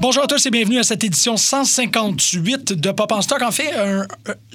Bonjour 0.00 0.24
à 0.24 0.26
tous 0.26 0.46
et 0.46 0.50
bienvenue 0.50 0.78
à 0.78 0.82
cette 0.82 1.04
édition 1.04 1.36
158 1.36 2.72
de 2.72 2.90
Pop 2.90 3.12
en 3.12 3.20
Stock. 3.20 3.42
En 3.42 3.50
fait, 3.50 3.70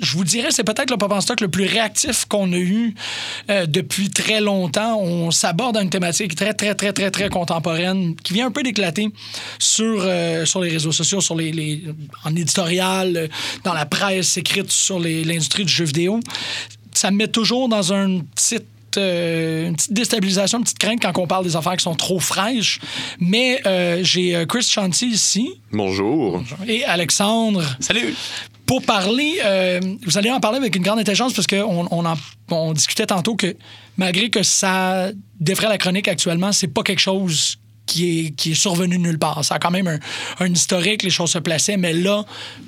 je 0.01 0.17
vous 0.17 0.23
dirais, 0.23 0.49
c'est 0.49 0.63
peut-être 0.63 0.89
le 0.89 0.97
Pop 0.97 1.11
en 1.11 1.21
Stock 1.21 1.39
le 1.39 1.49
plus 1.49 1.65
réactif 1.65 2.25
qu'on 2.25 2.51
a 2.51 2.57
eu 2.57 2.95
euh, 3.51 3.67
depuis 3.67 4.09
très 4.09 4.41
longtemps. 4.41 4.99
On 4.99 5.29
s'aborde 5.29 5.77
à 5.77 5.83
une 5.83 5.91
thématique 5.91 6.33
très, 6.33 6.55
très, 6.55 6.73
très, 6.73 6.93
très, 6.93 7.11
très 7.11 7.29
contemporaine 7.29 8.15
qui 8.15 8.33
vient 8.33 8.47
un 8.47 8.51
peu 8.51 8.63
d'éclater 8.63 9.09
sur, 9.59 9.99
euh, 10.01 10.45
sur 10.45 10.61
les 10.61 10.71
réseaux 10.71 10.91
sociaux, 10.91 11.21
sur 11.21 11.35
les, 11.35 11.83
en 12.23 12.35
éditorial, 12.35 13.15
euh, 13.15 13.27
dans 13.63 13.75
la 13.75 13.85
presse 13.85 14.37
écrite 14.37 14.71
sur 14.71 14.99
l'industrie 14.99 15.65
du 15.65 15.71
jeu 15.71 15.85
vidéo. 15.85 16.21
Ça 16.91 17.11
me 17.11 17.17
met 17.17 17.27
toujours 17.27 17.69
dans 17.69 17.93
un 17.93 18.21
euh, 18.97 19.67
une 19.67 19.75
petite 19.75 19.93
déstabilisation, 19.93 20.57
une 20.59 20.63
petite 20.63 20.79
crainte 20.79 21.01
quand 21.01 21.17
on 21.17 21.27
parle 21.27 21.43
des 21.45 21.55
affaires 21.55 21.75
qui 21.77 21.83
sont 21.83 21.95
trop 21.95 22.19
fraîches. 22.19 22.79
Mais 23.19 23.61
euh, 23.65 23.99
j'ai 24.03 24.35
euh, 24.35 24.45
Chris 24.45 24.63
Chanty 24.63 25.07
ici 25.07 25.49
Bonjour. 25.71 26.43
et 26.67 26.83
Alexandre 26.85 27.63
Salut! 27.79 28.15
pour 28.65 28.81
parler. 28.81 29.39
euh, 29.45 29.79
vous 30.05 30.17
allez 30.17 30.31
en 30.31 30.39
parler 30.39 30.57
avec 30.57 30.75
une 30.75 30.83
grande 30.83 30.99
intelligence 30.99 31.33
parce 31.33 31.47
qu'on 31.47 31.87
on 31.91 32.05
en- 32.05 32.15
on 32.51 32.73
discutait 32.73 33.05
tantôt 33.05 33.35
que 33.35 33.55
malgré 33.97 34.29
que 34.29 34.41
ça 34.43 35.09
défrait 35.39 35.67
la 35.69 35.77
chronique 35.77 36.07
actuellement, 36.07 36.51
c'est 36.51 36.67
pas 36.67 36.81
quelque 36.83 36.99
chose 37.01 37.57
qui 37.85 38.19
est, 38.27 38.31
qui 38.31 38.51
est 38.51 38.55
survenu 38.55 38.97
nulle 38.97 39.19
part. 39.19 39.43
Ça 39.45 39.55
a 39.55 39.59
quand 39.59 39.71
même 39.71 39.87
un, 39.87 39.99
un 40.39 40.51
historique, 40.51 41.03
les 41.03 41.09
choses 41.09 41.31
se 41.31 41.39
plaçaient, 41.39 41.77
mais 41.77 41.93
là, 41.93 42.25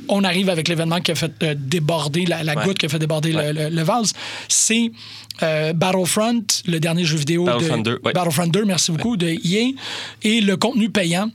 on 0.09 0.23
arrive 0.23 0.49
avec 0.49 0.67
l'événement 0.67 1.01
qui 1.01 1.11
a 1.11 1.15
fait 1.15 1.31
euh, 1.43 1.55
déborder, 1.57 2.25
la, 2.25 2.43
la 2.43 2.55
Ouais. 2.55 2.63
goutte 2.65 2.77
qui 2.77 2.85
a 2.85 2.89
fait 2.89 2.99
déborder 2.99 3.31
le- 3.31 3.51
le, 3.51 3.69
le 3.69 3.81
vase. 3.83 4.13
C'est 4.47 4.91
euh, 5.43 5.73
Battlefront, 5.73 6.43
le 6.67 6.79
dernier 6.79 7.03
jeu 7.05 7.17
vidéo 7.17 7.45
Battlefront 7.45 7.77
de 7.77 7.83
2, 7.83 7.99
ouais. 8.03 8.13
Battlefront 8.13 8.47
2, 8.47 8.65
merci 8.65 8.91
beaucoup, 8.91 9.17
de 9.17 9.27
EA, 9.27 9.71
et 10.23 10.41
le 10.41 10.55
contenu 10.57 10.89
payant 10.89 11.29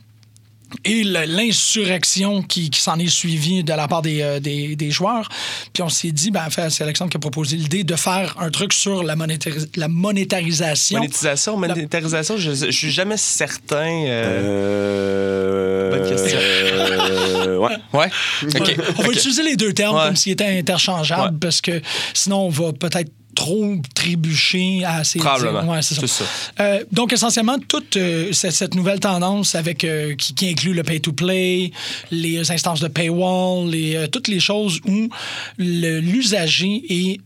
et 0.85 1.03
l'insurrection 1.03 2.41
qui, 2.41 2.69
qui 2.69 2.79
s'en 2.79 2.97
est 2.99 3.07
suivie 3.07 3.63
de 3.63 3.73
la 3.73 3.87
part 3.87 4.01
des, 4.01 4.21
euh, 4.21 4.39
des, 4.39 4.75
des 4.75 4.91
joueurs. 4.91 5.29
Puis 5.73 5.83
on 5.83 5.89
s'est 5.89 6.11
dit, 6.11 6.31
ben, 6.31 6.43
en 6.45 6.49
fait, 6.49 6.69
c'est 6.69 6.83
Alexandre 6.83 7.09
qui 7.11 7.17
a 7.17 7.19
proposé 7.19 7.55
l'idée 7.57 7.83
de 7.83 7.95
faire 7.95 8.35
un 8.39 8.49
truc 8.49 8.73
sur 8.73 9.03
la, 9.03 9.15
monétaris- 9.15 9.69
la 9.75 9.87
monétarisation. 9.87 10.99
Monétisation, 10.99 11.57
monétarisation, 11.57 12.37
je, 12.37 12.51
je 12.53 12.71
suis 12.71 12.91
jamais 12.91 13.17
certain. 13.17 14.05
euh, 14.07 14.43
Euh... 14.43 15.89
Bonne 15.91 16.09
question. 16.09 16.37
euh, 16.39 17.57
ouais. 17.57 17.75
Ouais. 17.93 18.09
OK. 18.43 18.75
On 18.97 19.03
va 19.03 19.09
utiliser 19.11 19.43
les 19.43 19.55
deux 19.55 19.73
termes 19.73 19.95
Ouais. 19.95 20.05
comme 20.05 20.15
s'ils 20.15 20.31
étaient 20.33 20.57
interchangeables 20.57 21.33
Ouais. 21.33 21.39
parce 21.39 21.61
que 21.61 21.81
sinon 22.13 22.45
on 22.47 22.49
va 22.49 22.73
peut-être 22.73 23.11
trop 23.43 23.75
trébucher 23.93 24.85
à 24.85 25.03
ces 25.03 25.19
Probablement. 25.19 25.73
Ouais, 25.73 25.81
c'est 25.81 25.95
ça. 26.07 26.23
Euh, 26.61 26.81
donc, 26.93 27.11
essentiellement, 27.11 27.57
toute 27.67 27.97
euh, 27.97 28.31
cette, 28.31 28.53
cette 28.53 28.73
nouvelle 28.73 29.01
tendance 29.01 29.53
avec 29.55 29.83
euh, 29.83 30.15
qui, 30.15 30.33
qui 30.33 30.47
inclut 30.47 30.73
le 30.73 30.81
pay-to-play, 30.83 31.71
les 32.09 32.51
instances 32.51 32.79
de 32.79 32.87
paywall, 32.87 33.69
les, 33.69 34.07
toutes 34.09 34.29
les 34.29 34.39
choses 34.39 34.79
où 34.87 35.09
l'usager 35.57 36.83
est, 36.87 37.19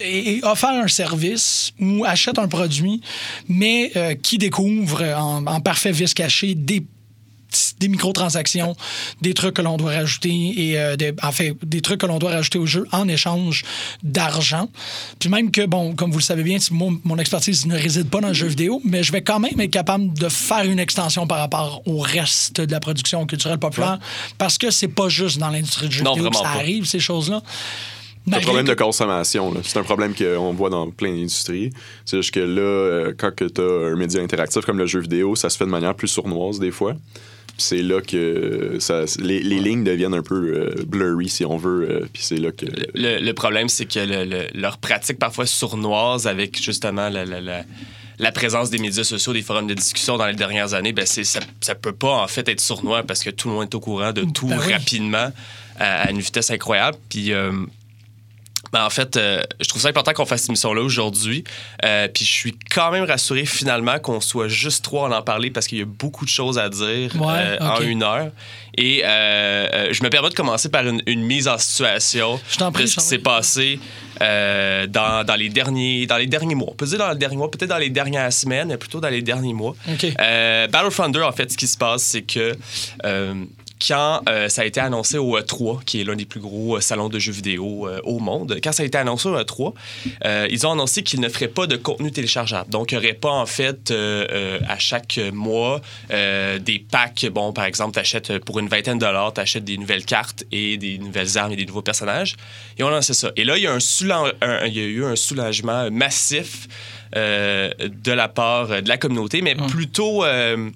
est 0.00 0.44
offert 0.44 0.70
un 0.70 0.88
service 0.88 1.72
ou 1.80 2.04
achète 2.04 2.38
un 2.38 2.48
produit, 2.48 3.00
mais 3.48 3.90
euh, 3.96 4.14
qui 4.14 4.36
découvre 4.36 5.02
en, 5.02 5.46
en 5.46 5.60
parfait 5.60 5.92
vice 5.92 6.12
caché 6.12 6.54
des 6.54 6.82
des 7.78 7.88
microtransactions, 7.88 8.76
des 9.20 9.34
trucs 9.34 9.54
que 9.54 9.62
l'on 9.62 9.76
doit 9.76 9.92
rajouter 9.92 10.52
et 10.56 10.78
euh, 10.78 10.96
des, 10.96 11.12
en 11.22 11.32
fait, 11.32 11.56
des 11.62 11.80
trucs 11.80 12.00
que 12.00 12.06
l'on 12.06 12.18
doit 12.18 12.30
rajouter 12.30 12.58
au 12.58 12.66
jeu 12.66 12.86
en 12.92 13.08
échange 13.08 13.64
d'argent. 14.02 14.68
Puis 15.18 15.28
même 15.28 15.50
que, 15.50 15.66
bon, 15.66 15.94
comme 15.94 16.10
vous 16.10 16.18
le 16.18 16.24
savez 16.24 16.42
bien, 16.42 16.58
mon 16.70 17.18
expertise 17.18 17.66
ne 17.66 17.76
réside 17.76 18.08
pas 18.08 18.20
dans 18.20 18.28
le 18.28 18.34
jeu 18.34 18.46
vidéo, 18.46 18.80
mais 18.84 19.02
je 19.02 19.12
vais 19.12 19.22
quand 19.22 19.38
même 19.38 19.58
être 19.60 19.70
capable 19.70 20.12
de 20.14 20.28
faire 20.28 20.64
une 20.64 20.78
extension 20.78 21.26
par 21.26 21.38
rapport 21.38 21.82
au 21.86 21.98
reste 21.98 22.60
de 22.60 22.70
la 22.70 22.80
production 22.80 23.26
culturelle 23.26 23.58
populaire 23.58 23.98
parce 24.38 24.58
que 24.58 24.70
c'est 24.70 24.88
pas 24.88 25.08
juste 25.08 25.38
dans 25.38 25.50
l'industrie 25.50 25.88
du 25.88 25.96
jeu 25.96 26.04
Non, 26.04 26.14
vidéo 26.14 26.30
que 26.30 26.36
ça 26.36 26.42
pas. 26.42 26.48
arrive, 26.50 26.84
ces 26.84 27.00
choses-là. 27.00 27.42
C'est 28.26 28.36
un 28.36 28.40
problème 28.40 28.66
de 28.66 28.74
consommation. 28.74 29.52
C'est 29.64 29.78
un 29.78 29.82
problème 29.82 30.14
qu'on 30.14 30.52
voit 30.52 30.70
dans 30.70 30.88
plein 30.90 31.10
d'industries. 31.12 31.70
C'est 32.04 32.18
juste 32.18 32.32
que 32.32 32.40
là, 32.40 32.60
euh, 32.60 33.14
quand 33.18 33.32
tu 33.34 33.60
as 33.60 33.88
un 33.88 33.96
média 33.96 34.22
interactif 34.22 34.64
comme 34.64 34.78
le 34.78 34.86
jeu 34.86 35.00
vidéo, 35.00 35.34
ça 35.34 35.50
se 35.50 35.56
fait 35.56 35.64
de 35.64 35.70
manière 35.70 35.94
plus 35.94 36.08
sournoise 36.08 36.60
des 36.60 36.70
fois. 36.70 36.94
Puis 37.56 37.66
c'est 37.66 37.82
là 37.82 38.00
que 38.00 38.76
ça, 38.80 39.04
les, 39.20 39.40
les 39.40 39.58
lignes 39.60 39.84
deviennent 39.84 40.14
un 40.14 40.22
peu 40.22 40.34
euh, 40.54 40.84
blurry, 40.86 41.28
si 41.28 41.44
on 41.44 41.56
veut. 41.58 41.88
euh, 41.88 42.06
puis 42.12 42.22
c'est 42.22 42.36
là 42.38 42.50
que... 42.50 42.64
Le, 42.94 43.20
le 43.20 43.32
problème, 43.34 43.68
c'est 43.68 43.84
que 43.86 43.98
le- 44.00 44.24
le- 44.24 44.46
leur 44.54 44.78
pratique 44.78 45.18
parfois 45.18 45.44
sournoise 45.46 46.26
avec 46.26 46.60
justement 46.62 47.08
la, 47.10 47.24
la- 47.24 47.40
la- 47.40 47.64
la 48.18 48.32
présence 48.32 48.70
des 48.70 48.78
médias 48.78 49.04
sociaux, 49.04 49.32
des 49.32 49.42
forums 49.42 49.66
de 49.66 49.74
discussion 49.74 50.16
dans 50.16 50.26
les 50.26 50.34
dernières 50.34 50.74
années, 50.74 50.92
ben 50.92 51.04
c'est, 51.06 51.24
ça, 51.24 51.40
ça 51.60 51.74
peut 51.74 51.92
pas 51.92 52.22
en 52.22 52.26
fait 52.28 52.48
être 52.48 52.60
sournois 52.60 53.02
parce 53.02 53.22
que 53.22 53.30
tout 53.30 53.48
le 53.48 53.54
monde 53.54 53.64
est 53.64 53.74
au 53.74 53.80
courant 53.80 54.12
de 54.12 54.22
tout 54.24 54.46
Ben 54.46 54.58
oui. 54.64 54.72
rapidement 54.72 55.32
à, 55.78 56.02
à 56.02 56.10
une 56.10 56.20
vitesse 56.20 56.50
incroyable. 56.50 56.96
Puis. 57.08 57.32
euh, 57.32 57.52
ben, 58.72 58.86
en 58.86 58.90
fait, 58.90 59.16
euh, 59.16 59.42
je 59.60 59.68
trouve 59.68 59.82
ça 59.82 59.88
important 59.88 60.12
qu'on 60.14 60.24
fasse 60.24 60.42
cette 60.42 60.50
émission-là 60.50 60.80
aujourd'hui. 60.80 61.44
Euh, 61.84 62.08
puis 62.08 62.24
je 62.24 62.30
suis 62.30 62.54
quand 62.70 62.90
même 62.90 63.04
rassuré 63.04 63.44
finalement 63.44 63.98
qu'on 63.98 64.20
soit 64.20 64.48
juste 64.48 64.82
trois 64.82 65.14
à 65.14 65.18
en 65.18 65.22
parler 65.22 65.50
parce 65.50 65.66
qu'il 65.66 65.78
y 65.78 65.82
a 65.82 65.86
beaucoup 65.86 66.24
de 66.24 66.30
choses 66.30 66.58
à 66.58 66.70
dire 66.70 67.14
Ouais, 67.20 67.32
euh, 67.36 67.58
en 67.60 67.80
une 67.82 68.02
heure. 68.02 68.30
Et 68.78 69.02
je 69.04 70.02
me 70.02 70.08
permets 70.08 70.30
de 70.30 70.34
commencer 70.34 70.70
par 70.70 70.86
une, 70.86 71.02
une 71.06 71.22
mise 71.22 71.48
en 71.48 71.58
situation 71.58 72.40
Je 72.50 72.56
t'en 72.56 72.72
prie, 72.72 72.84
de 72.84 72.88
ce 72.88 72.96
qui 72.96 73.04
s'est 73.04 73.18
passé 73.18 73.78
dans, 74.20 75.24
dans 75.26 75.36
les 75.36 75.50
derniers, 75.50 76.06
dans 76.06 76.16
les 76.16 76.26
derniers 76.26 76.54
mois. 76.54 76.68
On 76.70 76.74
peut 76.74 76.86
dire 76.86 76.98
dans 76.98 77.10
les 77.10 77.18
derniers 77.18 77.36
mois, 77.36 77.50
peut-être 77.50 77.68
dans 77.68 77.78
les 77.78 77.90
dernières 77.90 78.32
semaines, 78.32 78.68
mais 78.68 78.78
plutôt 78.78 79.00
dans 79.00 79.10
les 79.10 79.20
derniers 79.20 79.52
mois. 79.52 79.74
OK. 79.86 80.06
Euh, 80.18 80.66
Battlefront 80.68 81.10
2, 81.10 81.22
en 81.22 81.32
fait, 81.32 81.52
ce 81.52 81.58
qui 81.58 81.66
se 81.66 81.76
passe, 81.76 82.02
c'est 82.02 82.22
que 82.22 82.56
quand 83.86 84.22
euh, 84.28 84.48
ça 84.48 84.62
a 84.62 84.64
été 84.64 84.80
annoncé 84.80 85.18
au 85.18 85.38
E3, 85.38 85.84
qui 85.84 86.00
est 86.00 86.04
l'un 86.04 86.14
des 86.16 86.24
plus 86.24 86.40
gros 86.40 86.76
euh, 86.76 86.80
salons 86.80 87.08
de 87.08 87.18
jeux 87.18 87.32
vidéo 87.32 87.88
euh, 87.88 88.00
au 88.04 88.18
monde, 88.18 88.58
quand 88.62 88.72
ça 88.72 88.82
a 88.82 88.86
été 88.86 88.98
annoncé 88.98 89.28
au 89.28 89.36
E3, 89.36 89.72
euh, 90.24 90.46
ils 90.50 90.66
ont 90.66 90.72
annoncé 90.72 91.02
qu'ils 91.02 91.20
ne 91.20 91.28
feraient 91.28 91.48
pas 91.48 91.66
de 91.66 91.76
contenu 91.76 92.10
téléchargeable. 92.12 92.70
Donc, 92.70 92.92
il 92.92 92.98
n'y 92.98 93.04
aurait 93.04 93.14
pas, 93.14 93.30
en 93.30 93.46
fait, 93.46 93.92
à 93.92 94.78
chaque 94.78 95.18
mois, 95.32 95.80
des 96.10 96.84
packs. 96.90 97.26
Bon, 97.32 97.52
par 97.52 97.64
exemple, 97.64 97.94
tu 97.94 98.00
achètes 98.00 98.38
pour 98.44 98.58
une 98.58 98.68
vingtaine 98.68 98.98
de 98.98 99.04
dollars, 99.04 99.32
tu 99.34 99.40
achètes 99.40 99.64
des 99.64 99.76
nouvelles 99.78 100.04
cartes 100.04 100.44
et 100.52 100.76
des 100.76 100.98
nouvelles 100.98 101.38
armes 101.38 101.52
et 101.52 101.56
des 101.56 101.66
nouveaux 101.66 101.82
personnages. 101.82 102.36
Et 102.78 102.82
on 102.82 102.88
a 102.88 102.92
lancé 102.92 103.14
ça. 103.14 103.30
Et 103.36 103.44
là, 103.44 103.56
il 103.56 103.62
y 103.62 103.66
a, 103.66 103.72
un 103.72 103.80
soulan- 103.80 104.30
un- 104.40 104.66
il 104.66 104.74
y 104.76 104.80
a 104.80 104.84
eu 104.84 105.04
un 105.04 105.16
soulagement 105.16 105.90
massif 105.90 106.68
de 107.14 108.12
la 108.12 108.28
part 108.28 108.68
de 108.82 108.88
la 108.88 108.96
communauté, 108.96 109.42
mais 109.42 109.54
plutôt 109.54 110.24
euh, 110.24 110.70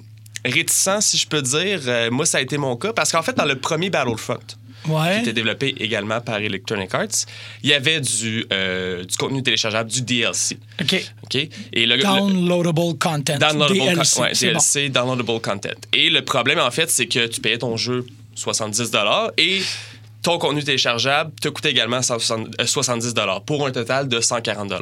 réticent, 0.51 1.01
si 1.01 1.17
je 1.19 1.27
peux 1.27 1.43
dire. 1.43 1.81
Euh, 1.87 2.11
moi, 2.11 2.27
ça 2.27 2.39
a 2.39 2.41
été 2.41 2.59
mon 2.59 2.77
cas, 2.77 2.93
parce 2.93 3.13
qu'en 3.13 3.23
fait, 3.23 3.37
dans 3.37 3.45
le 3.45 3.57
premier 3.57 3.91
Battlefront, 3.91 4.39
qui 4.85 4.91
Ouais. 4.91 5.21
était 5.21 5.33
développé 5.33 5.75
également 5.79 6.21
par 6.21 6.37
Electronic 6.39 6.95
Arts, 6.95 7.27
il 7.65 7.71
y 7.71 7.75
avait 7.75 8.01
du, 8.01 8.47
euh, 8.53 9.03
du 9.05 9.17
contenu 9.17 9.43
téléchargeable, 9.43 9.91
du 9.91 10.03
DLC. 10.03 10.59
OK. 10.81 10.95
Et 11.73 11.87
le, 11.87 11.97
le- 11.97 12.03
Downloadable 12.03 12.97
content. 12.99 13.37
Downloadable, 13.39 13.75
DLC. 13.97 14.15
con- 14.17 14.23
ouais, 14.23 14.31
c'est 14.35 14.47
bon. 14.47 14.53
DLC, 14.53 14.89
downloadable 14.91 15.41
content. 15.41 15.71
Et 15.93 16.09
le 16.11 16.23
problème, 16.23 16.61
en 16.61 16.71
fait, 16.71 16.89
c'est 16.91 17.07
que 17.07 17.27
tu 17.27 17.41
payais 17.41 17.59
ton 17.59 17.77
jeu 17.77 18.07
70 18.37 18.93
et 19.39 19.61
ton 20.23 20.39
contenu 20.39 20.63
téléchargeable 20.63 21.33
te 21.41 21.49
coûtait 21.49 21.71
également 21.71 22.03
160 22.03 22.49
euh, 22.61 22.67
70 22.67 23.15
pour 23.47 23.67
un 23.67 23.71
total 23.73 24.09
de 24.09 24.21
140 24.21 24.73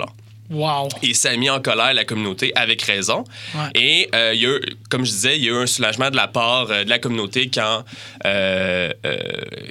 Wow. 0.50 0.88
et 1.02 1.14
ça 1.14 1.30
a 1.30 1.36
mis 1.36 1.48
en 1.48 1.60
colère 1.60 1.94
la 1.94 2.04
communauté 2.04 2.52
avec 2.54 2.82
raison. 2.82 3.24
Ouais. 3.54 3.70
Et 3.74 4.08
euh, 4.14 4.32
il 4.34 4.42
y 4.42 4.46
a 4.46 4.50
eu, 4.50 4.60
comme 4.90 5.04
je 5.04 5.10
disais, 5.10 5.38
il 5.38 5.44
y 5.44 5.48
a 5.48 5.52
eu 5.52 5.62
un 5.62 5.66
soulagement 5.66 6.10
de 6.10 6.16
la 6.16 6.28
part 6.28 6.70
euh, 6.70 6.84
de 6.84 6.90
la 6.90 6.98
communauté 6.98 7.50
quand, 7.52 7.82
euh, 8.26 8.92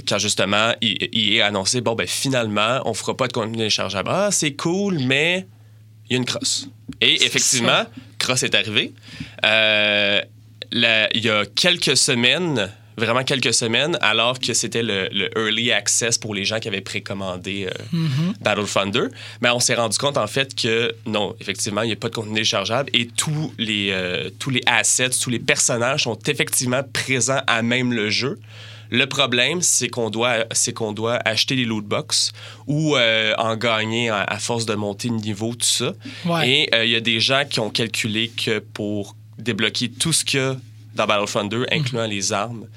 quand 0.08 0.18
justement, 0.18 0.74
il, 0.82 0.98
il 1.12 1.36
est 1.36 1.42
annoncé 1.42 1.82
bon, 1.82 1.94
ben 1.94 2.08
finalement, 2.08 2.82
on 2.86 2.94
fera 2.96 3.16
pas 3.16 3.28
de 3.28 3.34
contenu 3.34 3.58
téléchargeable. 3.58 4.10
Ah, 4.12 4.30
c'est 4.32 4.54
cool, 4.54 4.98
mais 5.00 5.46
il 6.10 6.14
y 6.14 6.16
a 6.16 6.18
une 6.18 6.26
crosse. 6.26 6.68
Et 7.02 7.24
effectivement, 7.24 7.86
crosse 8.18 8.42
est 8.42 8.56
arrivée. 8.56 8.94
Il 9.44 11.22
y 11.24 11.30
a 11.30 11.46
quelques 11.56 11.98
semaines, 11.98 12.72
vraiment 12.98 13.24
quelques 13.24 13.54
semaines, 13.54 13.98
alors 14.02 14.40
que 14.40 14.54
c'était 14.54 14.84
le, 14.84 15.10
le 15.12 15.30
early 15.38 15.72
access 15.72 16.18
pour 16.18 16.36
les 16.36 16.46
gens 16.46 16.60
qui 16.60 16.68
avaient 16.68 16.82
précommandé 16.82 17.68
euh, 17.68 17.98
Battlefront 18.42 18.88
2, 18.88 19.12
mais 19.42 19.50
on 19.50 19.60
s'est 19.60 19.76
rendu 19.76 19.98
compte 19.98 20.18
en 20.18 20.28
fait 20.28 20.56
que 20.56 20.94
non, 21.06 21.36
effectivement, 21.40 21.82
il 21.82 21.88
n'y 21.88 21.94
a 21.94 21.98
pas 21.98 22.10
de 22.10 22.16
contenu 22.16 22.34
téléchargeable 22.34 22.90
et 22.94 23.08
tous 23.08 23.54
les, 23.58 23.90
euh, 23.92 24.30
tous 24.40 24.50
les 24.50 24.62
assets, 24.66 25.10
tous 25.10 25.30
les 25.30 25.40
personnages 25.40 26.04
sont 26.04 26.20
effectivement 26.28 26.82
présents 26.92 27.42
à 27.48 27.62
même 27.62 27.94
le 27.94 28.10
jeu. 28.10 28.40
Le 28.90 29.08
problème, 29.08 29.62
c'est 29.62 29.88
qu'on 29.90 30.12
doit, 30.12 30.46
c'est 30.52 30.72
qu'on 30.74 30.92
doit 30.92 31.20
acheter 31.26 31.56
les 31.56 31.66
loot 31.66 31.84
box 31.84 32.32
ou 32.68 32.96
euh, 32.96 33.34
en 33.40 33.56
gagner 33.56 34.10
à, 34.10 34.22
à 34.22 34.38
force 34.38 34.68
de 34.68 34.76
monter 34.76 35.08
de 35.08 35.16
niveau, 35.16 35.56
tout 35.56 35.66
ça. 35.66 35.94
Ouais. 36.26 36.48
Et 36.50 36.76
euh, 36.76 36.86
il 36.86 36.92
y 36.92 36.96
a 36.96 37.00
des 37.00 37.20
gens 37.20 37.44
qui 37.50 37.60
ont 37.60 37.72
calculé 37.72 38.30
que 38.30 38.60
pour 38.60 39.16
débloquer 39.40 39.90
tout 39.90 40.14
ce 40.14 40.24
qu'il 40.24 40.40
y 40.40 40.44
a 40.44 40.56
dans 40.96 41.06
Battlefront 41.06 41.46
2, 41.46 41.66
incluant 41.72 42.06
les 42.06 42.32
armes, 42.34 42.68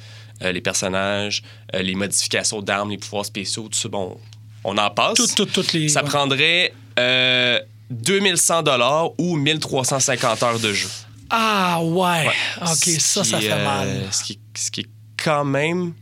euh, 0.43 0.53
les 0.53 0.61
personnages, 0.61 1.43
euh, 1.75 1.83
les 1.83 1.95
modifications 1.95 2.61
d'armes, 2.63 2.91
les 2.91 2.99
pouvoirs 2.99 3.25
spéciaux, 3.27 3.69
tout 3.69 3.79
ça, 3.79 3.89
bon, 3.89 4.19
on 4.65 4.77
en 4.79 4.91
passe. 4.91 5.15
Tout- 5.15 5.27
tout- 5.35 5.47
toutes 5.47 5.73
les. 5.73 5.89
Ça 5.89 6.03
ouais. 6.03 6.09
prendrait 6.09 6.73
euh, 6.99 7.61
2100 7.91 8.63
dollars 8.63 9.11
ou 9.19 9.37
1350 9.37 10.43
heures 10.43 10.59
de 10.61 10.73
jeu. 10.73 10.89
Ah, 11.31 11.81
ouais. 11.83 12.29
OK, 12.63 12.67
Ce 12.85 13.01
ça, 13.01 13.23
qui 13.23 13.29
ça 13.31 13.41
fait 13.41 13.53
euh, 13.53 13.65
mal. 13.65 14.03
Ce 14.13 14.23
qui, 14.25 14.39
ce 14.55 14.71
qui 14.71 14.81
est 14.83 14.87
quand 15.23 15.45
même. 15.45 15.93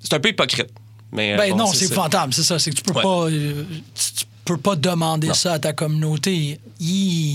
C'est 0.00 0.14
un 0.14 0.20
peu 0.20 0.30
hypocrite. 0.30 0.68
Mais, 1.12 1.36
Ben 1.36 1.50
bon, 1.50 1.56
non, 1.58 1.66
c'est 1.72 1.84
épouvantable, 1.86 2.32
c'est 2.32 2.42
ça. 2.42 2.58
C'est 2.58 2.70
que 2.70 2.76
tu 2.76 2.82
peux 2.82 2.92
Ouais. 2.94 3.02
pas. 3.02 3.28
tu, 3.28 4.12
tu 4.14 4.24
peux 4.54 4.60
pas 4.60 4.76
demander 4.76 5.32
ça 5.34 5.54
à 5.54 5.58
ta 5.58 5.72
communauté. 5.72 6.58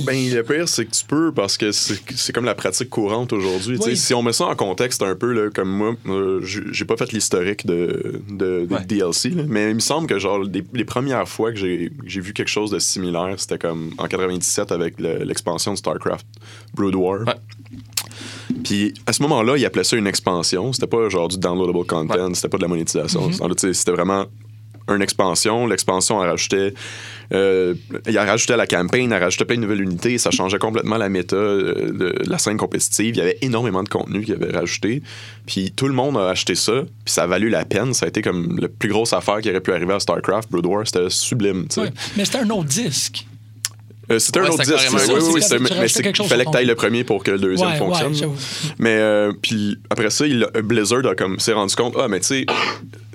Ben, 0.05 0.29
le 0.33 0.41
pire, 0.43 0.67
c'est 0.67 0.85
que 0.85 0.91
tu 0.91 1.05
peux 1.05 1.31
parce 1.31 1.57
que 1.57 1.71
c'est 1.71 2.33
comme 2.33 2.43
la 2.45 2.55
pratique 2.55 2.89
courante 2.89 3.31
aujourd'hui. 3.31 3.77
Oui. 3.85 3.95
Si 3.95 4.13
on 4.13 4.21
met 4.21 4.33
ça 4.33 4.45
en 4.47 4.55
contexte 4.55 5.01
un 5.01 5.15
peu, 5.15 5.31
là, 5.31 5.49
comme 5.53 5.69
moi, 5.69 5.95
euh, 6.07 6.41
j'ai 6.43 6.83
pas 6.85 6.97
fait 6.97 7.11
l'historique 7.13 7.65
de, 7.65 8.21
de, 8.29 8.65
des 8.67 8.75
Ouais. 8.75 8.85
DLC, 8.85 9.29
là, 9.29 9.43
mais 9.47 9.69
il 9.69 9.75
me 9.75 9.79
semble 9.79 10.07
que 10.07 10.19
genre 10.19 10.39
les, 10.39 10.63
les 10.73 10.85
premières 10.85 11.27
fois 11.29 11.51
que 11.53 11.57
j'ai 11.57 11.89
vu 12.21 12.33
quelque 12.33 12.49
chose 12.49 12.71
de 12.71 12.79
similaire, 12.79 13.35
c'était 13.37 13.57
comme 13.57 13.91
en 13.97 14.07
97 14.07 14.71
avec 14.71 14.99
le- 14.99 15.23
l'expansion 15.23 15.71
de 15.73 15.77
StarCraft 15.77 16.25
Brood 16.75 16.95
War. 16.95 17.21
Ouais. 17.21 17.33
Puis 18.63 18.93
à 19.05 19.13
ce 19.13 19.21
moment-là, 19.23 19.57
ils 19.57 19.65
appelaient 19.65 19.83
ça 19.83 19.95
une 19.95 20.07
expansion. 20.07 20.73
C'était 20.73 20.87
pas 20.87 21.07
genre 21.09 21.27
du 21.27 21.37
downloadable 21.37 21.85
content, 21.85 22.33
c'était 22.33 22.49
pas 22.49 22.57
de 22.57 22.63
la 22.63 22.67
monétisation. 22.67 23.29
Mm-hmm. 23.29 23.73
C'était 23.73 23.91
vraiment 23.91 24.25
une 24.95 25.01
expansion. 25.01 25.67
L'expansion, 25.67 26.23
elle 26.23 26.29
rajoutait, 26.29 26.73
euh, 27.33 27.73
il 28.07 28.17
rajoutait 28.17 28.55
la 28.57 28.67
campagne, 28.67 29.11
elle 29.11 29.21
rajoutait 29.23 29.45
plein 29.45 29.55
de 29.57 29.61
nouvelles 29.61 29.81
unités. 29.81 30.17
Ça 30.17 30.31
changeait 30.31 30.59
complètement 30.59 30.97
la 30.97 31.09
méta 31.09 31.35
euh, 31.35 31.91
de 31.91 32.15
la 32.29 32.37
scène 32.37 32.57
compétitive. 32.57 33.15
Il 33.15 33.17
y 33.17 33.21
avait 33.21 33.37
énormément 33.41 33.83
de 33.83 33.89
contenu 33.89 34.23
qu'il 34.23 34.33
avait 34.35 34.51
rajouté. 34.57 35.01
Puis 35.45 35.71
tout 35.75 35.87
le 35.87 35.93
monde 35.93 36.17
a 36.17 36.29
acheté 36.29 36.55
ça. 36.55 36.81
Puis 37.05 37.13
ça 37.13 37.23
a 37.23 37.27
valu 37.27 37.49
la 37.49 37.65
peine. 37.65 37.93
Ça 37.93 38.05
a 38.05 38.09
été 38.09 38.21
comme 38.21 38.57
la 38.59 38.67
plus 38.69 38.89
grosse 38.89 39.13
affaire 39.13 39.39
qui 39.41 39.49
aurait 39.49 39.61
pu 39.61 39.71
arriver 39.71 39.93
à 39.93 39.99
StarCraft, 39.99 40.49
Brood 40.51 40.65
War. 40.65 40.85
C'était 40.87 41.09
sublime. 41.09 41.63
tu 41.67 41.75
sais. 41.75 41.81
Ouais. 41.81 41.91
Mais 42.15 42.25
c'était 42.25 42.39
un 42.39 42.49
autre 42.49 42.65
disque. 42.69 43.25
Euh, 44.09 44.19
c'était 44.19 44.39
Ouais, 44.39 44.47
un 44.47 44.51
autre 44.51 44.63
disque. 44.63 44.73
Oui, 44.93 44.99
oui, 45.05 45.23
oui, 45.33 45.41
c'était- 45.43 45.59
mais 45.59 45.87
c'est 45.89 46.01
qu'il 46.13 46.25
fallait 46.29 46.45
que 46.45 46.49
tu 46.51 46.57
ton- 46.61 46.65
le 46.65 46.75
premier 46.75 47.03
pour 47.03 47.25
que 47.25 47.31
le 47.31 47.39
deuxième 47.39 47.71
Ouais, 47.71 47.77
fonctionne. 47.77 48.13
mais 48.79 48.95
euh, 48.95 49.33
puis 49.41 49.77
après 49.89 50.09
ça, 50.11 50.25
il, 50.25 50.47
Blizzard 50.63 51.05
a 51.07 51.13
comme 51.13 51.39
s'est 51.41 51.51
rendu 51.51 51.75
compte, 51.75 51.93
ah 51.99 52.07
mais 52.07 52.21
tu 52.21 52.27
sais, 52.27 52.45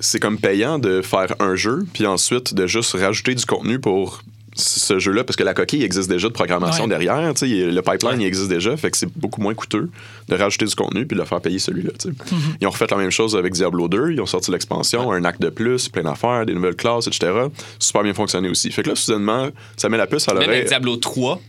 c'est 0.03 0.21
comme 0.21 0.37
payant 0.39 0.79
de 0.79 1.01
faire 1.01 1.35
un 1.41 1.55
jeu, 1.55 1.87
puis 1.95 2.07
ensuite 2.07 2.53
de 2.55 2.67
juste 2.67 2.93
rajouter 2.93 3.35
du 3.35 3.47
contenu 3.47 3.79
pour 3.79 4.23
ce 4.55 4.99
jeu-là, 4.99 5.25
parce 5.25 5.37
que 5.37 5.45
la 5.45 5.55
coquille 5.55 5.83
existe 5.83 6.11
déjà 6.11 6.29
de 6.29 6.35
programmation 6.35 6.85
Ouais. 6.85 6.91
derrière, 6.91 7.23
le 7.23 7.81
pipeline 7.81 8.21
il 8.21 8.27
existe 8.27 8.49
déjà, 8.49 8.77
fait 8.77 8.91
que 8.91 8.99
c'est 8.99 9.09
beaucoup 9.17 9.41
moins 9.41 9.55
coûteux 9.55 9.89
de 10.29 10.35
rajouter 10.35 10.67
du 10.67 10.75
contenu 10.75 11.07
puis 11.07 11.17
de 11.17 11.23
le 11.23 11.27
faire 11.27 11.41
payer 11.41 11.59
celui-là. 11.59 11.93
Mm-hmm. 11.93 12.35
Ils 12.61 12.67
ont 12.67 12.71
refait 12.71 12.85
la 12.91 12.99
même 12.99 13.11
chose 13.11 13.35
avec 13.35 13.55
Diablo 13.55 13.89
2, 13.89 14.13
ils 14.13 14.21
ont 14.21 14.27
sorti 14.27 14.51
l'expansion, 14.51 15.11
un 15.11 15.25
acte 15.25 15.41
de 15.41 15.49
plus, 15.49 15.89
plein 15.89 16.03
d'affaires, 16.03 16.45
des 16.45 16.53
nouvelles 16.53 16.77
classes, 16.77 17.07
etc. 17.07 17.33
Super 17.79 18.03
bien 18.03 18.13
fonctionné 18.13 18.51
aussi. 18.51 18.71
Fait 18.71 18.83
que 18.83 18.91
là, 18.91 18.95
soudainement, 18.95 19.49
ça 19.79 19.89
met 19.89 19.97
la 19.97 20.07
puce 20.07 20.29
à 20.29 20.33
Même 20.35 20.43
l'oreille. 20.43 20.57
avec 20.59 20.69
Diablo 20.69 20.97
3, 20.97 21.41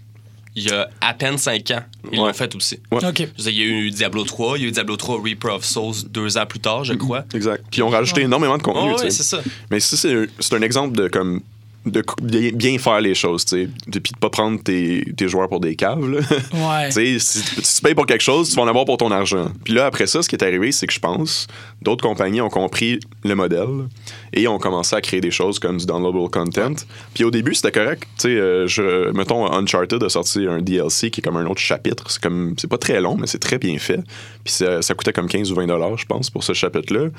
il 0.55 0.63
y 0.63 0.71
a 0.71 0.87
à 1.01 1.13
peine 1.13 1.37
5 1.37 1.71
ans, 1.71 1.83
ils 2.11 2.19
Ouais. 2.19 2.27
l'ont 2.27 2.33
fait 2.33 2.53
aussi. 2.55 2.79
Ouais. 2.91 3.03
OK. 3.05 3.17
Je 3.37 3.43
veux 3.43 3.51
dire, 3.51 3.53
Il 3.53 3.57
y 3.57 3.61
a 3.61 3.65
eu 3.65 3.89
Diablo 3.91 4.23
3, 4.23 4.57
il 4.57 4.61
y 4.61 4.65
a 4.65 4.67
eu 4.67 4.71
Diablo 4.71 4.95
3 4.97 5.21
Reaper 5.23 5.53
of 5.55 5.65
Souls 5.65 5.95
deux 6.09 6.37
ans 6.37 6.45
plus 6.45 6.59
tard, 6.59 6.83
je 6.83 6.93
crois. 6.93 7.23
Exact. 7.33 7.63
Puis 7.71 7.79
ils 7.79 7.83
ont 7.83 7.89
rajouté 7.89 8.21
énormément 8.21 8.57
de 8.57 8.63
contenu. 8.63 8.91
Oh, 8.95 9.01
ouais, 9.01 9.09
c'est 9.09 9.23
ça. 9.23 9.41
Mais 9.71 9.79
ça, 9.79 9.97
c'est 9.97 10.27
c'est 10.39 10.55
un 10.55 10.61
exemple 10.61 10.95
de 10.95 11.07
comme 11.07 11.41
de 11.85 12.03
bien, 12.51 12.77
faire 12.77 13.01
les 13.01 13.13
choses, 13.13 13.45
tu 13.45 13.65
sais. 13.65 13.69
Puis 13.91 14.13
de 14.13 14.17
pas 14.19 14.29
prendre 14.29 14.61
tes, 14.61 15.03
tes 15.17 15.27
joueurs 15.27 15.49
pour 15.49 15.59
des 15.59 15.75
caves, 15.75 16.09
là. 16.09 16.19
Ouais. 16.53 16.89
Tu 16.93 17.19
sais, 17.19 17.19
si, 17.19 17.39
si 17.63 17.75
tu 17.75 17.81
payes 17.81 17.95
pour 17.95 18.05
quelque 18.05 18.21
chose, 18.21 18.49
tu 18.49 18.55
vas 18.55 18.63
en 18.63 18.67
avoir 18.67 18.85
pour 18.85 18.97
ton 18.97 19.11
argent. 19.11 19.49
Puis 19.63 19.73
là, 19.73 19.85
après 19.85 20.05
ça, 20.05 20.21
ce 20.21 20.29
qui 20.29 20.35
est 20.35 20.43
arrivé, 20.43 20.71
c'est 20.71 20.85
que 20.85 20.93
je 20.93 20.99
pense, 20.99 21.47
d'autres 21.81 22.03
compagnies 22.03 22.41
ont 22.41 22.49
compris 22.49 22.99
le 23.23 23.35
modèle 23.35 23.87
et 24.33 24.47
ont 24.47 24.59
commencé 24.59 24.95
à 24.95 25.01
créer 25.01 25.21
des 25.21 25.31
choses 25.31 25.59
comme 25.59 25.77
du 25.77 25.85
downloadable 25.85 26.29
content. 26.29 26.75
Puis 27.13 27.23
au 27.23 27.31
début, 27.31 27.53
c'était 27.53 27.71
correct. 27.71 28.03
Tu 28.17 28.23
sais, 28.23 28.29
euh, 28.29 28.67
je, 28.67 29.11
mettons, 29.11 29.51
Uncharted 29.51 30.01
a 30.03 30.09
sorti 30.09 30.45
un 30.47 30.61
DLC 30.61 31.09
qui 31.09 31.21
est 31.21 31.23
comme 31.23 31.37
un 31.37 31.45
autre 31.45 31.61
chapitre. 31.61 32.09
C'est 32.09 32.21
comme, 32.21 32.53
c'est 32.57 32.69
pas 32.69 32.77
très 32.77 33.01
long, 33.01 33.17
mais 33.17 33.27
c'est 33.27 33.39
très 33.39 33.57
bien 33.57 33.77
fait. 33.77 34.01
Puis 34.43 34.53
ça, 34.53 34.81
ça 34.81 34.93
coûtait 34.93 35.13
comme 35.13 35.27
15 35.27 35.51
ou 35.51 35.55
20 35.55 35.67
dollars, 35.67 35.97
je 35.97 36.05
pense, 36.05 36.29
pour 36.29 36.43
ce 36.43 36.53
chapitre-là. 36.53 37.09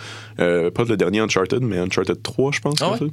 Euh, 0.40 0.70
pas 0.70 0.84
le 0.84 0.96
dernier 0.96 1.20
Uncharted, 1.20 1.61
mais 1.62 1.78
Uncharted 1.78 2.22
3, 2.22 2.52
je 2.52 2.61
pense. 2.61 2.82
Ah 2.82 2.96
ça. 2.99 3.05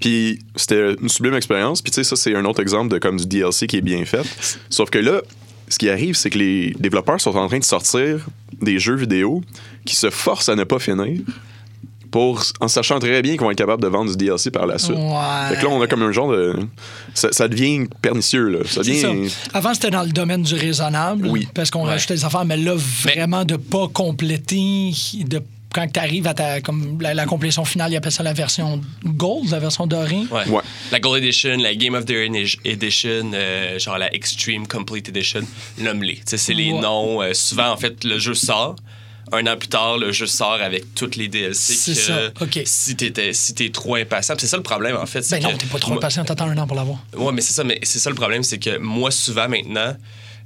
Puis 0.00 0.38
c'était 0.56 0.93
une 1.00 1.08
sublime 1.08 1.34
expérience. 1.34 1.82
Puis 1.82 1.90
tu 1.90 1.96
sais, 1.96 2.04
ça, 2.04 2.16
c'est 2.16 2.34
un 2.34 2.44
autre 2.44 2.60
exemple 2.60 2.92
de 2.92 2.98
comme 2.98 3.16
du 3.18 3.26
DLC 3.26 3.66
qui 3.66 3.76
est 3.76 3.80
bien 3.82 4.04
fait. 4.04 4.22
Sauf 4.70 4.90
que 4.90 4.98
là, 4.98 5.20
ce 5.68 5.78
qui 5.78 5.88
arrive, 5.88 6.14
c'est 6.14 6.30
que 6.30 6.38
les 6.38 6.74
développeurs 6.78 7.20
sont 7.20 7.34
en 7.36 7.48
train 7.48 7.58
de 7.58 7.64
sortir 7.64 8.26
des 8.60 8.78
jeux 8.78 8.96
vidéo 8.96 9.42
qui 9.84 9.96
se 9.96 10.10
forcent 10.10 10.48
à 10.48 10.56
ne 10.56 10.64
pas 10.64 10.78
finir 10.78 11.20
pour, 12.10 12.40
en 12.60 12.68
sachant 12.68 13.00
très 13.00 13.22
bien 13.22 13.32
qu'ils 13.32 13.40
vont 13.40 13.50
être 13.50 13.58
capables 13.58 13.82
de 13.82 13.88
vendre 13.88 14.08
du 14.10 14.16
DLC 14.16 14.52
par 14.52 14.66
la 14.66 14.78
suite. 14.78 14.96
Ouais. 14.96 15.48
Fait 15.48 15.56
que 15.56 15.62
là, 15.66 15.68
on 15.70 15.82
a 15.82 15.88
comme 15.88 16.02
un 16.02 16.12
genre 16.12 16.30
de. 16.30 16.54
Ça, 17.12 17.32
ça 17.32 17.48
devient 17.48 17.86
pernicieux, 18.02 18.48
là. 18.50 18.58
Ça 18.66 18.82
devient. 18.82 19.00
ça. 19.28 19.48
Avant, 19.52 19.74
c'était 19.74 19.90
dans 19.90 20.04
le 20.04 20.10
domaine 20.12 20.42
du 20.42 20.54
raisonnable. 20.54 21.26
Oui. 21.26 21.48
Parce 21.54 21.72
qu'on 21.72 21.84
Ouais. 21.84 21.90
rajoutait 21.90 22.14
des 22.14 22.24
affaires, 22.24 22.44
mais 22.44 22.56
là, 22.56 22.74
vraiment 22.76 23.44
de 23.44 23.56
pas 23.56 23.88
compléter, 23.88 24.92
de 25.26 25.42
quand 25.74 25.86
tu 25.92 25.98
arrives 26.00 26.26
à 26.26 26.34
ta, 26.34 26.60
comme 26.60 27.00
la, 27.02 27.12
la 27.14 27.26
complétion 27.26 27.64
finale, 27.64 27.92
ils 27.92 27.96
appellent 27.96 28.12
ça 28.12 28.22
la 28.22 28.32
version 28.32 28.80
gold, 29.04 29.50
la 29.50 29.58
version 29.58 29.86
dorée. 29.86 30.22
Ouais. 30.30 30.48
Ouais. 30.48 30.62
La 30.92 31.00
Gold 31.00 31.22
Edition, 31.22 31.56
la 31.58 31.74
Game 31.74 31.94
of 31.94 32.04
the 32.06 32.10
Year 32.10 32.28
Edition, 32.64 33.32
euh, 33.34 33.78
genre 33.78 33.98
la 33.98 34.14
Extreme 34.14 34.66
Complete 34.66 35.08
Edition, 35.08 35.40
nomme-les. 35.78 36.16
Tu 36.16 36.22
sais, 36.26 36.36
c'est 36.38 36.54
les 36.54 36.72
Ouais. 36.72 36.80
noms. 36.80 37.20
euh, 37.22 37.34
souvent, 37.34 37.70
en 37.70 37.76
fait, 37.76 38.04
le 38.04 38.18
jeu 38.18 38.34
sort. 38.34 38.76
Un 39.32 39.46
an 39.46 39.56
plus 39.56 39.68
tard, 39.68 39.96
le 39.96 40.12
jeu 40.12 40.26
sort 40.26 40.58
avec 40.62 40.94
toutes 40.94 41.16
les 41.16 41.28
DLC. 41.28 41.72
C'est 41.72 41.94
ça, 41.94 42.18
OK. 42.42 42.60
Si 42.66 42.94
t'étais 42.94 43.32
si 43.32 43.54
t'es 43.54 43.70
trop 43.70 43.94
impatient, 43.96 44.34
c'est 44.38 44.46
ça 44.46 44.58
le 44.58 44.62
problème, 44.62 44.96
en 44.96 45.06
fait. 45.06 45.26
Ben 45.30 45.42
non, 45.42 45.56
t'es 45.56 45.66
pas 45.66 45.78
trop 45.78 45.92
moi- 45.92 45.98
impatient, 45.98 46.24
t'attends 46.24 46.48
un 46.48 46.58
an 46.58 46.66
pour 46.66 46.76
l'avoir. 46.76 46.98
Ouais, 47.16 47.32
mais 47.32 47.40
c'est 47.40 47.54
ça, 47.54 47.64
mais 47.64 47.78
c'est 47.82 47.98
ça 47.98 48.10
le 48.10 48.16
problème, 48.16 48.42
c'est 48.42 48.58
que 48.58 48.76
moi, 48.78 49.10
souvent 49.10 49.48
maintenant, 49.48 49.96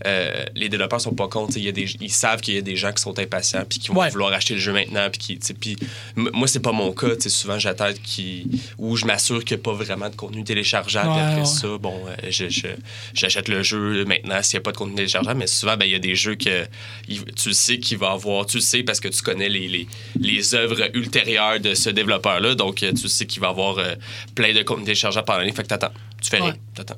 euh, 0.06 0.45
les 0.55 0.69
développeurs 0.69 1.00
sont 1.00 1.15
pas 1.15 1.29
contre. 1.29 1.56
Il 1.56 1.65
y 1.65 1.69
a 1.69 1.73
des, 1.73 1.87
ils 2.00 2.11
savent 2.11 2.41
qu'il 2.41 2.55
y 2.55 2.59
a 2.59 2.62
des 2.62 2.77
gens 2.77 2.93
qui 2.93 3.03
sont 3.03 3.19
impatients 3.19 3.65
puis 3.69 3.79
qui 3.79 3.89
vont 3.89 4.00
Ouais. 4.00 4.11
vouloir 4.11 4.33
acheter 4.33 4.55
le 4.55 4.61
jeu 4.61 4.73
maintenant. 4.73 5.09
Puis 5.11 5.39
puis 5.61 5.77
moi, 6.17 6.47
c'est 6.47 6.61
pas 6.61 6.73
mon 6.73 6.93
cas. 6.93 7.09
Souvent, 7.29 7.59
j'attends 7.59 7.91
qui 8.05 8.47
où 8.79 8.97
je 8.97 9.05
m'assure 9.06 9.45
qu'il 9.45 9.56
n'y 9.56 9.61
a 9.61 9.65
pas 9.65 9.73
vraiment 9.73 10.09
de 10.09 10.15
contenu 10.17 10.45
téléchargeable. 10.45 11.09
Ouais, 11.09 11.21
après 11.21 11.41
ouais. 11.41 11.45
ça, 11.47 11.79
bon, 11.79 12.00
euh, 12.06 12.15
je- 12.31 12.49
je- 12.49 12.67
j'achète 13.15 13.49
le 13.49 13.63
jeu 13.63 14.05
maintenant 14.05 14.43
s'il 14.43 14.56
n'y 14.58 14.63
a 14.63 14.65
pas 14.65 14.72
de 14.72 14.77
contenu 14.77 14.94
téléchargeable. 14.94 15.39
Mais 15.39 15.46
souvent, 15.46 15.77
ben, 15.77 15.84
il 15.87 15.93
y 15.93 15.96
a 15.96 15.99
des 15.99 16.15
jeux 16.15 16.37
que 16.37 16.65
tu 17.08 17.49
le 17.49 17.55
sais 17.55 17.79
qu'il 17.79 17.99
va 17.99 18.13
avoir. 18.13 18.46
Tu 18.46 18.58
le 18.58 18.63
sais 18.63 18.82
parce 18.82 19.01
que 19.01 19.08
tu 19.08 19.22
connais 19.22 19.49
les, 19.49 19.69
les, 19.69 19.87
les 20.20 20.55
œuvres 20.55 20.89
ultérieures 20.94 21.61
de 21.61 21.75
ce 21.75 21.91
développeur-là. 21.91 22.55
Donc, 22.55 22.82
euh, 22.82 22.93
tu 22.93 23.03
le 23.05 23.08
sais 23.08 23.27
qu'il 23.27 23.41
va 23.43 23.49
avoir 23.49 23.79
euh, 23.79 23.94
plein 24.34 24.55
de 24.55 24.63
contenu 24.63 24.84
téléchargeable 24.84 25.25
pendant 25.27 25.41
l'année. 25.41 25.53
Fait 25.53 25.63
que 25.65 25.69
t'attends. 25.69 25.93
Tu 26.22 26.31
fais 26.31 26.39
rien. 26.41 26.55
T'attends. 26.75 26.96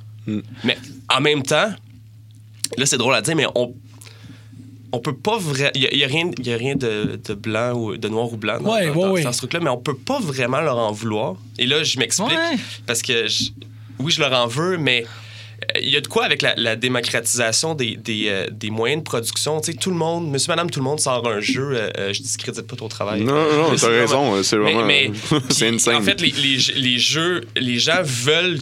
Mais 0.65 0.77
en 1.09 1.21
même 1.21 1.43
temps, 1.43 1.73
là, 2.77 2.87
c'est 2.87 2.99
drôle 2.99 3.15
à 3.15 3.23
dire, 3.23 3.37
mais 3.37 3.47
on. 3.55 3.75
On 4.93 4.99
peut 4.99 5.15
pas 5.15 5.39
vraiment. 5.39 5.71
Il 5.77 5.89
n'y 5.97 6.03
a, 6.03 6.07
rien, 6.09 6.31
y 6.43 6.53
a 6.53 6.57
rien 6.57 6.75
de, 6.75 7.21
de 7.25 7.35
blanc 7.35 7.75
ou 7.75 7.97
de 7.97 8.09
noir 8.09 8.33
ou 8.33 8.37
blanc 8.37 8.59
dans, 8.61 8.73
Ouais, 8.73 8.89
dans- 8.89 8.95
ouais, 8.95 9.03
dans- 9.03 9.13
ouais. 9.13 9.23
dans 9.23 9.33
ce 9.33 9.39
truc-là, 9.39 9.61
mais 9.61 9.71
on 9.71 9.77
peut 9.79 9.95
pas 9.95 10.19
vraiment 10.19 10.61
leur 10.61 10.77
en 10.79 10.91
vouloir. 10.91 11.37
Et 11.59 11.67
là, 11.67 11.85
je 11.85 11.97
m'explique. 12.01 12.37
Parce 12.89 13.01
que, 13.03 13.29
je- 13.29 13.51
oui, 14.01 14.11
je 14.11 14.19
leur 14.21 14.33
en 14.33 14.49
veux, 14.49 14.79
mais 14.79 15.05
il 15.81 15.89
y 15.91 15.97
a 15.97 16.01
de 16.01 16.07
quoi 16.09 16.25
avec 16.25 16.43
la, 16.43 16.55
la 16.57 16.77
démocratisation 16.77 17.75
des, 17.75 17.97
des, 17.97 18.25
euh, 18.29 18.47
des 18.51 18.71
moyens 18.71 19.03
de 19.03 19.05
production? 19.05 19.61
Tu 19.61 19.73
sais, 19.73 19.79
tout 19.79 19.91
le 19.91 19.97
monde, 19.97 20.31
monsieur, 20.31 20.51
madame, 20.53 20.71
tout 20.71 20.81
le 20.81 20.85
monde 20.85 21.01
sort 21.01 21.27
un 21.29 21.41
jeu. 21.41 21.73
euh, 21.75 21.91
euh, 21.99 22.13
je 22.13 22.23
discrédite 22.23 22.67
pas 22.67 22.77
ton 22.77 22.89
travail. 22.89 23.21
Non, 23.23 23.35
non, 23.35 23.77
t'as 23.77 23.89
raison. 23.89 24.43
C'est 24.43 24.57
vraiment. 24.57 24.85
mais- 24.85 25.11
c'est 25.51 25.69
insane. 25.69 25.97
En 25.97 26.03
fait, 26.03 26.21
les, 26.21 26.31
les, 26.33 26.57
les 26.77 26.99
jeux, 26.99 27.43
les 27.57 27.79
gens 27.79 28.01
veulent, 28.03 28.59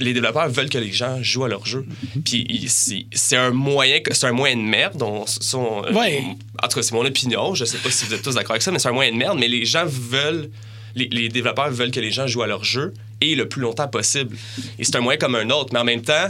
les 0.00 0.12
développeurs 0.14 0.48
veulent 0.48 0.68
que 0.70 0.78
les 0.78 0.92
gens 0.92 1.22
jouent 1.22 1.44
à 1.44 1.48
leurs 1.48 1.66
jeux. 1.66 1.86
Puis 2.24 2.66
c'est 2.68 3.36
un 3.36 3.50
moyen, 3.50 3.98
c'est 4.10 4.26
un 4.26 4.32
moyen 4.32 4.56
de 4.56 4.62
merde. 4.62 5.02
On, 5.02 5.26
ça, 5.26 5.58
on- 5.58 5.82
Ouais. 5.92 6.22
En 6.62 6.68
tout 6.68 6.76
cas, 6.76 6.82
c'est 6.82 6.94
mon 6.94 7.04
opinion. 7.04 7.54
Je 7.54 7.64
sais 7.64 7.78
pas 7.78 7.90
si 7.90 8.04
vous 8.06 8.14
êtes 8.14 8.22
tous 8.22 8.34
d'accord 8.34 8.52
avec 8.52 8.62
ça, 8.62 8.70
mais 8.70 8.78
c'est 8.78 8.88
un 8.88 8.92
moyen 8.92 9.10
de 9.12 9.16
merde. 9.16 9.38
Mais 9.38 9.48
les 9.48 9.64
gens 9.64 9.84
veulent, 9.86 10.50
les, 10.94 11.08
les 11.08 11.28
développeurs 11.28 11.70
veulent 11.70 11.90
que 11.90 12.00
les 12.00 12.10
gens 12.10 12.26
jouent 12.26 12.42
à 12.42 12.46
leurs 12.46 12.64
jeux 12.64 12.92
et 13.20 13.34
le 13.34 13.48
plus 13.48 13.60
longtemps 13.60 13.88
possible. 13.88 14.36
Et 14.78 14.84
c'est 14.84 14.96
un 14.96 15.00
moyen 15.00 15.18
comme 15.18 15.34
un 15.36 15.48
autre. 15.50 15.70
Mais 15.72 15.78
en 15.78 15.84
même 15.84 16.02
temps, 16.02 16.28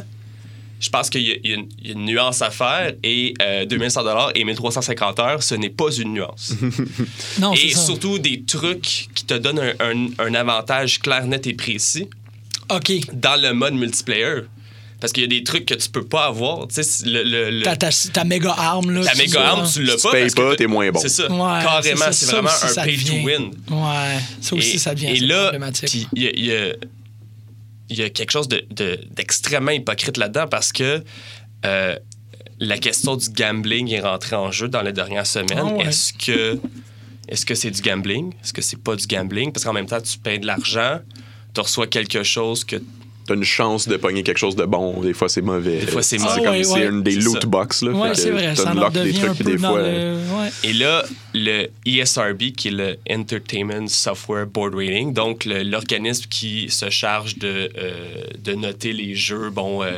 je 0.80 0.90
pense 0.90 1.10
qu'il 1.10 1.22
y, 1.22 1.30
a- 1.32 1.36
y 1.44 1.52
une- 1.54 1.68
il 1.80 1.86
y 1.86 1.90
a 1.90 1.92
une 1.94 2.04
nuance 2.04 2.42
à 2.42 2.50
faire 2.50 2.92
et 3.02 3.34
euh, 3.40 3.64
2100 3.66 4.30
et 4.34 4.44
1350 4.44 5.18
heures, 5.20 5.42
ce 5.42 5.54
n'est 5.54 5.70
pas 5.70 5.90
une 5.92 6.12
nuance. 6.14 6.54
Non, 7.40 7.52
Et 7.54 7.56
c'est 7.56 7.68
ça. 7.76 7.80
surtout 7.86 8.18
des 8.18 8.42
trucs 8.42 9.08
qui 9.14 9.24
te 9.24 9.34
donnent 9.34 9.60
un, 9.60 9.72
un- 9.80 10.08
un 10.18 10.34
avantage 10.34 10.98
clair, 11.00 11.26
net 11.26 11.46
et 11.46 11.54
précis 11.54 12.08
OK. 12.70 12.92
dans 13.12 13.40
le 13.40 13.52
mode 13.52 13.74
multiplayer. 13.74 14.40
Parce 15.02 15.12
qu'il 15.12 15.24
y 15.24 15.26
a 15.26 15.28
des 15.28 15.42
trucs 15.42 15.66
que 15.66 15.74
tu 15.74 15.88
peux 15.90 16.04
pas 16.04 16.26
avoir. 16.26 16.68
Tu 16.68 16.76
sais, 16.76 16.82
c'est 16.84 17.06
le, 17.06 17.24
le- 17.24 17.50
le- 17.50 17.62
Ta, 17.64 17.76
ta, 17.76 17.88
ta 17.90 18.22
méga 18.24 18.54
arme, 18.56 18.92
là. 18.92 19.04
tu 19.04 19.18
méga 19.18 19.44
arme, 19.48 19.68
tu 19.68 19.82
l'as 19.82 19.98
Si 19.98 20.02
pas. 20.04 20.08
tu 20.10 20.14
payes 20.16 20.22
parce 20.22 20.34
pas, 20.34 20.54
t'es 20.56 20.66
moins 20.68 20.90
bon. 20.92 21.00
C'est 21.00 21.08
ça. 21.08 21.24
Ouais, 21.24 21.62
Carrément, 21.64 22.12
c'est 22.12 22.26
vraiment 22.30 22.48
aussi, 22.48 22.78
un 22.80 22.84
pay 22.84 22.96
to 22.98 23.12
win. 23.14 23.50
Ouais, 23.68 24.18
ça 24.40 24.54
aussi, 24.54 24.76
Et- 24.76 24.78
ça 24.78 24.94
devient 24.94 25.08
Et 25.08 25.20
là, 25.20 25.42
problématique. 25.48 26.06
il 26.14 26.22
y 26.22 26.26
a, 26.28 26.30
il 26.34 26.44
y 26.46 26.52
a- 26.54 26.74
il 27.90 27.98
y 27.98 28.02
a 28.04 28.10
quelque 28.10 28.30
chose 28.30 28.46
de- 28.48 28.64
de- 28.70 29.00
d'extrêmement 29.10 29.72
hypocrite 29.72 30.16
là-dedans 30.18 30.46
parce 30.48 30.70
que 30.72 31.02
euh, 31.66 31.96
la 32.60 32.78
question 32.78 33.16
du 33.16 33.28
gambling 33.30 33.90
est 33.92 34.00
rentrée 34.00 34.36
en 34.36 34.52
jeu 34.52 34.68
dans 34.68 34.82
les 34.82 34.92
dernières 34.92 35.26
semaines. 35.26 35.58
Ah 35.58 35.64
ouais. 35.64 35.86
Est-ce 35.86 36.12
que 36.12 36.58
est-ce 37.28 37.44
que 37.44 37.54
c'est 37.56 37.70
du 37.72 37.82
gambling? 37.82 38.32
Est-ce 38.42 38.52
que 38.52 38.62
c'est 38.62 38.80
pas 38.80 38.94
du 38.94 39.06
gambling? 39.08 39.50
Parce 39.52 39.64
qu'en 39.64 39.72
même 39.72 39.86
temps, 39.86 40.00
tu 40.00 40.16
payes 40.18 40.38
de 40.38 40.46
l'argent, 40.46 41.00
tu 41.54 41.60
reçois 41.60 41.88
quelque 41.88 42.22
chose 42.22 42.62
que 42.64 42.76
t'as 43.26 43.34
une 43.34 43.44
chance 43.44 43.88
de 43.88 43.96
pogner 43.96 44.22
quelque 44.22 44.38
chose 44.38 44.56
de 44.56 44.64
bon. 44.64 45.00
Des 45.00 45.12
fois, 45.12 45.28
c'est 45.28 45.42
mauvais. 45.42 45.80
Des 45.80 45.86
fois, 45.86 46.02
c'est 46.02 46.18
C'est 46.18 46.24
mauvais. 46.24 46.36
comme 46.42 46.46
Ah 46.48 46.50
ouais, 46.58 46.64
c'est 46.64 46.72
ouais. 46.74 46.86
une 46.88 47.02
des 47.02 47.12
C'est 47.12 47.20
loot 47.20 47.46
box. 47.46 47.82
Là, 47.82 47.90
Ouais, 47.92 48.14
c'est 48.14 48.30
vrai. 48.30 48.54
Ça 48.54 48.64
t'unlocks 48.64 48.92
des 48.92 49.12
trucs, 49.12 49.42
des 49.42 49.58
fois. 49.58 49.80
le... 49.82 50.16
Et 50.64 50.72
là, 50.72 51.04
le 51.34 51.68
ESRB, 51.86 52.52
qui 52.56 52.68
est 52.68 52.72
le 52.72 52.96
Entertainment 53.10 53.86
Software 53.88 54.46
Board 54.46 54.74
Rating, 54.74 55.12
donc 55.12 55.44
l'organisme 55.44 56.26
qui 56.28 56.68
se 56.70 56.90
charge 56.90 57.38
de, 57.38 57.70
euh, 57.78 58.24
de 58.42 58.54
noter 58.54 58.92
les 58.92 59.14
jeux, 59.14 59.50
bon, 59.50 59.82
euh, 59.82 59.90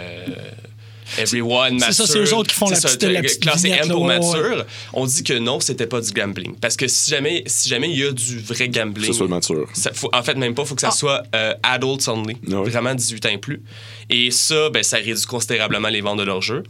Everyone, 1.18 1.78
C'est 1.80 1.92
ça, 1.92 2.02
mature. 2.02 2.06
c'est 2.06 2.18
eux 2.18 2.34
autres 2.34 2.50
qui 2.50 2.56
font 2.56 2.68
la 2.68 2.76
C'est 2.76 2.82
ça, 2.82 2.88
petite- 2.88 3.00
t'as- 3.00 3.10
la 3.12 3.22
petite 3.22 3.40
Classé 3.42 3.68
vignette, 3.68 3.84
M 3.86 3.90
pour 3.92 4.06
mature. 4.06 4.64
On 4.92 5.06
dit 5.06 5.22
que 5.22 5.34
non, 5.34 5.60
c'était 5.60 5.86
pas 5.86 6.00
du 6.00 6.10
gambling. 6.12 6.54
Parce 6.56 6.76
que 6.76 6.86
si 6.88 7.10
jamais 7.10 7.42
si 7.46 7.68
jamais 7.68 7.90
il 7.90 7.98
y 7.98 8.04
a 8.04 8.12
du 8.12 8.38
vrai 8.40 8.68
gambling. 8.68 9.12
Sur 9.12 9.24
le 9.24 9.30
mature. 9.30 9.68
Ça, 9.72 9.92
faut- 9.92 10.10
en 10.12 10.22
fait, 10.22 10.34
même 10.36 10.54
pas, 10.54 10.62
il 10.62 10.68
faut 10.68 10.74
que 10.74 10.80
ça 10.80 10.88
Ah. 10.92 10.96
soit 10.96 11.22
euh, 11.34 11.54
adults 11.62 12.08
only, 12.08 12.36
Ah 12.50 12.60
oui. 12.60 12.70
vraiment 12.70 12.94
18 12.94 13.24
ans 13.26 13.30
et 13.30 13.38
plus. 13.38 13.62
Et 14.10 14.30
ça, 14.30 14.70
ben, 14.70 14.82
ça 14.82 14.96
réduit 14.98 15.24
considérablement 15.26 15.88
les 15.88 16.00
ventes 16.00 16.18
de 16.18 16.24
leurs 16.24 16.42
jeux. 16.42 16.62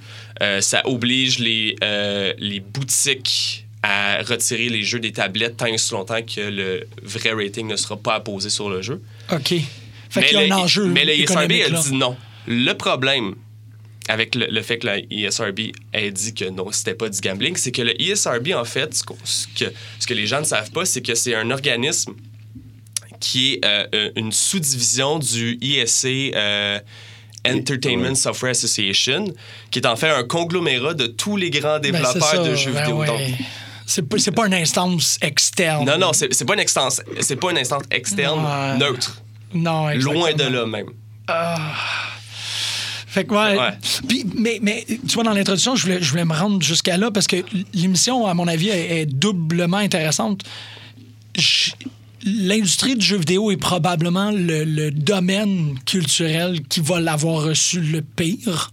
Euh, 0.42 0.60
ça 0.60 0.82
oblige 0.86 1.38
les, 1.38 1.76
euh, 1.82 2.32
les 2.38 2.60
boutiques 2.60 3.66
à 3.82 4.22
retirer 4.22 4.68
les 4.70 4.82
jeux 4.82 4.98
des 5.00 5.12
tablettes 5.12 5.56
tant 5.58 5.66
et 5.66 5.72
aussi 5.74 5.92
longtemps 5.92 6.22
que 6.22 6.40
le 6.40 6.86
vrai 7.02 7.32
rating 7.32 7.66
ne 7.66 7.76
sera 7.76 7.96
pas 7.96 8.14
apposé 8.14 8.48
sur 8.48 8.70
le 8.70 8.80
jeu. 8.80 9.02
OK. 9.30 9.54
Fait 10.10 10.24
qu'il 10.26 10.38
y 10.38 10.50
a 10.50 10.54
un 10.54 10.58
enjeu 10.58 10.86
mais 10.86 11.04
le 11.04 11.12
économique, 11.12 11.64
a 11.64 11.70
dit 11.70 11.92
non. 11.92 12.16
Le 12.46 12.72
problème 12.74 13.34
avec 14.08 14.34
le, 14.34 14.46
le 14.46 14.62
fait 14.62 14.78
que 14.78 14.86
la 14.86 14.98
ESRB 15.10 15.60
ait 15.92 16.10
dit 16.10 16.34
que 16.34 16.44
non, 16.50 16.70
c'était 16.72 16.94
pas 16.94 17.08
du 17.08 17.20
gambling, 17.20 17.56
c'est 17.56 17.72
que 17.72 17.82
le 17.82 18.00
ESRB, 18.00 18.52
en 18.54 18.64
fait, 18.64 18.94
ce, 18.94 19.02
que, 19.02 19.72
ce 19.98 20.06
que 20.06 20.14
les 20.14 20.26
gens 20.26 20.40
ne 20.40 20.44
savent 20.44 20.70
pas, 20.70 20.84
c'est 20.84 21.00
que 21.02 21.14
c'est 21.14 21.34
un 21.34 21.50
organisme 21.50 22.12
qui 23.20 23.54
est 23.54 23.64
euh, 23.64 23.86
euh, 23.94 24.10
une 24.16 24.32
sous-division 24.32 25.18
du 25.18 25.58
ESA 25.62 26.08
euh, 26.08 26.78
Entertainment. 27.46 28.14
Software 28.14 28.50
Association, 28.52 29.32
qui 29.70 29.78
est 29.78 29.86
en 29.86 29.96
fait 29.96 30.08
un 30.10 30.24
conglomérat 30.24 30.94
de 30.94 31.06
tous 31.06 31.36
les 31.36 31.50
grands 31.50 31.78
Ben, 31.78 31.92
développeurs 31.92 32.22
ça, 32.22 32.38
de 32.42 32.54
jeux 32.54 32.72
ben 32.72 32.80
vidéo. 32.82 32.98
ouais. 33.00 33.06
Donc, 33.06 33.20
C'est 33.86 34.02
pas, 34.08 34.16
pas 34.34 34.46
une 34.46 34.54
instance 34.54 35.18
externe. 35.22 35.84
non, 35.86 35.98
non, 35.98 36.12
c'est 36.12 36.44
pas 36.46 36.54
une 36.54 36.60
instance, 36.60 37.02
c'est 37.20 37.36
pas 37.36 37.50
une 37.50 37.58
instance 37.58 37.82
externe 37.90 38.40
Ouais. 38.44 38.78
neutre. 38.78 39.22
Non, 39.52 39.88
Loin 39.94 40.32
de 40.32 40.42
exactement. 40.42 40.50
là 40.60 40.66
même. 40.66 40.86
Fait 43.14 43.24
que, 43.24 43.32
ouais. 43.32 43.56
Ouais. 43.58 43.70
Puis, 44.08 44.24
mais, 44.36 44.58
mais 44.60 44.84
tu 44.88 45.14
vois, 45.14 45.22
dans 45.22 45.32
l'introduction, 45.32 45.76
je 45.76 45.82
voulais, 45.84 46.02
je 46.02 46.10
voulais 46.10 46.24
me 46.24 46.34
rendre 46.34 46.60
jusqu'à 46.60 46.96
là 46.96 47.10
parce 47.12 47.28
que 47.28 47.36
l'émission, 47.72 48.26
à 48.26 48.34
mon 48.34 48.48
avis, 48.48 48.70
est, 48.70 49.02
est 49.02 49.06
doublement 49.06 49.76
intéressante. 49.76 50.42
Je- 51.36 51.70
L'industrie 52.26 52.96
du 52.96 53.04
jeu 53.04 53.18
vidéo 53.18 53.50
est 53.50 53.58
probablement 53.58 54.30
le, 54.30 54.64
le 54.64 54.90
domaine 54.90 55.78
culturel 55.84 56.62
qui 56.70 56.80
va 56.80 56.98
l'avoir 56.98 57.42
reçu 57.42 57.80
le 57.80 58.00
pire. 58.00 58.70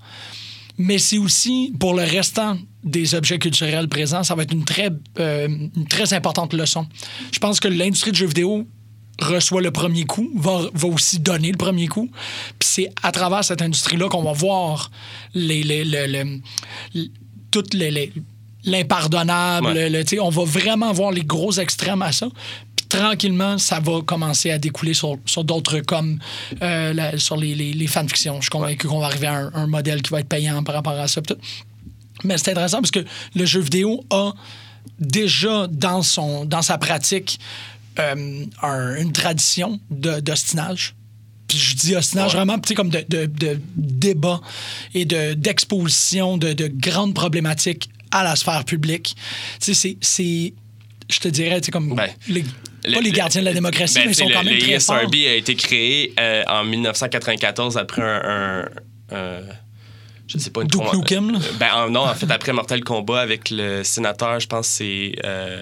Mais 0.77 0.97
c'est 0.97 1.17
aussi, 1.17 1.73
pour 1.77 1.93
le 1.93 2.03
restant 2.03 2.57
des 2.85 3.13
objets 3.13 3.39
culturels 3.39 3.89
présents, 3.89 4.23
ça 4.23 4.35
va 4.35 4.43
être 4.43 4.53
une 4.53 4.63
très, 4.63 4.89
euh, 5.19 5.49
une 5.75 5.85
très 5.87 6.13
importante 6.13 6.53
leçon. 6.53 6.87
Je 7.33 7.39
pense 7.39 7.59
que 7.59 7.67
l'industrie 7.67 8.13
du 8.13 8.19
jeu 8.19 8.25
vidéo 8.27 8.65
reçoit 9.19 9.61
le 9.61 9.71
premier 9.71 10.05
coup, 10.05 10.29
va, 10.35 10.61
va 10.73 10.87
aussi 10.87 11.19
donner 11.19 11.51
le 11.51 11.57
premier 11.57 11.87
coup. 11.87 12.09
Puis 12.59 12.69
c'est 12.69 12.89
à 13.03 13.11
travers 13.11 13.43
cette 13.43 13.61
industrie-là 13.61 14.07
qu'on 14.09 14.23
va 14.23 14.33
voir 14.33 14.91
les, 15.33 15.63
les, 15.63 15.83
le- 15.83 16.07
le- 16.07 16.41
le- 16.95 17.07
toutes 17.51 17.73
les, 17.73 18.11
l'impardonnable. 18.63 19.67
Ouais. 19.67 19.89
le- 19.89 20.21
on 20.21 20.29
va 20.29 20.43
vraiment 20.43 20.91
voir 20.93 21.11
les 21.11 21.23
gros 21.23 21.51
extrêmes 21.53 22.01
à 22.01 22.11
ça. 22.11 22.27
Puis 22.75 22.85
tranquillement, 22.87 23.57
ça 23.57 23.79
va 23.79 24.01
commencer 24.01 24.51
à 24.51 24.57
découler 24.57 24.93
sur, 24.93 25.17
sur 25.25 25.43
d'autres 25.43 25.79
comme 25.81 26.19
euh, 26.61 26.93
la- 26.93 27.17
sur 27.17 27.37
les, 27.37 27.53
les, 27.55 27.73
les 27.73 27.87
fanfictions. 27.87 28.35
Je 28.37 28.41
suis 28.43 28.49
convaincu 28.49 28.87
qu'on 28.87 28.99
va 28.99 29.07
arriver 29.07 29.27
à 29.27 29.35
un, 29.37 29.51
un 29.53 29.67
modèle 29.67 30.01
qui 30.01 30.09
va 30.11 30.19
être 30.21 30.29
payant 30.29 30.63
par 30.63 30.75
rapport 30.75 30.93
à 30.93 31.07
ça. 31.07 31.21
Mais 32.23 32.37
c'est 32.37 32.51
intéressant 32.51 32.77
parce 32.81 32.91
que 32.91 33.05
le 33.35 33.45
jeu 33.45 33.59
vidéo 33.61 34.03
a 34.09 34.33
déjà 34.99 35.67
dans, 35.67 36.01
son, 36.01 36.45
dans 36.45 36.61
sa 36.61 36.77
pratique 36.77 37.39
euh, 37.99 38.45
un- 38.61 38.95
une 38.95 39.11
tradition 39.11 39.79
d'ostinage. 39.89 40.95
Puis 41.47 41.57
je 41.57 41.75
dis 41.75 41.95
ostinage 41.95 42.31
Ouais. 42.31 42.37
vraiment 42.37 42.57
tu 42.59 42.69
sais, 42.69 42.75
comme 42.75 42.89
de, 42.89 43.03
de, 43.09 43.25
de 43.25 43.59
débat 43.75 44.39
et 44.93 45.03
de- 45.05 45.33
d'exposition 45.33 46.37
de, 46.37 46.53
de 46.53 46.67
grandes 46.67 47.13
problématiques 47.13 47.89
à 48.11 48.23
la 48.23 48.35
sphère 48.35 48.63
publique. 48.65 49.15
Tu 49.61 49.73
sais, 49.73 49.97
c'est- 50.01 50.53
je 51.09 51.19
te 51.19 51.27
dirais, 51.27 51.59
tu 51.59 51.65
sais, 51.65 51.71
comme 51.71 51.93
Ben, 51.95 52.07
les, 52.29 52.41
Le- 52.85 52.93
pas 52.95 53.01
les 53.01 53.09
le- 53.09 53.15
gardiens 53.15 53.41
de 53.41 53.45
la 53.45 53.53
démocratie, 53.53 53.95
ben, 53.95 54.05
mais 54.05 54.11
ils 54.11 54.15
sont 54.15 54.29
quand 54.29 54.39
le, 54.43 54.45
même 54.45 54.53
le 54.55 54.59
très 54.61 54.79
forts. 54.79 54.95
A 54.95 55.33
été 55.35 55.55
créé 55.55 56.13
euh, 56.19 56.43
en 56.47 56.63
1994 56.63 57.77
après 57.77 58.01
un. 58.01 58.65
un- 59.11 59.15
un- 59.17 59.41
je 60.27 60.37
sais 60.37 60.49
pas 60.51 60.61
une 60.61 60.69
Duke 60.69 60.93
Nukem, 60.93 61.31
là? 61.33 61.39
Ben 61.59 61.67
en- 61.75 61.89
non, 61.89 62.05
en 62.07 62.15
fait, 62.15 62.31
après 62.31 62.53
Mortal 62.53 62.81
Kombat 62.85 63.19
avec 63.19 63.49
le 63.49 63.83
sénateur, 63.83 64.39
je 64.39 64.47
pense 64.47 64.67
que 64.69 64.73
c'est 64.75 65.11
euh, 65.25 65.61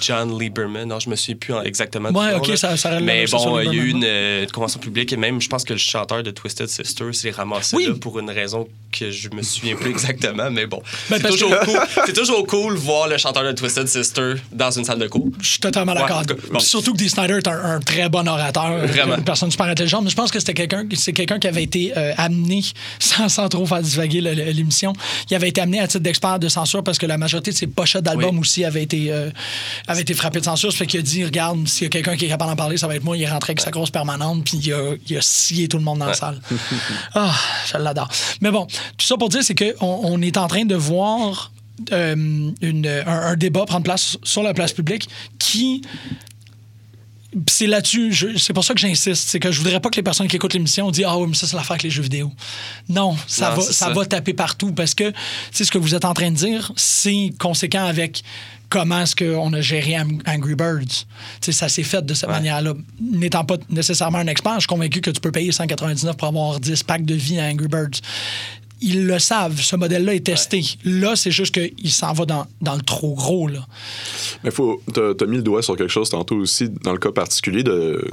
John 0.00 0.38
Lieberman. 0.38 0.88
Non, 0.88 0.98
je 1.00 1.08
me 1.10 1.16
souviens 1.16 1.36
plus 1.36 1.52
en- 1.54 1.62
exactement. 1.62 2.10
Ouais, 2.10 2.32
nom, 2.32 2.38
ok, 2.38 2.48
là. 2.48 2.56
ça- 2.56 2.76
ça 2.76 3.00
Mais 3.00 3.26
bon, 3.26 3.60
il 3.60 3.66
y 3.66 3.68
a 3.68 3.72
eu 3.72 3.88
une, 3.90 4.04
euh, 4.04 4.42
une 4.44 4.50
convention 4.50 4.78
publique 4.80 5.12
et 5.12 5.16
même, 5.16 5.40
je 5.40 5.48
pense 5.48 5.64
que 5.64 5.72
le 5.72 5.78
chanteur 5.78 6.22
de 6.22 6.30
Twisted 6.30 6.68
Sister 6.68 7.12
s'est 7.12 7.30
ramassé 7.30 7.76
Oui. 7.76 7.86
là 7.86 7.94
pour 8.00 8.18
une 8.18 8.30
raison 8.30 8.68
que 8.92 9.10
je 9.10 9.28
me 9.30 9.42
souviens 9.42 9.76
plus 9.76 9.90
exactement. 9.90 10.50
Mais 10.50 10.66
bon, 10.66 10.82
Ben, 11.10 11.18
c'est 11.20 11.28
toujours, 11.28 11.50
que- 11.50 11.64
cool, 11.64 11.78
c'est 12.06 12.12
toujours 12.12 12.46
cool 12.46 12.74
voir 12.76 13.08
le 13.08 13.18
chanteur 13.18 13.44
de 13.44 13.52
Twisted 13.52 13.88
Sister 13.88 14.34
dans 14.52 14.70
une 14.70 14.84
salle 14.84 14.98
de 14.98 15.06
cours. 15.08 15.28
Je 15.40 15.46
suis 15.48 15.58
totalement 15.58 15.92
Ouais, 15.92 16.00
d'accord. 16.00 16.24
cas, 16.26 16.34
bon. 16.52 16.58
Surtout 16.60 16.92
que 16.92 16.98
Dee 16.98 17.08
Snyder 17.10 17.34
est 17.38 17.48
un, 17.48 17.64
un 17.76 17.80
très 17.80 18.08
bon 18.08 18.26
orateur, 18.28 18.78
Vraiment. 18.86 19.16
une 19.16 19.24
personne 19.24 19.50
super 19.50 19.66
intelligente. 19.66 20.04
Mais 20.04 20.10
je 20.10 20.16
pense 20.16 20.30
que 20.30 20.38
c'était 20.38 20.54
quelqu'un, 20.54 20.84
c'est 20.94 21.12
quelqu'un 21.12 21.38
qui 21.38 21.46
avait 21.48 21.62
été 21.62 21.92
euh, 21.96 22.12
amené, 22.16 22.62
sans, 22.98 23.28
sans 23.28 23.48
trop 23.48 23.66
faire 23.66 23.82
divaguer 23.82 24.20
l'émission, 24.20 24.92
il 25.30 25.34
avait 25.34 25.48
été 25.48 25.60
amené 25.60 25.80
à 25.80 25.86
titre 25.86 26.02
d'expert 26.02 26.38
de 26.38 26.48
censure 26.48 26.82
parce 26.84 26.98
que 26.98 27.06
la 27.06 27.18
majorité 27.18 27.50
de 27.50 27.56
ses 27.56 27.66
pochettes 27.66 28.02
d'albums 28.04 28.34
Oui. 28.36 28.40
aussi 28.40 28.64
avaient 28.64 28.82
été, 28.82 29.12
euh, 29.12 29.30
avaient 29.86 30.02
été 30.02 30.14
frappées 30.14 30.40
de 30.40 30.44
censure. 30.44 30.72
Ça 30.72 30.78
fait 30.78 30.86
qu'il 30.86 31.00
a 31.00 31.02
dit, 31.02 31.24
regarde, 31.24 31.66
s'il 31.68 31.84
y 31.84 31.86
a 31.86 31.88
quelqu'un 31.90 32.16
qui 32.16 32.24
est 32.24 32.28
capable 32.28 32.50
d'en 32.50 32.56
parler, 32.56 32.76
ça 32.76 32.86
va 32.86 32.96
être 32.96 33.04
moi. 33.04 33.16
Il 33.16 33.22
est 33.22 33.28
rentré 33.30 33.52
avec 33.52 33.60
sa 33.60 33.70
grosse 33.70 33.90
permanente, 33.90 34.44
puis 34.44 34.58
il 34.58 34.72
a, 34.72 34.94
il 35.08 35.16
a 35.16 35.20
scié 35.22 35.68
tout 35.68 35.78
le 35.78 35.84
monde 35.84 35.98
dans 36.00 36.06
la 36.06 36.14
salle. 36.14 36.40
Ah, 37.14 37.34
je 37.72 37.78
l'adore. 37.78 38.08
Mais 38.40 38.50
bon, 38.50 38.66
tout 38.96 39.06
ça 39.06 39.16
pour 39.16 39.28
dire, 39.28 39.42
c'est 39.42 39.54
qu'on 39.54 39.74
on 40.02 40.20
est 40.22 40.36
en 40.36 40.48
train 40.48 40.64
de 40.64 40.74
voir 40.74 41.52
euh, 41.92 42.14
une- 42.60 42.86
un, 43.06 43.06
un 43.06 43.36
débat 43.36 43.64
prendre 43.66 43.84
place 43.84 44.16
sur 44.22 44.42
la 44.42 44.54
place 44.54 44.72
publique 44.72 45.08
qui. 45.38 45.82
C'est 47.48 47.66
là-dessus, 47.66 48.36
c'est 48.38 48.52
pour 48.52 48.64
ça 48.64 48.72
que 48.72 48.80
j'insiste. 48.80 49.28
C'est 49.28 49.40
que 49.40 49.50
je 49.52 49.58
voudrais 49.58 49.80
pas 49.80 49.90
que 49.90 49.96
les 49.96 50.02
personnes 50.02 50.28
qui 50.28 50.36
écoutent 50.36 50.54
l'émission 50.54 50.90
disent 50.90 51.04
Ah 51.06 51.18
oui, 51.18 51.26
mais 51.28 51.34
ça, 51.34 51.46
c'est 51.46 51.56
l'affaire 51.56 51.72
avec 51.72 51.82
les 51.82 51.90
jeux 51.90 52.02
vidéo. 52.02 52.32
Non, 52.88 53.16
ça, 53.26 53.50
Non, 53.50 53.56
va, 53.56 53.62
ça 53.62 53.72
ça. 53.72 53.90
va 53.90 54.06
taper 54.06 54.32
partout 54.32 54.72
parce 54.72 54.94
que, 54.94 55.12
ce 55.52 55.70
que 55.70 55.78
vous 55.78 55.94
êtes 55.94 56.04
en 56.04 56.14
train 56.14 56.30
de 56.30 56.36
dire, 56.36 56.72
c'est 56.76 57.32
conséquent 57.38 57.84
avec 57.84 58.22
comment 58.68 59.00
est-ce 59.02 59.14
qu'on 59.14 59.52
a 59.52 59.60
géré 59.60 59.96
Angry 60.26 60.54
Birds. 60.54 60.80
Tu 60.86 61.04
sais, 61.40 61.52
ça 61.52 61.68
s'est 61.68 61.82
fait 61.82 62.04
de 62.04 62.14
cette 62.14 62.28
manière-là. 62.30 62.74
N'étant 63.00 63.44
pas 63.44 63.56
nécessairement 63.70 64.18
un 64.18 64.26
expert, 64.26 64.54
je 64.54 64.60
suis 64.60 64.66
convaincu 64.68 65.00
que 65.00 65.10
tu 65.10 65.20
peux 65.20 65.30
payer 65.30 65.52
199 65.52 66.16
pour 66.16 66.28
avoir 66.28 66.58
10 66.58 66.82
packs 66.82 67.04
de 67.04 67.14
vie 67.14 67.38
à 67.38 67.44
Angry 67.44 67.68
Birds. 67.68 68.00
Ils 68.80 69.06
le 69.06 69.18
savent, 69.18 69.60
ce 69.60 69.76
modèle-là 69.76 70.14
est 70.14 70.26
testé. 70.26 70.62
Là, 70.84 71.16
c'est 71.16 71.30
juste 71.30 71.54
qu'il 71.54 71.90
s'en 71.90 72.12
va 72.12 72.26
dans, 72.26 72.46
dans 72.60 72.74
le 72.74 72.82
trop 72.82 73.14
gros. 73.14 73.48
Là. 73.48 73.66
Mais 74.44 74.50
faut, 74.50 74.82
t'as, 74.92 75.14
t'as 75.14 75.26
mis 75.26 75.36
le 75.36 75.42
doigt 75.42 75.62
sur 75.62 75.76
quelque 75.76 75.92
chose 75.92 76.10
tantôt 76.10 76.36
aussi, 76.36 76.68
dans 76.68 76.92
le 76.92 76.98
cas 76.98 77.12
particulier 77.12 77.62
de, 77.62 78.04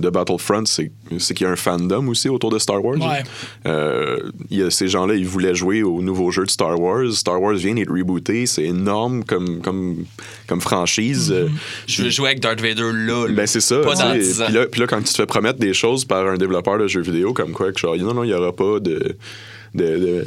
de 0.00 0.08
Battlefront, 0.10 0.64
c'est, 0.64 0.90
c'est 1.18 1.34
qu'il 1.34 1.46
y 1.46 1.48
a 1.48 1.52
un 1.52 1.56
fandom 1.56 2.08
aussi 2.08 2.28
autour 2.28 2.50
de 2.50 2.58
Star 2.58 2.82
Wars. 2.84 2.98
Ouais. 2.98 3.22
Euh, 3.66 4.18
il 4.50 4.58
y 4.58 4.62
a 4.62 4.70
ces 4.70 4.88
gens-là, 4.88 5.14
ils 5.14 5.26
voulaient 5.26 5.54
jouer 5.54 5.82
au 5.82 6.00
nouveau 6.00 6.30
jeu 6.30 6.44
de 6.44 6.50
Star 6.50 6.80
Wars. 6.80 7.12
Star 7.12 7.40
Wars 7.40 7.54
vient 7.54 7.74
d'être 7.74 7.92
rebooté, 7.92 8.46
c'est 8.46 8.64
énorme 8.64 9.24
comme, 9.24 9.60
comme, 9.60 10.04
comme 10.46 10.60
franchise. 10.60 11.30
Euh, 11.30 11.48
Je 11.86 12.02
veux 12.02 12.10
jouer 12.10 12.28
avec 12.30 12.40
Darth 12.40 12.60
Vader 12.60 12.90
là. 12.92 13.26
là. 13.26 13.34
Ben 13.34 13.46
c'est 13.46 13.60
ça. 13.60 13.80
Pas 13.80 13.94
tu 13.94 14.02
dans 14.02 14.12
sais. 14.12 14.18
10 14.18 14.42
ans. 14.42 14.44
Puis 14.46 14.54
là, 14.54 14.66
puis 14.66 14.80
là, 14.80 14.86
quand 14.86 15.02
tu 15.02 15.12
te 15.12 15.16
fais 15.16 15.26
promettre 15.26 15.58
des 15.58 15.74
choses 15.74 16.04
par 16.04 16.26
un 16.26 16.36
développeur 16.36 16.78
de 16.78 16.88
jeux 16.88 17.02
vidéo, 17.02 17.34
comme 17.34 17.52
quoi, 17.52 17.72
que 17.72 17.78
genre, 17.78 17.96
non, 17.96 18.14
non, 18.14 18.24
il 18.24 18.28
n'y 18.28 18.34
aura 18.34 18.52
pas 18.52 18.80
de, 18.80 19.16
de, 19.74 19.84
de, 19.84 20.24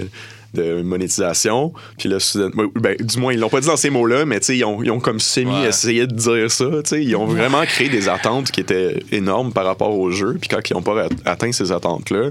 de 0.53 0.81
monétisation. 0.83 1.73
Puis 1.97 2.09
là, 2.09 2.17
ben, 2.75 2.95
du 2.99 3.17
moins, 3.19 3.33
ils 3.33 3.39
l'ont 3.39 3.49
pas 3.49 3.59
dit 3.61 3.67
dans 3.67 3.75
ces 3.77 3.89
mots-là, 3.89 4.25
mais 4.25 4.39
tu 4.39 4.45
sais, 4.47 4.57
ils 4.57 4.63
ont, 4.65 4.83
ils 4.83 4.91
ont 4.91 4.99
comme 4.99 5.19
semi-essayé 5.19 6.05
de 6.07 6.13
dire 6.13 6.51
ça. 6.51 6.65
Ils 6.93 7.15
ont 7.15 7.25
vraiment 7.37 7.63
créé 7.65 7.89
des 7.89 8.07
attentes 8.09 8.51
qui 8.51 8.61
étaient 8.61 9.03
énormes 9.11 9.51
par 9.51 9.65
rapport 9.65 9.97
au 9.97 10.11
jeu. 10.11 10.37
Puis 10.39 10.49
quand 10.49 10.59
ils 10.69 10.73
n'ont 10.73 10.81
pas 10.83 11.05
at- 11.05 11.09
atteint 11.31 11.51
ces 11.51 11.71
attentes-là, 11.71 12.29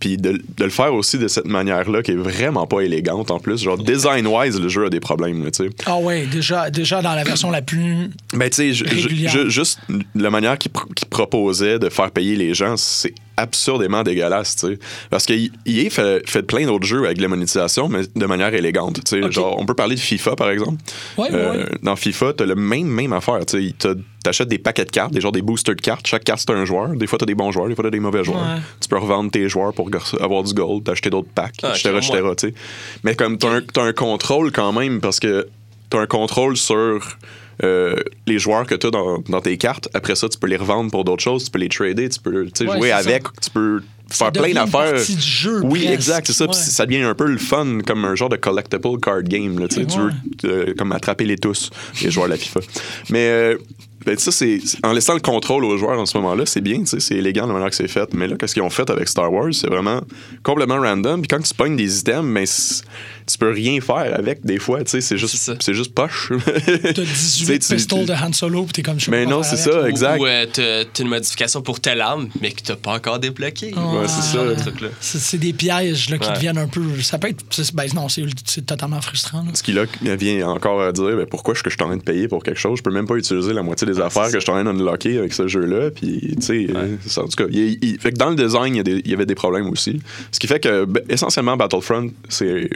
puis 0.00 0.16
de, 0.18 0.32
de 0.32 0.64
le 0.64 0.70
faire 0.70 0.92
aussi 0.92 1.16
de 1.18 1.28
cette 1.28 1.46
manière-là, 1.46 2.02
qui 2.02 2.10
est 2.10 2.16
vraiment 2.16 2.66
pas 2.66 2.80
élégante 2.80 3.30
en 3.30 3.38
plus. 3.38 3.62
Genre, 3.62 3.78
design-wise, 3.78 4.60
le 4.60 4.68
jeu 4.68 4.86
a 4.86 4.90
des 4.90 4.98
problèmes, 5.00 5.44
là, 5.44 5.50
tu 5.52 5.64
sais. 5.64 5.70
Ah 5.86 5.98
ouais, 5.98 6.26
déjà, 6.26 6.68
déjà 6.68 7.00
dans 7.00 7.14
la 7.14 7.22
version 7.22 7.50
la 7.52 7.62
plus. 7.62 8.10
Ben, 8.34 8.50
tu 8.50 8.74
sais, 8.74 9.48
juste 9.48 9.78
la 10.16 10.30
manière 10.30 10.58
qu'il 10.58 10.72
pr- 10.72 10.92
qu'il 10.94 11.08
proposait 11.08 11.78
de 11.78 11.88
faire 11.88 12.10
payer 12.10 12.34
les 12.34 12.52
gens, 12.54 12.76
c'est 12.76 13.14
absurdément 13.36 14.02
dégueulasse, 14.02 14.56
tu 14.56 14.66
sais. 14.68 14.78
Parce 15.10 15.26
que 15.26 15.32
EA 15.66 15.90
fait, 15.90 16.28
fait 16.28 16.42
plein 16.42 16.66
d'autres 16.66 16.86
jeux 16.86 17.04
avec 17.04 17.16
de 17.18 17.22
la 17.22 17.28
monétisation, 17.28 17.88
mais 17.88 18.02
de 18.14 18.26
manière 18.26 18.52
élégante. 18.54 19.02
tu 19.04 19.22
sais. 19.22 19.32
Genre, 19.32 19.56
on 19.58 19.66
peut 19.66 19.74
parler 19.74 19.96
de 19.96 20.00
FIFA, 20.00 20.36
par 20.36 20.50
exemple. 20.50 20.78
Ouais, 21.18 21.28
Euh, 21.32 21.64
ouais. 21.64 21.68
Dans 21.82 21.96
FIFA, 21.96 22.32
t'as 22.34 22.46
le 22.46 22.54
même, 22.54 22.86
même 22.86 23.12
affaire. 23.12 23.44
Tu 23.46 23.74
sais. 23.78 23.94
T'achètes 24.22 24.48
des 24.48 24.58
paquets 24.58 24.86
de 24.86 24.90
cartes, 24.90 25.12
des 25.12 25.20
genres 25.20 25.32
des 25.32 25.42
boosters 25.42 25.74
de 25.74 25.80
cartes. 25.82 26.06
Chaque 26.06 26.24
carte, 26.24 26.40
c'est 26.46 26.50
un 26.54 26.64
joueur. 26.64 26.88
Des 26.96 27.06
fois, 27.06 27.18
t'as 27.18 27.26
des 27.26 27.34
bons 27.34 27.50
joueurs, 27.52 27.68
des 27.68 27.74
fois, 27.74 27.84
t'as 27.84 27.90
des 27.90 28.00
mauvais 28.00 28.24
joueurs. 28.24 28.40
Ouais. 28.40 28.60
Tu 28.80 28.88
peux 28.88 28.96
revendre 28.96 29.30
tes 29.30 29.48
joueurs 29.50 29.74
pour 29.74 29.90
avoir 30.20 30.42
du 30.42 30.54
gold, 30.54 30.84
t'acheter 30.84 31.10
d'autres 31.10 31.28
packs, 31.34 31.56
Ah, 31.62 31.72
etc., 31.74 31.90
etc., 31.98 32.12
tu 32.38 32.48
sais. 32.48 32.54
Mais 33.02 33.14
comme 33.14 33.36
t'as 33.36 33.50
un, 33.56 33.60
t'as 33.60 33.82
un 33.82 33.92
contrôle 33.92 34.50
quand 34.50 34.72
même, 34.72 35.00
parce 35.00 35.20
que 35.20 35.46
t'as 35.90 35.98
un 36.00 36.06
contrôle 36.06 36.56
sur 36.56 37.00
euh, 37.62 37.94
les 38.26 38.38
joueurs 38.38 38.66
que 38.66 38.74
t'as 38.74 38.90
dans, 38.90 39.20
dans 39.28 39.40
tes 39.40 39.56
cartes. 39.56 39.88
Après 39.94 40.14
ça, 40.16 40.28
tu 40.28 40.38
peux 40.38 40.46
les 40.48 40.56
revendre 40.56 40.90
pour 40.90 41.04
d'autres 41.04 41.22
choses, 41.22 41.44
tu 41.44 41.50
peux 41.50 41.58
les 41.60 41.68
trader, 41.68 42.08
tu 42.08 42.20
peux 42.20 42.46
tu 42.50 42.66
Ouais, 42.66 42.76
jouer 42.78 42.92
avec, 42.92 43.24
tu 43.40 43.50
peux 43.50 43.80
faire 44.10 44.32
plein 44.32 44.52
d'affaires. 44.52 44.94
Oui, 45.62 45.80
presque. 45.80 45.92
exact, 45.94 46.26
c'est 46.26 46.32
ça. 46.32 46.46
Puis 46.46 46.56
Ouais. 46.56 46.62
ça 46.62 46.86
devient 46.86 47.02
un 47.02 47.14
peu 47.14 47.26
le 47.26 47.38
fun, 47.38 47.78
comme 47.86 48.04
un 48.04 48.14
genre 48.14 48.28
de 48.28 48.36
collectible 48.36 48.98
card 49.00 49.22
game. 49.22 49.58
Là, 49.58 49.68
tu 49.68 49.86
Tu 49.86 49.98
veux 49.98 50.10
euh, 50.44 50.74
comme 50.76 50.92
attraper 50.92 51.24
les 51.24 51.36
tous, 51.38 51.70
les 52.02 52.10
joueurs 52.10 52.26
de 52.26 52.32
la 52.32 52.36
FIFA. 52.36 52.60
Mais 53.10 53.28
euh, 53.28 53.56
ben, 54.04 54.18
ça, 54.18 54.30
c'est 54.32 54.60
en 54.82 54.92
laissant 54.92 55.14
le 55.14 55.20
contrôle 55.20 55.64
aux 55.64 55.78
joueurs 55.78 55.98
en 55.98 56.04
ce 56.04 56.18
moment-là, 56.18 56.44
c'est 56.44 56.60
bien, 56.60 56.80
tu 56.80 56.86
sais, 56.86 57.00
c'est 57.00 57.14
élégant 57.14 57.46
la 57.46 57.54
manière 57.54 57.70
que 57.70 57.76
c'est 57.76 57.88
fait. 57.88 58.12
Mais 58.12 58.26
là, 58.28 58.36
qu'est-ce 58.38 58.52
qu'ils 58.52 58.62
ont 58.62 58.68
fait 58.68 58.90
avec 58.90 59.08
Star 59.08 59.32
Wars, 59.32 59.48
c'est 59.52 59.68
vraiment 59.70 60.02
complètement 60.42 60.78
random. 60.80 61.22
Puis 61.22 61.28
quand 61.28 61.40
tu 61.42 61.54
pognes 61.54 61.76
des 61.76 62.00
items, 62.00 62.34
ben, 62.34 62.44
c'est- 62.44 62.84
tu 63.26 63.38
peux 63.38 63.50
rien 63.50 63.80
faire 63.80 64.14
avec 64.14 64.44
des 64.44 64.58
fois, 64.58 64.84
tu 64.84 64.90
sais, 64.90 65.00
c'est 65.00 65.16
juste, 65.16 65.52
C'est 65.60 65.74
juste 65.74 65.94
poche. 65.94 66.30
T'as 66.56 66.92
Tu 66.92 67.00
18 67.02 67.46
sais, 67.46 67.58
tu- 67.58 67.74
pistols 67.76 68.00
tu- 68.00 68.04
de 68.06 68.12
Han 68.12 68.32
Solo, 68.32 68.64
puis 68.64 68.72
t'es 68.74 68.82
comme 68.82 69.00
je 69.00 69.10
Mais 69.10 69.24
pas 69.24 69.30
non, 69.30 69.42
c'est 69.42 69.56
ça, 69.56 69.78
avec. 69.80 69.90
exact. 69.90 70.20
Ou 70.20 70.26
euh, 70.26 70.46
t'as 70.52 71.02
une 71.02 71.08
modification 71.08 71.62
pour 71.62 71.80
telle 71.80 72.00
arme, 72.00 72.28
mais 72.40 72.52
que 72.52 72.62
t'as 72.62 72.76
pas 72.76 72.92
encore 72.92 73.18
débloqué. 73.18 73.74
Ouais, 73.74 74.06
c'est 74.08 74.36
ça. 74.36 74.44
C'est 75.00 75.18
c'est 75.18 75.38
des 75.38 75.52
pièges 75.52 76.10
là, 76.10 76.18
qui 76.18 76.28
Ouais. 76.28 76.34
deviennent 76.34 76.58
un 76.58 76.68
peu. 76.68 76.82
Ça 77.02 77.18
peut 77.18 77.28
être. 77.28 77.44
Ben 77.74 77.86
non, 77.94 78.08
c'est 78.08 78.66
totalement 78.66 79.00
frustrant. 79.00 79.42
là. 79.42 79.50
Ce 79.54 79.62
qui 79.62 79.72
là 79.72 79.84
vient 80.02 80.48
encore 80.48 80.82
à 80.82 80.92
dire 80.92 81.16
ben, 81.16 81.26
pourquoi 81.26 81.54
est-ce 81.54 81.62
que 81.62 81.70
je 81.70 81.76
suis 81.76 81.82
en 81.82 81.86
train 81.88 81.96
de 81.96 82.02
payer 82.02 82.28
pour 82.28 82.42
quelque 82.42 82.58
chose? 82.60 82.78
Je 82.78 82.82
peux 82.82 82.92
même 82.92 83.06
pas 83.06 83.16
utiliser 83.16 83.52
la 83.52 83.62
moitié 83.62 83.86
des 83.86 84.00
affaires 84.00 84.26
que 84.26 84.34
je 84.34 84.40
suis 84.40 84.50
en 84.50 84.62
train 84.62 84.64
d'unlocker 84.64 85.18
avec 85.18 85.32
ce 85.32 85.48
jeu 85.48 85.64
là 85.64 85.90
puis 85.90 86.34
tu 86.36 86.42
sais 86.42 86.66
ça, 87.06 87.22
en 87.22 87.28
tout 87.28 87.36
cas 87.36 87.44
il, 87.50 87.78
il- 87.82 87.98
fait 87.98 88.12
que 88.12 88.16
dans 88.16 88.30
le 88.30 88.36
design 88.36 88.74
il 88.74 88.76
y, 88.76 88.80
a 88.80 88.82
des- 88.82 89.02
il 89.04 89.10
y 89.10 89.14
avait 89.14 89.26
des 89.26 89.34
problèmes 89.34 89.68
aussi 89.68 90.00
ce 90.32 90.38
qui 90.38 90.46
fait 90.46 90.60
que 90.60 90.84
ben, 90.84 91.02
essentiellement 91.08 91.56
Battlefront 91.56 92.10
c'est 92.28 92.68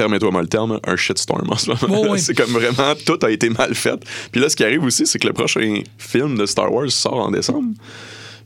permets-toi-moi 0.00 0.40
le 0.42 0.48
terme, 0.48 0.80
un 0.86 0.96
shitstorm 0.96 1.50
en 1.50 1.56
ce 1.56 1.70
moment. 1.70 2.16
C'est 2.16 2.34
comme 2.34 2.50
vraiment, 2.50 2.94
tout 3.04 3.18
a 3.22 3.30
été 3.30 3.50
mal 3.50 3.74
fait. 3.74 4.00
Puis 4.32 4.40
là, 4.40 4.48
ce 4.48 4.56
qui 4.56 4.64
arrive 4.64 4.82
aussi, 4.84 5.06
c'est 5.06 5.18
que 5.18 5.26
le 5.26 5.32
prochain 5.34 5.82
film 5.98 6.38
de 6.38 6.46
Star 6.46 6.72
Wars 6.72 6.90
sort 6.90 7.18
en 7.18 7.30
décembre. 7.30 7.68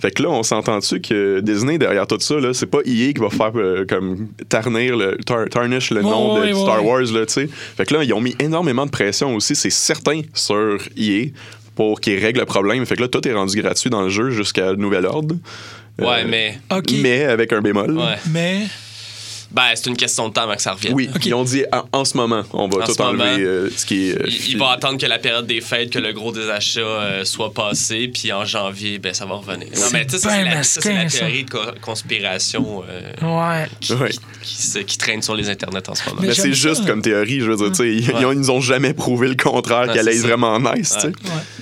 Fait 0.01 0.11
que 0.11 0.23
là, 0.25 0.31
on 0.31 0.43
s'entend-tu 0.43 1.01
que 1.01 1.41
Disney, 1.41 1.79
derrière 1.79 2.07
tout 2.07 2.19
ça, 2.21 2.35
là, 2.41 2.53
c'est 2.53 2.67
pas 2.67 2.81
EA 2.85 3.13
qui 3.13 3.21
va 3.21 3.31
faire 3.31 3.53
euh, 3.55 3.87
comme 3.89 4.27
tarnir 4.49 4.97
le, 4.97 5.17
tar- 5.25 5.49
tarnish 5.49 5.91
le 5.93 6.03
nom 6.03 6.41
de 6.41 6.53
Star. 6.53 6.85
Wars, 6.85 7.01
là, 7.13 7.25
tu 7.27 7.33
sais. 7.35 7.49
Fait 7.77 7.87
que 7.87 7.95
là, 7.95 8.03
ils 8.05 8.13
ont 8.13 8.21
mis 8.21 8.35
énormément 8.41 8.85
de 8.85 8.91
pression 8.91 9.35
aussi, 9.37 9.55
c'est 9.55 9.71
certain, 9.71 10.21
sur 10.35 10.79
EA 10.99 11.27
pour 11.77 12.01
qu'ils 12.01 12.19
règlent 12.23 12.41
le 12.41 12.47
problème. 12.47 12.85
Fait 12.87 12.97
que 12.97 13.03
là, 13.03 13.09
tout 13.09 13.27
est 13.27 13.33
rendu 13.33 13.61
gratuit 13.63 13.89
dans 13.91 14.03
le 14.03 14.09
jeu 14.11 14.31
jusqu'à 14.31 14.73
nouvel 14.75 15.07
ordre. 15.07 15.37
Ouais, 16.01 16.07
Euh, 16.25 16.25
mais. 16.29 16.59
OK. 16.77 16.91
Mais 17.01 17.23
avec 17.25 17.53
un 17.53 17.61
bémol. 17.61 17.97
Ouais. 17.97 18.17
Mais. 18.31 18.63
Ben, 19.55 19.63
c'est 19.75 19.87
une 19.89 19.97
question 19.97 20.29
de 20.29 20.33
temps 20.35 20.43
avant 20.43 20.57
que 20.57 20.63
ça 20.63 20.73
revienne. 20.73 20.95
Oui, 20.95 21.09
Ok. 21.15 21.25
ils 21.27 21.35
ont 21.35 21.45
dit 21.45 21.65
en, 21.73 21.85
en 22.01 22.05
ce 22.05 22.17
moment, 22.17 22.43
on 22.53 22.69
va 22.69 22.83
En 22.83 22.87
tout 22.87 22.93
ce 22.95 23.01
moment, 23.03 23.23
enlever 23.25 23.43
euh, 23.45 23.71
ce 23.77 23.87
qui 23.87 24.09
est. 24.11 24.15
euh, 24.21 24.27
Il, 24.27 24.51
il 24.51 24.59
va 24.59 24.73
attendre 24.73 24.99
que 24.99 25.07
la 25.07 25.19
période 25.21 25.47
des 25.47 25.61
fêtes, 25.61 25.91
que 25.91 25.99
le 26.01 26.13
gros 26.13 26.33
des 26.33 26.49
achats 26.51 26.81
euh, 26.81 27.25
soit 27.25 27.53
passé, 27.55 28.09
puis 28.13 28.33
en 28.33 28.45
janvier, 28.45 28.99
ben, 28.99 29.15
ça 29.15 29.27
va 29.27 29.37
revenir. 29.37 29.69
Non, 29.77 29.87
mais 29.93 30.05
tu 30.07 30.19
sais, 30.19 30.29
c'est 30.29 30.45
la, 30.93 31.07
théorie 31.09 31.45
de 31.45 31.51
co- 31.51 31.59
conspiration 31.81 32.83
euh, 32.89 33.11
Ouais. 33.23 33.95
Ouais. 33.97 34.11
qui, 34.43 34.55
se- 34.63 34.79
qui 34.81 34.99
traîne 34.99 35.23
sur 35.23 35.35
les 35.35 35.49
internets 35.49 35.89
en 35.89 35.95
ce 35.95 36.09
moment. 36.09 36.21
Mais 36.23 36.35
c'est 36.35 36.53
juste 36.53 36.83
ça. 36.83 36.87
comme 36.87 37.01
théorie, 37.03 37.41
je 37.41 37.51
veux 37.51 37.57
dire, 37.57 37.69
tu 37.69 37.75
sais, 37.77 37.95
ils, 37.95 38.11
Ouais. 38.11 38.17
ils 38.21 38.27
ont- 38.27 38.33
ils 38.33 38.39
nous 38.39 38.51
ont 38.51 38.61
jamais 38.61 38.93
prouvé 38.93 39.29
le 39.29 39.37
contraire 39.37 39.93
qu'elle 39.93 40.09
est 40.09 40.19
vraiment 40.21 40.59
nice. 40.59 40.97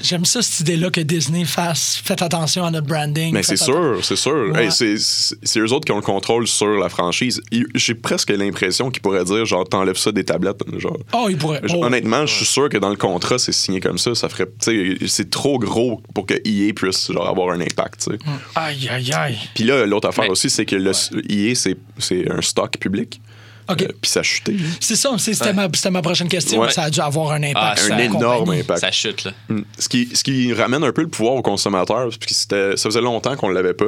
J'aime 0.02 0.24
ça, 0.24 0.42
cette 0.42 0.60
idée-là 0.60 0.90
que 0.90 1.00
Disney 1.00 1.44
fasse. 1.44 2.00
Faites 2.02 2.22
attention 2.22 2.64
à 2.64 2.70
notre 2.70 2.86
branding. 2.86 3.32
Mais 3.34 3.42
c'est 3.42 3.56
sûr, 3.56 3.98
c'est 4.02 4.16
sûr. 4.16 4.56
Hey, 4.56 4.70
c'est- 4.72 5.58
eux 5.58 5.72
autres 5.72 5.84
qui 5.84 5.92
ont 5.92 5.96
le 5.96 6.02
contrôle 6.02 6.46
sur 6.48 6.66
la 6.78 6.88
franchise. 6.88 7.40
Ils- 7.50 7.66
J'ai 7.82 7.94
presque 7.94 8.30
l'impression 8.30 8.90
qu'ils 8.90 9.02
pourraient 9.02 9.24
dire, 9.24 9.44
genre, 9.44 9.68
t'enlèves 9.68 9.96
ça 9.96 10.12
des 10.12 10.24
tablettes. 10.24 10.60
Genre. 10.78 10.96
Oh, 11.12 11.26
il 11.28 11.36
pourrait. 11.36 11.60
Oh. 11.70 11.84
Honnêtement, 11.84 12.26
je 12.26 12.34
suis 12.34 12.44
sûr 12.46 12.68
que 12.68 12.78
dans 12.78 12.90
le 12.90 12.96
contrat, 12.96 13.38
c'est 13.38 13.52
signé 13.52 13.80
comme 13.80 13.98
ça. 13.98 14.14
Ça 14.14 14.28
ferait, 14.28 14.46
tu 14.60 14.98
sais, 14.98 15.06
c'est 15.08 15.30
trop 15.30 15.58
gros 15.58 16.00
pour 16.14 16.26
que 16.26 16.34
EA 16.44 16.72
puisse 16.72 17.10
genre, 17.10 17.28
avoir 17.28 17.50
un 17.50 17.60
impact. 17.60 18.08
tu 18.08 18.12
sais. 18.12 18.18
Aïe, 18.54 18.88
aïe, 18.88 19.12
aïe. 19.12 19.38
Puis 19.54 19.64
là, 19.64 19.84
l'autre 19.86 20.08
affaire 20.08 20.24
Mais- 20.24 20.30
aussi, 20.30 20.48
c'est 20.50 20.64
que 20.66 20.76
le 20.76 20.92
EA, 21.28 21.54
c'est 21.54 21.76
c'est 21.98 22.30
un 22.30 22.40
stock 22.40 22.76
public. 22.78 23.20
OK. 23.70 23.82
Euh, 23.82 23.88
Puis 24.00 24.10
ça 24.10 24.20
a 24.20 24.22
chuté. 24.22 24.56
C'est 24.80 24.96
ça, 24.96 25.10
c'est- 25.18 25.34
c'était 25.34 25.52
ma, 25.52 25.68
c'était 25.72 25.90
ma 25.90 26.02
prochaine 26.02 26.28
question. 26.28 26.60
Ouais. 26.60 26.70
Ça 26.70 26.82
a 26.84 26.90
dû 26.90 27.00
avoir 27.00 27.32
un 27.32 27.42
impact. 27.42 27.56
Ah, 27.58 27.76
sur 27.76 27.94
un 27.94 27.96
la 27.98 28.04
énorme 28.04 28.38
compagnie. 28.40 28.60
impact. 28.60 28.80
Ça 28.80 28.90
chute, 28.90 29.24
là. 29.24 29.32
Mm. 29.48 29.60
Ce 29.78 29.88
qui, 29.88 30.08
ce 30.14 30.24
qui 30.24 30.52
ramène 30.52 30.82
un 30.84 30.92
peu 30.92 31.02
le 31.02 31.08
pouvoir 31.08 31.34
aux 31.34 31.42
consommateurs, 31.42 32.04
parce 32.04 32.16
que 32.18 32.34
c'était- 32.34 32.76
ça 32.76 32.84
faisait 32.88 33.00
longtemps 33.00 33.36
qu'on 33.36 33.48
ne 33.48 33.54
l'avait 33.54 33.74
pas. 33.74 33.86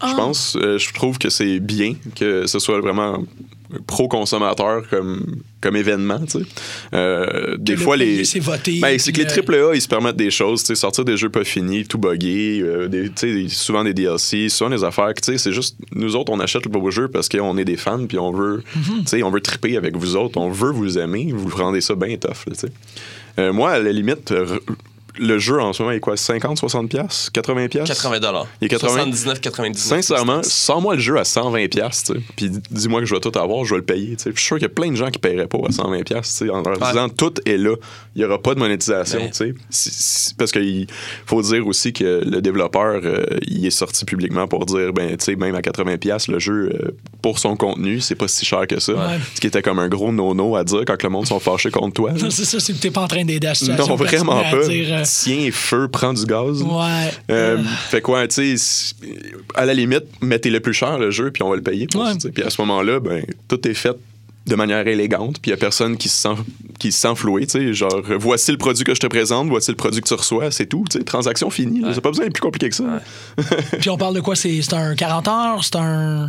Ah. 0.00 0.08
Je 0.10 0.14
pense, 0.14 0.56
euh, 0.56 0.78
je 0.78 0.92
trouve 0.94 1.18
que 1.18 1.28
c'est 1.30 1.58
bien 1.60 1.94
que 2.14 2.46
ce 2.46 2.58
soit 2.58 2.80
vraiment 2.80 3.18
pro-consommateur 3.86 4.88
comme, 4.88 5.24
comme 5.60 5.76
événement. 5.76 6.20
tu 6.20 6.38
sais. 6.40 6.44
Euh, 6.94 7.56
des 7.58 7.76
fois, 7.76 7.96
les. 7.96 8.24
c'est 8.24 8.40
Ben, 8.80 8.98
c'est 8.98 9.12
que 9.12 9.18
les 9.18 9.24
le- 9.24 9.30
AAA, 9.70 9.74
ils 9.76 9.82
se 9.82 9.88
permettent 9.88 10.16
des 10.16 10.30
choses, 10.30 10.60
tu 10.62 10.66
sais, 10.68 10.74
sortir 10.74 11.04
des 11.04 11.16
jeux 11.16 11.28
pas 11.30 11.44
finis, 11.44 11.84
tout 11.86 11.98
buggé, 11.98 12.60
euh, 12.62 12.88
des- 12.88 13.10
tu 13.10 13.48
sais, 13.48 13.54
souvent 13.54 13.84
des 13.84 13.94
DLC, 13.94 14.48
souvent 14.48 14.70
des 14.70 14.84
affaires. 14.84 15.12
C'est 15.22 15.52
juste, 15.52 15.76
nous 15.94 16.16
autres, 16.16 16.32
on 16.32 16.40
achète 16.40 16.64
le 16.64 16.70
beau 16.70 16.90
jeu 16.90 17.08
parce 17.08 17.28
qu'on 17.28 17.56
est 17.58 17.64
des 17.64 17.76
fans, 17.76 18.06
puis 18.06 18.18
on 18.18 18.32
veut, 18.32 18.62
tu 18.74 18.80
sais, 19.06 19.22
on 19.22 19.30
veut 19.30 19.40
triper 19.40 19.76
avec 19.76 19.96
vous 19.96 20.16
autres, 20.16 20.38
on 20.38 20.50
veut 20.50 20.70
vous 20.72 20.98
aimer, 20.98 21.32
vous 21.34 21.48
rendez 21.56 21.80
ça 21.80 21.94
bien 21.94 22.16
tough. 22.16 22.46
là. 22.46 22.68
Euh, 23.38 23.52
moi, 23.52 23.72
à 23.72 23.78
la 23.78 23.92
limite, 23.92 24.32
euh, 24.32 24.46
le 25.18 25.38
jeu 25.38 25.60
en 25.60 25.72
ce 25.72 25.82
moment 25.82 25.94
est 25.94 26.00
quoi 26.00 26.16
50, 26.16 26.58
60 26.58 26.88
pièces 26.88 27.30
80 27.32 27.68
pièces 27.68 27.88
80 27.88 28.20
dollars. 28.20 28.46
Il 28.60 28.66
est 28.66 28.68
80. 28.68 28.92
79, 28.92 29.40
99. 29.40 29.82
Sincèrement, 29.82 30.42
sors-moi 30.42 30.94
le 30.94 31.00
jeu 31.00 31.18
à 31.18 31.24
120 31.24 31.68
pièces, 31.68 32.12
puis 32.36 32.50
dis-moi 32.70 33.00
que 33.00 33.06
je 33.06 33.14
vais 33.14 33.20
tout 33.20 33.32
avoir, 33.38 33.64
je 33.64 33.70
vais 33.74 33.78
le 33.80 33.84
payer. 33.84 34.16
tu 34.16 34.24
sais. 34.24 34.30
Je 34.34 34.38
suis 34.38 34.46
sûr 34.46 34.56
qu'il 34.56 34.64
y 34.64 34.70
a 34.70 34.74
plein 34.74 34.90
de 34.90 34.96
gens 34.96 35.10
qui 35.10 35.18
paieraient 35.18 35.46
pas 35.46 35.58
à 35.68 35.72
120 35.72 36.02
pièces, 36.04 36.42
en 36.42 36.62
leur 36.62 36.80
Ouais. 36.80 36.88
disant 36.88 37.08
tout 37.08 37.34
est 37.46 37.56
là, 37.56 37.74
il 38.14 38.22
y 38.22 38.24
aura 38.24 38.40
pas 38.40 38.54
de 38.54 38.58
monétisation, 38.60 39.18
Ben. 39.18 39.30
tu 39.30 39.36
sais. 39.36 39.54
Si- 39.70 39.90
si- 39.92 40.34
parce 40.34 40.52
qu'il 40.52 40.86
faut 41.26 41.42
dire 41.42 41.66
aussi 41.66 41.92
que 41.92 42.22
le 42.24 42.40
développeur, 42.40 43.00
euh, 43.04 43.24
il 43.46 43.64
est 43.66 43.70
sorti 43.70 44.04
publiquement 44.04 44.46
pour 44.48 44.66
dire, 44.66 44.92
ben, 44.92 45.16
tu 45.16 45.24
sais, 45.24 45.36
même 45.36 45.54
à 45.54 45.62
80 45.62 45.96
pièces, 45.98 46.28
le 46.28 46.38
jeu 46.38 46.70
euh, 46.72 46.90
pour 47.22 47.38
son 47.38 47.56
contenu, 47.56 48.00
c'est 48.00 48.14
pas 48.14 48.28
si 48.28 48.44
cher 48.44 48.66
que 48.66 48.78
ça. 48.80 48.92
Ouais. 48.92 49.18
Ce 49.34 49.40
qui 49.40 49.46
était 49.46 49.62
comme 49.62 49.78
un 49.78 49.88
gros 49.88 50.12
no-no 50.12 50.56
à 50.56 50.64
dire 50.64 50.82
quand 50.86 51.02
le 51.02 51.08
monde 51.08 51.26
sont 51.26 51.40
fâchés 51.40 51.70
contre 51.70 51.94
toi. 51.94 52.12
Non, 52.12 52.30
c'est 52.30 52.44
ça, 52.44 52.60
c'est 52.60 52.72
que 52.72 52.78
t'es 52.78 52.90
pas 52.90 53.02
en 53.02 53.08
train 53.08 53.24
d'aider 53.24 53.46
la 53.46 53.54
situation. 53.54 53.86
Non, 53.88 53.96
vraiment 53.96 54.42
pas. 54.42 54.66
dire, 54.68 54.86
euh, 54.92 55.02
Tiens, 55.06 55.50
feu, 55.52 55.88
prends 55.88 56.12
du 56.12 56.24
gaz. 56.26 56.62
Ouais. 56.62 57.10
Euh, 57.30 57.58
Euh, 57.58 57.62
fait 57.90 58.00
quoi, 58.00 58.26
tu 58.28 58.56
sais, 58.58 58.94
à 59.54 59.64
la 59.64 59.74
limite, 59.74 60.04
mettez 60.20 60.50
le 60.50 60.60
plus 60.60 60.72
cher 60.74 60.98
le 60.98 61.10
jeu, 61.10 61.30
puis 61.30 61.42
on 61.42 61.50
va 61.50 61.56
le 61.56 61.62
payer. 61.62 61.86
Ouais. 61.94 62.30
Puis 62.34 62.42
à 62.42 62.50
ce 62.50 62.60
moment-là, 62.62 63.00
ben, 63.00 63.24
tout 63.48 63.66
est 63.68 63.74
fait 63.74 63.96
de 64.46 64.54
manière 64.54 64.86
élégante, 64.86 65.40
puis 65.40 65.50
il 65.50 65.54
n'y 65.54 65.54
a 65.54 65.56
personne 65.56 65.96
qui 65.96 66.08
se 66.08 66.16
sent, 66.18 66.36
qui 66.78 66.92
se 66.92 67.00
sent 67.00 67.14
floué. 67.16 67.46
tu 67.46 67.52
sais. 67.58 67.72
Genre, 67.74 68.02
voici 68.18 68.52
le 68.52 68.58
produit 68.58 68.84
que 68.84 68.94
je 68.94 69.00
te 69.00 69.06
présente, 69.08 69.48
voici 69.48 69.70
le 69.72 69.76
produit 69.76 70.00
que 70.00 70.06
tu 70.08 70.14
reçois, 70.14 70.50
c'est 70.52 70.66
tout. 70.66 70.84
tu 70.90 70.98
sais. 70.98 71.04
Transaction 71.04 71.50
finie. 71.50 71.80
là. 71.80 71.92
C'est 71.94 72.00
pas 72.00 72.10
besoin 72.10 72.26
d'être 72.26 72.34
plus 72.34 72.42
compliqué 72.42 72.68
que 72.68 72.76
ça. 72.76 72.84
Puis 73.80 73.90
on 73.90 73.96
parle 73.96 74.14
de 74.14 74.20
quoi? 74.20 74.36
C'est 74.36 74.62
c'est 74.62 74.74
un 74.74 74.94
40 74.94 75.28
heures? 75.28 75.64
C'est 75.64 75.76
un. 75.76 76.28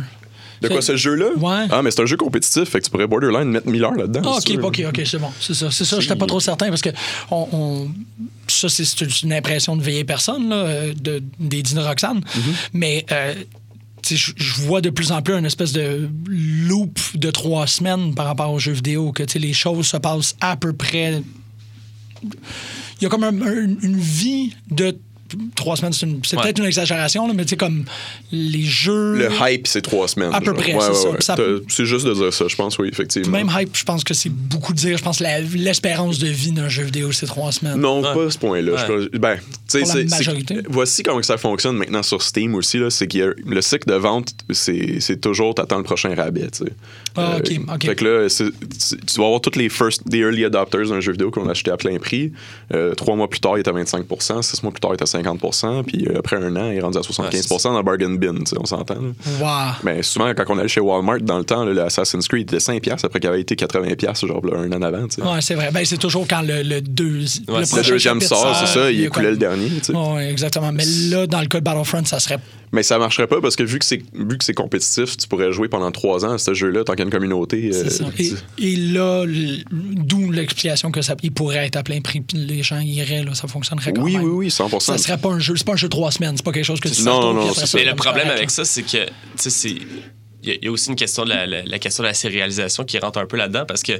De 0.62 0.68
quoi 0.68 0.82
ce 0.82 0.96
jeu-là? 0.96 1.30
Ouais. 1.36 1.66
Ah, 1.70 1.82
mais 1.82 1.90
c'est 1.90 2.00
un 2.02 2.06
jeu 2.06 2.16
compétitif, 2.16 2.64
fait 2.68 2.80
que 2.80 2.84
tu 2.84 2.90
pourrais 2.90 3.06
borderline 3.06 3.50
mettre 3.50 3.68
1000 3.68 3.84
heures 3.84 3.94
là-dedans. 3.94 4.20
Ah, 4.24 4.38
OK. 4.38 4.58
OK, 4.62 4.82
OK, 4.88 5.02
c'est 5.04 5.18
bon. 5.18 5.30
C'est 5.40 5.54
ça, 5.54 5.70
c'est 5.70 5.84
ça. 5.84 6.00
J'étais 6.00 6.16
pas 6.16 6.26
trop 6.26 6.40
certain 6.40 6.68
parce 6.68 6.82
que 6.82 6.90
on, 7.30 7.48
on- 7.52 7.88
ça, 8.48 8.68
c'est- 8.68 9.22
une 9.22 9.32
impression 9.32 9.76
de 9.76 9.82
vieille 9.82 10.04
personne, 10.04 10.48
là, 10.48 10.56
euh, 10.56 10.94
de, 10.94 11.22
des 11.38 11.62
Dino 11.62 11.82
Roxane. 11.82 12.18
Mm-hmm. 12.20 12.40
Mais 12.72 13.06
euh, 13.12 13.34
je 14.10 14.54
vois 14.62 14.80
de 14.80 14.90
plus 14.90 15.12
en 15.12 15.20
plus 15.22 15.34
une 15.34 15.44
espèce 15.44 15.72
de 15.72 16.08
loop 16.28 16.98
de 17.14 17.30
trois 17.30 17.66
semaines 17.66 18.14
par 18.14 18.26
rapport 18.26 18.50
aux 18.52 18.58
jeux 18.58 18.72
vidéo, 18.72 19.12
que 19.12 19.24
les 19.38 19.52
choses 19.52 19.86
se 19.86 19.96
passent 19.98 20.34
à 20.40 20.56
peu 20.56 20.72
près. 20.72 21.22
Il 22.22 23.04
y 23.04 23.06
a 23.06 23.08
comme 23.08 23.22
un- 23.24 23.42
un- 23.42 23.76
une 23.82 23.96
vie 23.98 24.54
de 24.70 24.98
trois 25.56 25.76
semaines, 25.76 25.92
c'est 25.92 26.06
une- 26.06 26.20
c'est 26.24 26.36
Ouais. 26.36 26.42
peut-être 26.42 26.58
une 26.58 26.64
exagération, 26.66 27.26
là, 27.26 27.34
mais 27.34 27.44
tu 27.44 27.50
sais, 27.50 27.56
comme 27.56 27.84
les 28.32 28.62
jeux. 28.64 29.16
Le 29.16 29.28
hype, 29.40 29.66
c'est 29.66 29.82
trois 29.82 30.08
semaines. 30.08 30.32
À 30.34 30.40
peu 30.40 30.46
genre. 30.46 30.54
près, 30.56 30.74
Ouais, 30.74 30.80
c'est 30.80 30.88
ouais, 30.90 30.94
ça. 30.94 31.10
ouais. 31.10 31.16
Ça- 31.20 31.36
T'as- 31.36 31.42
C'est 31.68 31.84
juste 31.84 32.06
de 32.06 32.14
dire 32.14 32.32
ça, 32.32 32.46
je 32.48 32.56
pense, 32.56 32.78
oui, 32.78 32.88
effectivement. 32.90 33.36
Même 33.36 33.50
hype, 33.58 33.76
je 33.76 33.84
pense 33.84 34.04
que 34.04 34.14
c'est 34.14 34.30
beaucoup 34.30 34.72
dire. 34.72 34.96
Je 34.98 35.02
pense 35.02 35.18
que 35.18 35.24
la- 35.24 35.40
l'espérance 35.40 36.18
de 36.18 36.28
vie 36.28 36.52
d'un 36.52 36.68
jeu 36.68 36.82
vidéo, 36.84 37.12
c'est 37.12 37.26
trois 37.26 37.52
semaines. 37.52 37.78
Non, 37.80 38.00
Ouais. 38.02 38.14
pas 38.14 38.24
à 38.26 38.30
ce 38.30 38.38
point-là. 38.38 38.72
Je 38.88 39.18
Ben, 39.18 39.36
tu 39.36 39.42
sais, 39.68 39.84
c'est-. 39.84 40.62
Voici 40.68 41.02
comment 41.02 41.22
ça 41.22 41.36
fonctionne 41.36 41.76
maintenant 41.76 42.02
sur 42.02 42.22
Steam 42.22 42.54
aussi. 42.54 42.78
là, 42.78 42.90
C'est 42.90 43.06
que 43.06 43.34
le 43.46 43.60
cycle 43.62 43.88
de 43.88 43.94
vente, 43.94 44.32
c'est 44.50 45.00
c'est 45.00 45.20
toujours 45.20 45.54
t'attends 45.54 45.78
le 45.78 45.84
prochain 45.84 46.14
rabais. 46.14 46.48
tu 46.50 46.64
sais. 46.64 46.72
Ah, 47.16 47.34
Euh, 47.34 47.38
ok, 47.38 47.74
ok. 47.74 47.86
Fait 47.86 47.94
que 47.96 48.04
là, 48.04 48.28
c'est- 48.28 48.50
tu 48.50 48.96
tu 49.06 49.18
vas 49.20 49.24
avoir 49.26 49.40
tous 49.40 49.56
les 49.56 49.68
first, 49.68 50.06
des 50.08 50.18
early 50.18 50.44
adopters 50.44 50.88
d'un 50.88 51.00
jeu 51.00 51.12
vidéo 51.12 51.30
qu'on 51.30 51.46
a 51.48 51.50
acheté 51.52 51.70
à 51.70 51.76
plein 51.76 51.98
prix. 51.98 52.32
Euh, 52.74 52.94
trois 52.94 53.16
mois 53.16 53.28
plus 53.28 53.40
tard, 53.40 53.56
il 53.56 53.60
est 53.60 53.68
à 53.68 53.72
25% 53.72 54.42
Six 54.42 54.62
mois 54.62 54.72
plus 54.72 54.80
tard, 54.80 54.92
il 54.92 54.98
est 54.98 55.02
à 55.02 55.06
50 55.06 55.17
puis 55.86 56.06
euh, 56.08 56.18
après 56.18 56.36
un 56.36 56.54
an, 56.56 56.70
il 56.70 56.78
est 56.78 56.80
rendu 56.80 56.98
à 56.98 57.02
75 57.02 57.62
dans 57.62 57.76
le 57.76 57.82
bargain 57.82 58.10
bin, 58.10 58.34
on 58.58 58.64
s'entend. 58.64 58.96
Wow. 59.40 59.48
Mais 59.84 60.02
souvent, 60.02 60.32
quand 60.34 60.44
on 60.48 60.58
allait 60.58 60.68
chez 60.68 60.80
Walmart, 60.80 61.20
dans 61.20 61.38
le 61.38 61.44
temps, 61.44 61.64
là, 61.64 61.72
le 61.72 61.82
Assassin's 61.82 62.26
Creed 62.28 62.42
était 62.48 62.60
5 62.60 62.86
après 63.02 63.20
qu'il 63.20 63.28
avait 63.28 63.40
été 63.40 63.56
80 63.56 63.88
genre 64.22 64.44
là, 64.46 64.58
un 64.58 64.72
an 64.72 64.82
avant. 64.82 65.02
Ouais, 65.02 65.40
c'est 65.40 65.54
vrai. 65.54 65.70
Ben, 65.72 65.84
c'est 65.84 65.96
toujours 65.98 66.26
quand 66.28 66.42
le, 66.42 66.62
le, 66.62 66.80
deux, 66.80 67.24
deuxième 67.88 68.20
sort, 68.20 68.56
c'est 68.60 68.66
ça, 68.78 68.90
il 68.90 69.04
écoulait 69.04 69.24
comme- 69.24 69.32
le 69.32 69.36
dernier. 69.36 69.70
Ouais, 69.94 70.30
exactement. 70.30 70.72
Mais 70.72 70.84
là, 71.10 71.26
dans 71.26 71.40
le 71.40 71.46
cas 71.46 71.60
de 71.60 71.64
Battlefront, 71.64 72.04
ça 72.04 72.20
serait. 72.20 72.38
Mais 72.72 72.82
ça 72.82 72.98
marcherait 72.98 73.26
pas 73.26 73.40
parce 73.40 73.56
que 73.56 73.62
vu 73.62 73.78
que 73.78 73.84
c'est 73.84 74.02
vu 74.12 74.36
que 74.36 74.44
c'est 74.44 74.52
compétitif, 74.52 75.16
tu 75.16 75.26
pourrais 75.26 75.52
jouer 75.52 75.68
pendant 75.68 75.90
3 75.90 76.26
ans 76.26 76.32
à 76.34 76.38
ce 76.38 76.52
jeu-là 76.52 76.84
tant 76.84 76.92
qu'il 76.92 77.00
y 77.00 77.02
a 77.02 77.06
une 77.06 77.10
communauté. 77.10 77.70
euh, 77.72 77.88
ça. 77.88 78.04
Et, 78.18 78.32
et 78.58 78.76
là, 78.76 79.24
d'où 79.70 80.30
l'explication 80.30 80.90
que 80.90 81.00
ça 81.02 81.14
il 81.22 81.32
pourrait 81.32 81.66
être 81.66 81.76
à 81.76 81.82
plein 81.82 82.00
prix, 82.00 82.20
puis 82.20 82.36
les 82.38 82.62
gens 82.62 82.78
iraient, 82.80 83.24
là, 83.24 83.34
ça 83.34 83.48
fonctionnerait 83.48 83.92
quand 83.92 84.02
Oui, 84.02 84.16
même. 84.16 84.24
oui, 84.24 84.30
oui, 84.30 84.50
100 84.50 84.80
Ça 84.80 84.98
serait 85.08 85.18
pas 85.18 85.28
un 85.30 85.38
jeu, 85.38 85.54
c'est 85.56 85.66
pas 85.66 85.72
un 85.72 85.76
jeu 85.76 85.88
de 85.88 85.92
trois 85.92 86.10
semaines, 86.12 86.36
c'est 86.36 86.44
pas 86.44 86.52
quelque 86.52 86.64
chose 86.64 86.80
que 86.80 86.88
tu 86.88 87.02
Non, 87.02 87.20
non, 87.20 87.34
non, 87.46 87.52
Mais 87.74 87.84
le 87.84 87.94
problème 87.94 88.24
correct, 88.24 88.38
avec 88.38 88.50
ça, 88.50 88.64
c'est 88.64 88.82
que, 88.82 89.04
tu 89.06 89.12
sais, 89.36 89.50
c'est. 89.50 89.70
Il 90.42 90.48
y, 90.48 90.52
a- 90.52 90.54
il 90.54 90.64
y 90.64 90.68
a 90.68 90.70
aussi 90.70 90.88
une 90.90 90.96
question 90.96 91.24
de 91.24 91.30
la, 91.30 91.46
la- 91.46 91.62
la 91.64 91.78
question 91.80 92.02
de 92.04 92.08
la 92.08 92.14
sérialisation 92.14 92.84
qui 92.84 92.96
rentre 92.98 93.18
un 93.18 93.26
peu 93.26 93.36
là-dedans 93.36 93.64
parce 93.66 93.82
que. 93.82 93.92
euh, 93.92 93.98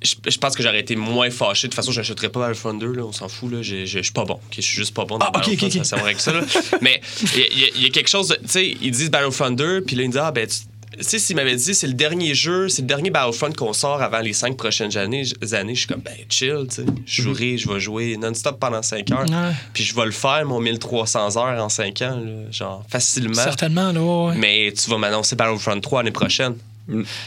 Je, 0.00 0.14
je 0.30 0.38
pense 0.38 0.54
que 0.54 0.62
j'aurais 0.62 0.78
été 0.78 0.94
moins 0.94 1.28
fâché. 1.28 1.66
De 1.66 1.72
toute 1.72 1.74
façon, 1.74 1.90
je 1.90 1.98
n'achèterais 1.98 2.28
pas 2.28 2.38
Battlefront 2.38 2.72
2, 2.74 2.92
là, 2.92 3.02
on 3.04 3.10
s'en 3.10 3.28
fout. 3.28 3.50
Là. 3.52 3.62
Je, 3.62 3.84
je, 3.84 3.98
je 3.98 4.02
suis 4.04 4.12
pas 4.12 4.24
bon. 4.24 4.34
ok? 4.34 4.40
Je 4.54 4.60
suis 4.60 4.76
juste 4.76 4.94
pas 4.94 5.04
bon 5.04 5.18
dans 5.18 5.26
Ah, 5.26 5.30
ok, 5.30 5.34
Battlefront, 5.34 5.66
ok, 5.66 5.76
ok. 6.12 6.20
ça 6.20 6.32
là. 6.32 6.40
Mais 6.82 7.00
il 7.34 7.38
y, 7.58 7.64
a- 7.64 7.78
y 7.82 7.86
y 7.86 7.90
quelque 7.90 8.08
chose. 8.08 8.36
Tu 8.42 8.48
sais, 8.48 8.76
ils 8.80 8.92
disent 8.92 9.10
Battlefront 9.10 9.50
2, 9.50 9.80
puis 9.82 9.96
là, 9.96 10.04
ils 10.04 10.10
disent 10.10 10.20
Ah, 10.22 10.30
ben, 10.30 10.46
tu 10.46 10.54
sais, 11.00 11.18
s'ils 11.18 11.36
m'avaient 11.36 11.56
dit 11.56 11.74
c'est 11.74 11.86
le 11.86 11.92
dernier 11.94 12.34
jeu, 12.34 12.68
c'est 12.68 12.82
le 12.82 12.88
dernier 12.88 13.10
Battlefront 13.10 13.52
qu'on 13.52 13.72
sort 13.72 14.02
avant 14.02 14.20
les 14.20 14.32
cinq 14.32 14.56
prochaines 14.56 14.96
années, 14.96 15.24
années 15.52 15.74
je 15.74 15.78
suis 15.80 15.86
comme, 15.88 16.00
ben, 16.00 16.14
chill, 16.28 16.66
tu 16.68 16.76
sais. 16.76 16.84
Je 17.06 17.22
jouerai, 17.22 17.56
je 17.58 17.68
vais 17.68 17.80
jouer 17.80 18.16
non-stop 18.16 18.58
pendant 18.60 18.82
5 18.82 19.10
heures. 19.12 19.20
Ouais. 19.28 19.52
Puis 19.72 19.84
je 19.84 19.94
vais 19.94 20.04
le 20.04 20.10
faire, 20.10 20.44
mon 20.46 20.60
1300 20.60 21.36
heures 21.36 21.62
en 21.62 21.68
5 21.68 22.02
ans, 22.02 22.20
là, 22.24 22.50
genre, 22.50 22.84
facilement. 22.88 23.34
Certainement, 23.34 23.92
là, 23.92 24.00
ouais. 24.00 24.34
Mais 24.36 24.72
tu 24.72 24.90
vas 24.90 24.98
m'annoncer 24.98 25.36
Battlefront 25.36 25.80
3 25.80 26.00
l'année 26.02 26.10
prochaine. 26.12 26.54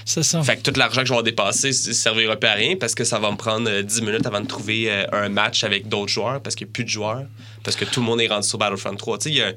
c'est 0.05 0.23
ça. 0.23 0.41
Fait 0.43 0.57
que 0.57 0.61
tout 0.69 0.77
l'argent 0.77 1.01
que 1.01 1.07
je 1.07 1.13
vais 1.13 1.21
dépasser 1.23 1.71
ça 1.71 1.93
servira 1.93 2.35
pas 2.35 2.49
à 2.51 2.53
rien 2.55 2.75
parce 2.77 2.95
que 2.95 3.03
ça 3.03 3.19
va 3.19 3.29
me 3.31 3.37
prendre 3.37 3.69
euh, 3.69 3.83
10 3.83 4.01
minutes 4.01 4.25
avant 4.25 4.41
de 4.41 4.47
trouver 4.47 4.91
euh, 4.91 5.05
un 5.11 5.29
match 5.29 5.63
avec 5.63 5.87
d'autres 5.87 6.11
joueurs 6.11 6.41
parce 6.41 6.55
qu'il 6.55 6.65
n'y 6.65 6.71
a 6.71 6.73
plus 6.73 6.83
de 6.83 6.89
joueurs. 6.89 7.25
Parce 7.63 7.77
que 7.77 7.85
tout 7.85 7.99
le 7.99 8.07
monde 8.07 8.19
est 8.21 8.27
rendu 8.27 8.47
sur 8.47 8.57
Battlefront 8.57 8.95
3. 8.95 9.17
Tu 9.19 9.23
sais, 9.25 9.29
il 9.29 9.35
y 9.37 9.41
a- 9.43 9.53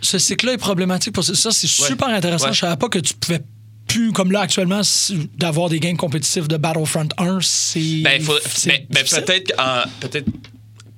Ce 0.00 0.18
cycle-là 0.18 0.52
est 0.54 0.58
problématique 0.58 1.12
pour 1.12 1.24
ça. 1.24 1.34
Ça, 1.34 1.50
c'est 1.50 1.66
Ouais. 1.82 1.88
super 1.88 2.08
intéressant. 2.08 2.46
Ouais. 2.48 2.52
Je 2.54 2.58
savais 2.60 2.76
pas 2.76 2.88
que 2.88 2.98
tu 2.98 3.14
pouvais 3.14 3.40
plus, 3.86 4.12
comme 4.12 4.30
là 4.32 4.40
actuellement, 4.42 4.80
d'avoir 5.38 5.68
des 5.68 5.80
games 5.80 5.96
compétitifs 5.96 6.46
de 6.48 6.56
Battlefront 6.56 7.08
1, 7.18 7.38
c'est. 7.40 7.80
Ben, 8.02 8.22
ben, 8.22 8.78
ben, 8.90 9.04
peut-être 10.00 10.26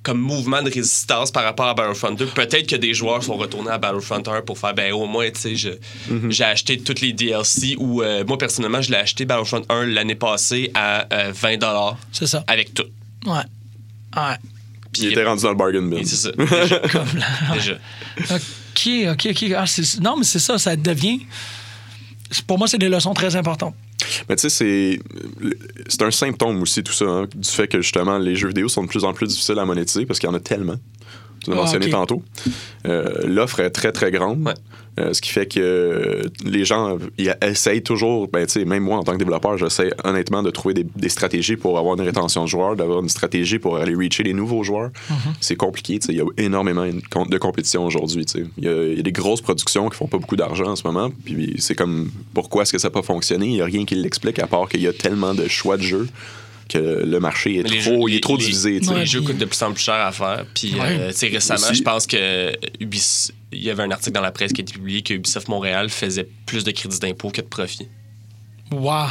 comme 0.03 0.19
mouvement 0.19 0.63
de 0.63 0.71
résistance 0.71 1.29
par 1.31 1.43
rapport 1.43 1.67
à 1.67 1.73
Battlefront 1.75 2.11
2, 2.13 2.25
peut-être 2.25 2.67
que 2.67 2.75
des 2.75 2.93
joueurs 2.95 3.23
sont 3.23 3.35
retournés 3.37 3.69
à 3.69 3.77
Battlefront 3.77 4.23
1 4.25 4.41
pour 4.41 4.57
faire 4.57 4.73
ben 4.73 4.91
au 4.93 5.05
moins 5.05 5.29
tu 5.29 5.55
sais 5.55 5.77
Mm-hmm. 6.09 6.31
j'ai 6.31 6.43
acheté 6.43 6.79
toutes 6.79 7.01
les 7.01 7.13
DLC 7.13 7.75
ou 7.77 8.01
euh, 8.01 8.23
moi 8.27 8.35
personnellement 8.39 8.81
je 8.81 8.89
l'ai 8.89 8.97
acheté 8.97 9.25
Battlefront 9.25 9.61
1 9.69 9.85
l'année 9.85 10.15
passée 10.15 10.71
à 10.73 11.05
euh, 11.13 11.31
20 11.35 11.57
dollars 11.57 11.97
C'est 12.11 12.25
ça. 12.25 12.43
avec 12.47 12.73
tout. 12.73 12.85
Ouais. 13.27 13.43
Ouais. 14.17 14.35
Puis 14.91 15.03
Il 15.03 15.11
était 15.11 15.23
rendu 15.23 15.43
dans 15.43 15.49
le 15.51 15.55
bargain 15.55 15.83
bin. 15.83 16.01
c'est 16.03 16.15
ça. 16.15 16.31
Déjà. 16.35 16.79
Comme 16.91 17.07
là. 17.19 17.53
Déjà. 17.53 17.77
OK, 18.81 19.09
OK, 19.11 19.27
OK. 19.31 19.51
Ah, 19.55 19.65
non, 20.01 20.17
mais 20.17 20.23
c'est 20.23 20.39
ça, 20.39 20.57
ça 20.57 20.75
devient. 20.75 21.21
Pour 22.47 22.57
moi, 22.57 22.67
c'est 22.67 22.77
des 22.77 22.89
leçons 22.89 23.13
très 23.13 23.35
importantes. 23.35 23.75
Mais 24.27 24.35
tu 24.35 24.49
sais, 24.49 24.49
c'est 24.49 24.99
c'est 25.87 26.01
un 26.01 26.11
symptôme 26.11 26.61
aussi, 26.61 26.83
tout 26.83 26.93
ça, 26.93 27.05
hein, 27.05 27.27
du 27.33 27.49
fait 27.49 27.67
que 27.67 27.81
justement, 27.81 28.17
les 28.17 28.35
jeux 28.35 28.47
vidéo 28.47 28.67
sont 28.67 28.83
de 28.83 28.87
plus 28.87 29.03
en 29.03 29.13
plus 29.13 29.27
difficiles 29.27 29.59
à 29.59 29.65
monétiser 29.65 30.05
parce 30.05 30.19
qu'il 30.19 30.27
y 30.27 30.31
en 30.31 30.35
a 30.35 30.39
tellement. 30.39 30.77
Tu 31.43 31.49
l'as 31.49 31.57
Ah, 31.57 31.59
mentionné 31.61 31.85
ok. 31.87 31.91
tantôt. 31.91 32.23
Euh, 32.85 33.09
L'offre 33.25 33.59
est 33.61 33.69
très, 33.71 33.91
très 33.91 34.11
grande. 34.11 34.45
Ouais. 34.45 34.53
Euh, 34.99 35.13
ce 35.13 35.21
qui 35.21 35.29
fait 35.29 35.45
que 35.45 36.21
les 36.43 36.65
gens 36.65 36.97
ils 37.17 37.33
essayent 37.41 37.81
toujours, 37.81 38.27
ben, 38.27 38.45
même 38.65 38.83
moi 38.83 38.97
en 38.97 39.03
tant 39.03 39.13
que 39.13 39.17
développeur, 39.19 39.57
j'essaie 39.57 39.89
honnêtement 40.03 40.43
de 40.43 40.49
trouver 40.51 40.73
des, 40.73 40.85
des 40.97 41.07
stratégies 41.07 41.55
pour 41.55 41.79
avoir 41.79 41.95
une 41.95 42.01
rétention 42.01 42.43
de 42.43 42.49
joueurs, 42.49 42.75
d'avoir 42.75 42.99
une 42.99 43.07
stratégie 43.07 43.57
pour 43.57 43.77
aller 43.77 43.95
reacher 43.95 44.23
les 44.23 44.33
nouveaux 44.33 44.63
joueurs. 44.63 44.89
Mm-hmm. 44.89 45.13
C'est 45.39 45.55
compliqué, 45.55 45.97
il 46.09 46.15
y 46.15 46.19
a 46.21 46.25
énormément 46.37 46.85
de 46.85 47.37
compétition 47.37 47.85
aujourd'hui. 47.85 48.25
tu 48.25 48.39
sais. 48.41 48.45
Il 48.57 48.65
y, 48.65 48.67
a, 48.67 48.83
il 48.83 48.97
y 48.97 48.99
a 48.99 49.03
des 49.03 49.13
grosses 49.13 49.41
productions 49.41 49.87
qui 49.87 49.95
font 49.95 50.07
pas 50.07 50.17
beaucoup 50.17 50.35
d'argent 50.35 50.65
en 50.67 50.75
ce 50.75 50.85
moment, 50.85 51.09
puis 51.23 51.55
c'est 51.59 51.75
comme 51.75 52.11
pourquoi 52.33 52.63
est-ce 52.63 52.73
que 52.73 52.77
ça 52.77 52.89
n'a 52.89 52.91
pas 52.91 53.01
fonctionné? 53.01 53.45
Il 53.45 53.53
n'y 53.53 53.61
a 53.61 53.65
rien 53.65 53.85
qui 53.85 53.95
l'explique 53.95 54.39
à 54.39 54.47
part 54.47 54.67
qu'il 54.67 54.81
y 54.81 54.87
a 54.87 54.93
tellement 54.93 55.33
de 55.33 55.47
choix 55.47 55.77
de 55.77 55.83
jeux 55.83 56.09
que 56.71 56.77
le 57.05 57.19
marché 57.19 57.59
est 57.59 57.63
Mais 57.63 57.69
les 57.69 57.79
trop, 57.81 58.07
jeux- 58.07 58.11
il 58.13 58.15
est 58.17 58.19
trop 58.23 58.37
les- 58.37 58.43
divisé. 58.43 58.79
tu 58.79 58.87
sais. 58.87 58.93
Ouais, 58.93 58.99
les 59.01 59.05
jeux 59.05 59.21
coûtent 59.21 59.37
de 59.37 59.45
plus 59.45 59.61
en 59.63 59.71
plus 59.73 59.83
cher 59.83 59.95
à 59.95 60.11
faire. 60.11 60.45
Puis, 60.53 60.73
Ouais. 60.73 60.97
euh, 60.99 61.11
récemment, 61.31 61.59
Aussi. 61.59 61.75
je 61.75 61.81
pense 61.83 62.07
que 62.07 62.51
Ubis- 62.79 63.31
il 63.51 63.63
y 63.63 63.69
avait 63.69 63.83
un 63.83 63.91
article 63.91 64.13
dans 64.13 64.21
la 64.21 64.31
presse 64.31 64.53
qui 64.53 64.61
a 64.61 64.63
été 64.63 64.73
publié 64.73 65.01
que 65.01 65.13
Ubisoft 65.13 65.47
Montréal 65.49 65.89
faisait 65.89 66.27
plus 66.45 66.63
de 66.63 66.71
crédits 66.71 66.99
d'impôt 66.99 67.29
que 67.29 67.41
de 67.41 67.47
profit. 67.47 67.87
Wow. 68.71 69.07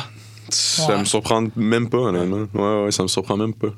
Ça 0.49 0.97
me 0.99 1.05
surprend 1.05 1.47
même 1.57 1.89
pas, 1.89 1.99
honnêtement. 1.99 2.47
Ouais, 2.55 2.85
ouais, 2.85 2.91
ça 2.93 3.03
me 3.03 3.09
surprend 3.09 3.37
même 3.37 3.55
pas. 3.55 3.69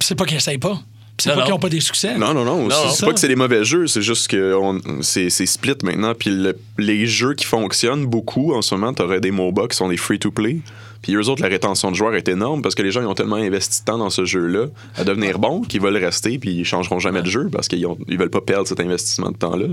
C'est 0.00 0.14
pas 0.14 0.24
qu'ils 0.24 0.36
essayent 0.38 0.58
pas. 0.58 0.80
C'est 1.18 1.34
pas 1.34 1.42
qu'ils 1.44 1.52
ont 1.52 1.58
pas 1.58 1.68
des 1.68 1.80
succès. 1.80 2.16
Non, 2.18 2.32
non, 2.34 2.44
non. 2.44 2.66
Non, 2.68 2.74
c'est 2.90 3.04
pas 3.04 3.12
que 3.12 3.20
c'est 3.20 3.28
des 3.28 3.36
mauvais 3.36 3.64
jeux, 3.64 3.86
c'est 3.86 4.02
juste 4.02 4.28
que 4.28 4.54
on- 4.54 4.80
c'est 5.02 5.28
c'est 5.30 5.46
split 5.46 5.74
maintenant. 5.84 6.14
Puis 6.14 6.30
le- 6.30 6.58
les 6.78 7.06
jeux 7.06 7.34
qui 7.34 7.44
fonctionnent 7.44 8.06
beaucoup 8.06 8.54
en 8.54 8.62
ce 8.62 8.74
moment, 8.74 8.92
t'aurais 8.94 9.20
des 9.20 9.30
MOBA 9.30 9.68
qui 9.68 9.76
sont 9.76 9.88
des 9.88 9.96
free-to-play. 9.98 10.60
Puis 11.02 11.14
eux 11.14 11.28
autres, 11.28 11.42
la 11.42 11.48
rétention 11.48 11.90
de 11.90 11.96
joueurs 11.96 12.14
est 12.14 12.28
énorme 12.28 12.62
parce 12.62 12.74
que 12.76 12.82
les 12.82 12.90
gens 12.92 13.00
ils 13.00 13.06
ont 13.06 13.14
tellement 13.14 13.36
investi 13.36 13.80
de 13.80 13.84
temps 13.84 13.98
dans 13.98 14.08
ce 14.10 14.24
jeu-là 14.24 14.66
à 14.96 15.02
devenir 15.04 15.38
bons 15.40 15.62
qu'ils 15.62 15.80
veulent 15.80 15.96
rester 15.96 16.38
puis 16.38 16.50
ils 16.54 16.64
changeront 16.64 17.00
jamais 17.00 17.22
de 17.22 17.28
jeu 17.28 17.48
parce 17.50 17.66
qu'ils 17.68 17.84
ils 18.08 18.18
veulent 18.18 18.30
pas 18.30 18.40
perdre 18.40 18.66
cet 18.68 18.78
investissement 18.80 19.30
de 19.30 19.36
temps-là. 19.36 19.66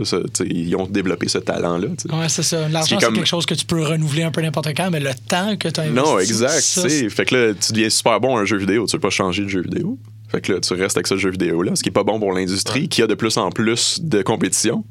Ils 0.46 0.76
ont 0.76 0.88
développé 0.88 1.28
ce 1.28 1.38
talent-là. 1.38 1.88
Ouais, 2.12 2.30
c'est 2.30 2.44
ça. 2.44 2.68
L'argent, 2.68 2.98
c'est 3.00 3.06
comme- 3.06 3.16
quelque 3.16 3.28
chose 3.28 3.46
que 3.46 3.54
tu 3.54 3.66
peux 3.66 3.84
renouveler 3.84 4.24
un 4.24 4.32
peu 4.32 4.42
n'importe 4.42 4.70
quand, 4.76 4.90
mais 4.92 5.00
le 5.00 5.12
temps 5.28 5.56
que 5.56 5.68
tu 5.70 5.80
as 5.80 5.84
investi. 5.84 6.00
Non, 6.10 6.20
exact. 6.20 6.60
ça, 6.62 6.90
Fait 7.10 7.26
que 7.26 7.36
là, 7.36 7.54
tu 7.54 7.74
deviens 7.74 7.90
super 7.90 8.20
bon 8.20 8.36
à 8.36 8.42
un 8.42 8.46
jeu 8.46 8.58
vidéo. 8.58 8.86
Tu 8.88 8.96
veux 8.96 9.00
pas 9.02 9.10
changer 9.10 9.44
de 9.44 9.50
jeu 9.50 9.62
vidéo. 9.62 9.98
Fait 10.30 10.42
que 10.42 10.54
là, 10.54 10.60
tu 10.60 10.74
restes 10.74 10.98
avec 10.98 11.08
ce 11.08 11.18
jeu 11.18 11.30
vidéo-là, 11.32 11.76
ce 11.76 11.84
qui 11.84 11.90
est 11.90 11.92
pas 11.92 12.04
bon 12.04 12.20
pour 12.20 12.32
l'industrie, 12.34 12.88
qui 12.90 13.02
a 13.02 13.08
de 13.08 13.16
plus 13.16 13.38
en 13.38 13.50
plus 13.52 14.00
de 14.02 14.22
compétition. 14.22 14.84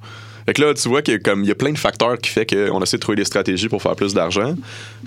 Fait 0.47 0.55
que 0.55 0.63
là, 0.63 0.73
tu 0.73 0.89
vois 0.89 1.03
qu'il 1.03 1.21
comme 1.21 1.43
il 1.45 1.49
y 1.49 1.51
a 1.51 1.55
plein 1.55 1.73
de 1.73 1.79
facteurs 1.79 2.17
qui 2.19 2.31
fait 2.31 2.47
qu'on 2.47 2.83
essaie 2.83 2.97
de 2.97 3.03
trouver 3.03 3.17
des 3.17 3.27
stratégies 3.27 3.69
pour 3.69 3.83
faire 3.83 3.95
plus 3.95 4.15
d'argent. 4.15 4.55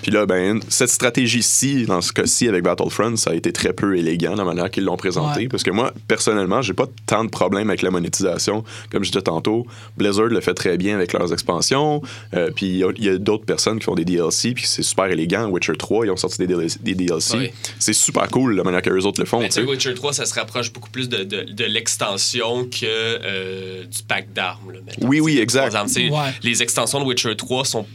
Puis 0.02 0.10
là, 0.10 0.26
ben, 0.26 0.60
cette 0.68 0.88
stratégie-ci, 0.90 1.84
dans 1.86 2.00
ce 2.00 2.12
cas-ci, 2.12 2.48
avec 2.48 2.64
Battlefront, 2.64 3.16
ça 3.16 3.30
a 3.30 3.34
été 3.34 3.52
très 3.52 3.72
peu 3.72 3.96
élégant 3.96 4.34
la 4.34 4.44
manière 4.44 4.70
qu'ils 4.70 4.84
l'ont 4.84 4.96
présenté. 4.96 5.42
Ouais. 5.42 5.48
Parce 5.48 5.62
que 5.62 5.70
moi, 5.70 5.92
personnellement, 6.08 6.60
j'ai 6.62 6.74
pas 6.74 6.86
tant 7.06 7.24
de 7.24 7.30
problèmes 7.30 7.68
avec 7.70 7.82
la 7.82 7.90
monétisation. 7.90 8.64
Comme 8.90 9.04
je 9.04 9.10
disais 9.12 9.22
tantôt, 9.22 9.66
Blizzard 9.96 10.26
le 10.26 10.40
fait 10.40 10.54
très 10.54 10.76
bien 10.76 10.94
avec 10.96 11.12
leurs 11.12 11.32
expansions. 11.32 12.02
Euh, 12.34 12.50
puis 12.54 12.66
il 12.98 13.04
y 13.04 13.08
a- 13.08 13.18
d'autres 13.18 13.44
personnes 13.44 13.78
qui 13.78 13.84
font 13.84 13.94
des 13.94 14.04
DLC, 14.04 14.52
puis 14.52 14.64
c'est 14.66 14.82
super 14.82 15.06
élégant. 15.06 15.48
Witcher 15.48 15.74
3, 15.78 16.06
ils 16.06 16.10
ont 16.10 16.16
sorti 16.16 16.38
des 16.38 16.46
DLC. 16.46 16.78
des 16.82 16.94
DLC. 16.94 17.36
Oui. 17.38 17.50
C'est 17.78 17.92
super 17.92 18.28
cool 18.28 18.56
la 18.56 18.64
manière 18.64 18.82
que 18.82 18.90
les 18.90 19.06
autres 19.06 19.20
le 19.20 19.26
font. 19.26 19.38
Mais 19.40 19.48
tu 19.48 19.54
tu 19.54 19.60
sais, 19.60 19.66
sais. 19.66 19.70
Witcher 19.70 19.94
3, 19.94 20.12
ça 20.12 20.24
se 20.26 20.34
rapproche 20.34 20.72
beaucoup 20.72 20.90
plus 20.90 21.08
de, 21.08 21.18
de, 21.24 21.42
de 21.42 21.64
l'extension 21.64 22.64
que 22.64 22.84
euh, 22.84 23.84
du 23.84 24.02
pack 24.02 24.32
d'armes. 24.32 24.72
Oui, 25.02 25.20
oui, 25.20 25.38
exact. 25.38 25.70
par 25.72 25.82
exemple, 25.82 25.88
tu 26.00 26.08
sais, 26.08 26.12
Ouais. 26.12 26.32
Les 26.42 26.62
extensions 26.62 27.00
de 27.00 27.04
Witcher 27.04 27.36
3 27.36 27.64
sont. 27.64 27.86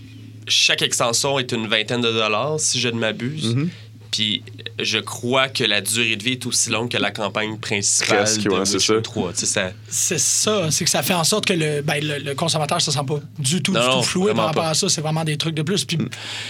Chaque 0.48 0.82
extension 0.82 1.40
est 1.40 1.52
une 1.52 1.68
vingtaine 1.68 2.02
de 2.02 2.12
dollars, 2.12 2.60
si 2.60 2.80
je 2.80 2.88
ne 2.90 2.98
m'abuse. 3.00 3.56
Mhm. 3.56 3.70
Puis 4.12 4.42
je 4.80 5.00
crois 5.00 5.50
que 5.50 5.64
la 5.66 5.82
durée 5.82 6.16
de 6.16 6.24
vie 6.24 6.32
est 6.34 6.46
aussi 6.46 6.70
longue 6.70 6.90
que 6.90 6.98
la 6.98 7.12
campagne 7.12 7.58
principale 7.58 8.20
Presque, 8.20 8.42
de 8.44 8.50
ouais, 8.50 8.66
c'est 8.66 8.76
Witcher 8.76 8.96
ça. 8.96 9.02
3. 9.02 9.34
Tu 9.34 9.40
sais, 9.40 9.46
ça- 9.46 9.72
C'est 9.90 10.18
ça, 10.20 10.72
c'est 10.72 10.86
que 10.86 10.90
ça 10.90 11.04
fait 11.04 11.14
en 11.14 11.24
sorte 11.26 11.46
que 11.46 11.54
le, 11.54 11.82
ben, 11.82 12.02
le, 12.04 12.20
le 12.20 12.34
consommateur 12.36 12.82
se 12.82 12.90
sent 12.92 13.00
pas 13.06 13.20
du 13.38 13.62
tout, 13.62 13.74
Non, 13.74 13.82
du 13.82 13.86
non, 13.88 13.98
tout 13.98 14.04
floué 14.04 14.34
par 14.34 14.46
rapport 14.46 14.64
pas. 14.64 14.70
à 14.70 14.74
ça. 14.74 14.88
C'est 14.88 15.02
vraiment 15.02 15.26
des 15.26 15.36
trucs 15.38 15.56
de 15.56 15.62
plus. 15.62 15.84
Puis, 15.84 15.98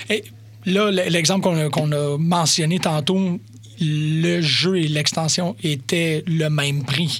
et 0.09 0.23
là, 0.65 0.91
l'exemple 0.91 1.41
qu'on 1.41 1.57
a, 1.65 1.69
qu'on 1.69 1.91
a 1.91 2.17
mentionné 2.19 2.79
tantôt, 2.79 3.39
le 3.81 4.41
jeu 4.41 4.77
et 4.77 4.87
l'extension 4.87 5.55
étaient 5.63 6.23
le 6.27 6.49
même 6.49 6.83
prix. 6.85 7.19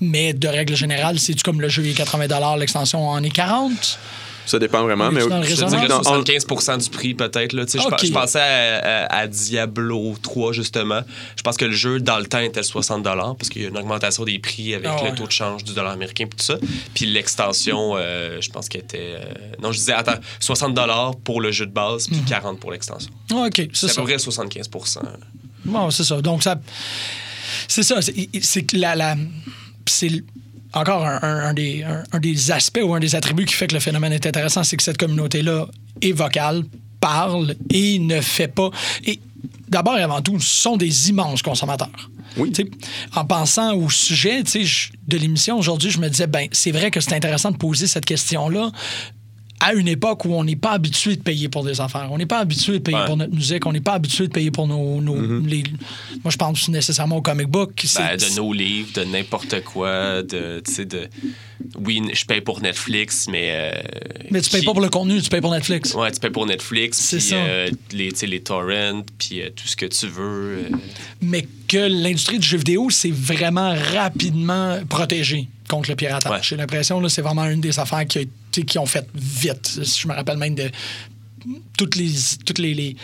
Mais 0.00 0.32
de 0.32 0.48
règle 0.48 0.74
générale, 0.74 1.18
c'est-tu 1.20 1.42
comme 1.44 1.60
le 1.60 1.68
jeu 1.68 1.86
est 1.86 1.94
80 1.94 2.56
l'extension 2.56 3.08
en 3.08 3.22
est 3.22 3.30
40 3.30 3.98
Ça 4.46 4.58
dépend 4.58 4.82
vraiment. 4.84 5.10
Mais 5.10 5.20
le 5.24 5.42
Je 5.42 5.54
dirais 5.64 5.88
dans- 5.88 5.98
en- 6.00 6.02
75 6.02 6.84
du 6.84 6.90
prix, 6.90 7.14
peut-être. 7.14 7.52
là. 7.52 7.66
Tu 7.66 7.72
sais, 7.72 7.78
je 7.78 7.88
pe- 7.88 8.06
Je, 8.06 8.12
pensais 8.12 8.40
à, 8.40 9.06
à- 9.06 9.16
à 9.18 9.26
Diablo 9.26 10.14
3, 10.22 10.52
justement. 10.52 11.00
Je 11.36 11.42
pense 11.42 11.56
que 11.56 11.64
le 11.64 11.72
jeu, 11.72 11.98
dans 12.00 12.18
le 12.18 12.26
temps, 12.26 12.38
était 12.38 12.62
60 12.62 13.02
parce 13.04 13.48
qu'il 13.48 13.62
y 13.62 13.64
a 13.64 13.68
une 13.68 13.76
augmentation 13.78 14.24
des 14.24 14.38
prix 14.38 14.74
avec 14.74 14.88
Ah 14.90 15.02
ouais. 15.02 15.10
le 15.10 15.16
taux 15.16 15.26
de 15.26 15.32
change 15.32 15.64
du 15.64 15.74
dollar 15.74 15.92
américain 15.92 16.24
et 16.24 16.28
tout 16.28 16.36
ça. 16.42 16.56
Puis 16.94 17.06
l'extension, 17.06 17.94
euh, 17.96 18.40
je 18.40 18.48
pense 18.50 18.68
qu'elle 18.68 18.82
était... 18.82 19.16
euh, 19.16 19.24
Non, 19.60 19.72
je 19.72 19.78
disais, 19.78 19.92
attends, 19.92 20.18
60 20.40 20.78
pour 21.24 21.40
le 21.40 21.50
jeu 21.50 21.66
de 21.66 21.72
base, 21.72 22.06
puis 22.06 22.20
40 22.26 22.60
pour 22.60 22.70
l'extension. 22.72 23.10
Ah, 23.32 23.46
OK, 23.48 23.54
c'est 23.56 23.70
C'est 23.74 23.86
à 23.86 23.88
ça. 23.90 24.00
peu 24.02 24.06
près 24.06 24.16
75% 24.18 25.00
Bon, 25.64 25.90
c'est 25.90 26.04
ça. 26.04 26.20
Donc, 26.22 26.42
ça. 26.44 26.60
C'est 27.66 27.82
ça. 27.82 27.96
C'est 28.00 28.72
la. 28.72 28.94
la- 28.94 29.16
c'est 29.86 30.10
encore 30.76 31.04
un, 31.06 31.18
un- 31.22 31.48
un 31.48 31.54
des, 31.54 31.82
un- 31.82 32.02
un 32.12 32.18
des 32.20 32.50
aspects 32.50 32.80
ou 32.82 32.94
un 32.94 33.00
des 33.00 33.14
attributs 33.14 33.44
qui 33.46 33.54
fait 33.54 33.66
que 33.66 33.74
le 33.74 33.80
phénomène 33.80 34.12
est 34.12 34.26
intéressant, 34.26 34.62
c'est 34.64 34.76
que 34.76 34.82
cette 34.82 34.98
communauté-là 34.98 35.66
est 36.02 36.12
vocale, 36.12 36.64
parle 37.00 37.54
et 37.70 37.98
ne 37.98 38.20
fait 38.20 38.48
pas. 38.48 38.70
Et 39.04 39.20
d'abord 39.68 39.96
et 39.98 40.02
avant 40.02 40.22
tout, 40.22 40.38
sont 40.40 40.76
des 40.76 41.08
immenses 41.10 41.42
consommateurs. 41.42 42.10
Oui. 42.36 42.52
En 43.14 43.24
pensant 43.24 43.74
au 43.74 43.88
sujet 43.88 44.42
de 44.42 45.16
l'émission 45.16 45.58
aujourd'hui, 45.58 45.90
je 45.90 45.98
me 45.98 46.08
disais, 46.10 46.26
ben, 46.26 46.48
c'est 46.52 46.70
vrai 46.70 46.90
que 46.90 47.00
c'est 47.00 47.14
intéressant 47.14 47.50
de 47.50 47.56
poser 47.56 47.86
cette 47.86 48.04
question-là 48.04 48.70
à 49.58 49.72
une 49.72 49.88
époque 49.88 50.24
où 50.26 50.34
on 50.34 50.44
n'est 50.44 50.54
pas 50.56 50.72
habitué 50.72 51.16
de 51.16 51.22
payer 51.22 51.48
pour 51.48 51.64
des 51.64 51.80
affaires. 51.80 52.08
On 52.10 52.18
n'est 52.18 52.26
pas 52.26 52.40
habitué 52.40 52.74
de 52.74 52.78
payer 52.78 52.98
Ouais. 52.98 53.06
pour 53.06 53.16
notre 53.16 53.34
musique. 53.34 53.64
On 53.66 53.72
n'est 53.72 53.80
pas 53.80 53.94
habitué 53.94 54.26
de 54.28 54.32
payer 54.32 54.50
pour 54.50 54.66
nos... 54.68 55.00
nos- 55.00 55.40
les- 55.40 55.64
moi, 56.22 56.30
je 56.30 56.36
pense 56.36 56.68
nécessairement 56.68 57.16
au 57.16 57.22
comic 57.22 57.48
book. 57.48 57.72
C'est- 57.84 57.98
Ben, 58.00 58.16
de 58.18 58.36
nos 58.36 58.52
livres, 58.52 58.90
de 58.94 59.04
n'importe 59.04 59.62
quoi, 59.64 60.22
de, 60.22 60.62
de... 60.84 61.08
Oui, 61.78 62.02
je 62.12 62.24
paye 62.26 62.42
pour 62.42 62.60
Netflix, 62.60 63.26
mais... 63.30 63.48
euh, 63.52 63.70
Mais 64.30 64.42
tu 64.42 64.50
payes 64.50 64.60
qui- 64.60 64.66
pas 64.66 64.72
pour 64.72 64.82
le 64.82 64.90
contenu, 64.90 65.22
tu 65.22 65.30
payes 65.30 65.40
pour 65.40 65.52
Netflix. 65.52 65.94
Ouais, 65.94 66.10
tu 66.12 66.20
payes 66.20 66.30
pour 66.30 66.46
Netflix, 66.46 66.98
C'est 66.98 67.20
ça. 67.20 67.36
euh, 67.36 67.70
les, 67.92 68.10
les 68.26 68.40
torrents, 68.40 69.02
puis 69.18 69.40
euh, 69.40 69.48
tout 69.56 69.66
ce 69.66 69.74
que 69.76 69.86
tu 69.86 70.06
veux. 70.06 70.58
euh. 70.64 70.76
mais 71.22 71.48
que 71.66 71.78
l'industrie 71.88 72.38
du 72.38 72.46
jeu 72.46 72.58
vidéo 72.58 72.90
s'est 72.90 73.10
vraiment 73.10 73.74
rapidement 73.94 74.78
protégée 74.88 75.48
contre 75.68 75.90
le 75.90 75.96
piratage. 75.96 76.30
Ouais. 76.30 76.38
J'ai 76.42 76.56
l'impression 76.56 77.00
que 77.00 77.08
c'est 77.08 77.22
vraiment 77.22 77.44
une 77.46 77.60
des 77.60 77.78
affaires 77.78 78.06
qui, 78.06 78.18
a 78.18 78.20
été- 78.22 78.30
qui 78.64 78.78
ont 78.78 78.86
fait 78.86 79.08
vite. 79.14 79.80
Je 79.82 80.08
me 80.08 80.14
rappelle 80.14 80.38
même 80.38 80.54
de 80.54 80.70
toutes 81.76 81.96
les... 81.96 82.12
Toutes 82.44 82.58
les, 82.58 82.96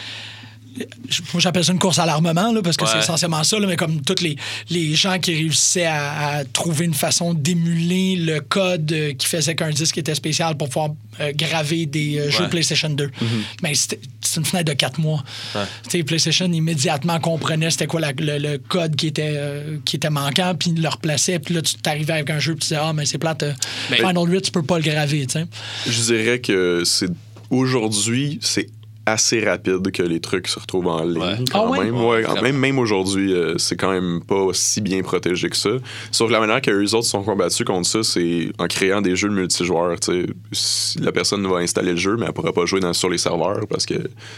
moi, 1.33 1.41
j'appelle 1.41 1.65
ça 1.65 1.73
une 1.73 1.79
course 1.79 1.99
à 1.99 2.07
l'armement, 2.07 2.53
là, 2.53 2.63
parce 2.63 2.77
que 2.77 2.87
c'est 2.87 2.99
essentiellement 2.99 3.45
ça, 3.45 3.59
là, 3.59 3.67
mais 3.67 3.77
comme 3.77 4.01
tous 4.03 4.23
les, 4.23 4.37
les 4.71 4.95
gens 4.95 5.19
qui 5.19 5.35
réussissaient 5.35 5.85
à, 5.87 6.37
à 6.39 6.45
trouver 6.45 6.87
une 6.87 6.95
façon 6.95 7.35
d'émuler 7.35 8.17
le 8.17 8.41
code 8.41 8.91
euh, 8.93 9.13
qui 9.13 9.27
faisait 9.27 9.55
qu'un 9.55 9.71
disque 9.71 9.99
était 9.99 10.15
spécial 10.15 10.57
pour 10.57 10.69
pouvoir 10.69 10.91
euh, 11.21 11.33
graver 11.35 11.87
des 11.87 12.19
euh, 12.19 12.31
jeux 12.31 12.45
Ouais. 12.45 12.49
PlayStation 12.49 12.89
2. 12.89 13.11
Mais 13.63 13.75
c'était- 13.75 14.01
c'est 14.23 14.41
une 14.41 14.47
fenêtre 14.47 14.71
de 14.73 14.77
quatre 14.77 14.99
mois. 14.99 15.23
Ouais. 15.55 15.63
Tu 15.85 15.99
sais, 15.99 16.05
PlayStation 16.05 16.51
immédiatement 16.51 17.21
comprenait 17.21 17.71
c'était 17.71 17.87
quoi 17.87 18.01
la- 18.01 18.13
le, 18.13 18.39
le 18.39 18.59
code 18.59 18.97
qui 18.97 19.09
était, 19.09 19.35
euh, 19.37 19.77
qui 19.85 19.97
était 19.97 20.11
manquant, 20.11 20.55
puis 20.59 20.71
il 20.75 20.81
le 20.83 20.89
replaçait. 20.89 21.39
Puis 21.39 21.55
là, 21.55 21.61
tu 21.63 21.75
t'arrivais 21.75 22.15
avec 22.15 22.31
un 22.31 22.39
jeu, 22.39 22.53
puis 22.55 22.61
tu 22.63 22.69
disais, 22.69 22.81
ah, 22.83 22.93
mais 22.95 23.05
c'est 23.05 23.19
plate, 23.19 23.43
euh, 23.43 23.53
Mais- 23.91 23.97
Final 23.99 24.27
8, 24.29 24.41
tu 24.43 24.51
peux 24.51 24.63
pas 24.63 24.79
le 24.79 24.85
graver, 24.85 25.27
tu 25.27 25.33
sais. 25.35 25.47
Je 25.87 26.03
dirais 26.03 26.39
que 26.41 26.83
c'est 26.85 27.09
aujourd'hui, 27.51 28.39
c'est 28.41 28.69
assez 29.07 29.41
rapide 29.45 29.91
que 29.93 30.03
les 30.03 30.21
trucs 30.21 30.47
se 30.49 30.61
retrouvent 30.61 30.87
en 30.89 31.03
ligne. 31.05 31.21
Ouais. 31.23 31.35
Quand 31.51 31.73
Ah 31.75 31.81
même, 31.83 31.95
Ouais, 31.97 32.07
Ouais, 32.07 32.23
vraiment. 32.23 32.43
même, 32.43 32.57
même 32.59 32.79
aujourd'hui, 32.79 33.33
euh, 33.35 33.59
c'est 33.59 33.77
quand 33.77 33.91
même 33.91 34.21
pas 34.27 34.49
si 34.53 34.81
bien 34.81 35.03
protégé 35.03 35.49
que 35.51 35.57
ça. 35.57 35.71
Sauf 36.11 36.29
que 36.29 36.33
la 36.33 36.41
manière 36.41 36.61
que 36.61 36.71
les 36.71 36.95
autres 36.95 37.07
sont 37.07 37.23
combattus 37.23 37.65
contre 37.67 37.89
ça, 37.89 38.03
c'est 38.03 38.51
en 38.59 38.67
créant 38.67 39.01
des 39.03 39.17
jeux 39.17 39.29
de 39.29 39.35
multijoueurs. 39.35 39.99
tu 40.01 40.13
sais. 40.13 40.27
Si 40.53 40.99
La 41.01 41.11
personne 41.13 41.47
va 41.47 41.57
installer 41.59 41.93
le 41.93 41.97
jeu, 41.97 42.17
mais 42.17 42.27
elle 42.27 42.33
pourra 42.33 42.53
pas 42.53 42.65
jouer 42.67 42.81
dans- 42.81 42.93
sur 42.93 43.09
les 43.11 43.19
serveurs 43.19 43.67
parce 43.69 43.87
que 43.87 43.95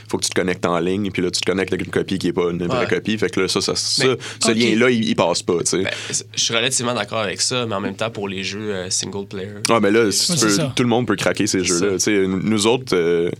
faut 0.08 0.16
que 0.18 0.24
tu 0.24 0.30
te 0.30 0.34
connectes 0.40 0.64
en 0.66 0.78
ligne, 0.78 1.10
puis 1.10 1.20
là, 1.22 1.30
tu 1.30 1.40
te 1.40 1.46
connectes 1.50 1.72
avec 1.72 1.86
une 1.86 1.92
copie 1.92 2.18
qui 2.18 2.28
est 2.28 2.32
pas 2.32 2.50
une 2.50 2.66
vraie 2.66 2.86
copie. 2.86 3.18
Fait 3.18 3.28
que 3.30 3.40
là, 3.40 3.48
ça, 3.48 3.60
ça, 3.60 3.74
ça- 3.74 4.04
ce 4.40 4.52
lien-là, 4.52 4.90
il, 4.90 5.04
il 5.08 5.14
passe 5.16 5.42
pas. 5.42 5.58
tu 5.60 5.66
sais. 5.66 5.82
Ben, 5.82 5.90
je 6.34 6.40
suis 6.40 6.54
relativement 6.54 6.94
d'accord 6.94 7.18
avec 7.20 7.40
ça, 7.40 7.66
mais 7.66 7.74
en 7.74 7.80
même 7.80 7.96
temps, 7.96 8.10
pour 8.10 8.28
les 8.28 8.42
jeux 8.44 8.72
euh, 8.74 8.90
single 8.90 9.26
player. 9.26 9.48
Ah, 9.68 9.80
mais 9.80 9.90
là, 9.90 10.10
si 10.10 10.32
Ouais, 10.32 10.38
tu 10.38 10.74
tout 10.74 10.82
le 10.82 10.88
monde 10.88 11.06
peut 11.06 11.16
craquer 11.16 11.46
ces 11.46 11.62
jeux-là. 11.64 11.92
Tu 11.94 11.98
sais, 12.00 12.26
Nous 12.26 12.66
autres, 12.66 12.94
euh, 12.96 13.30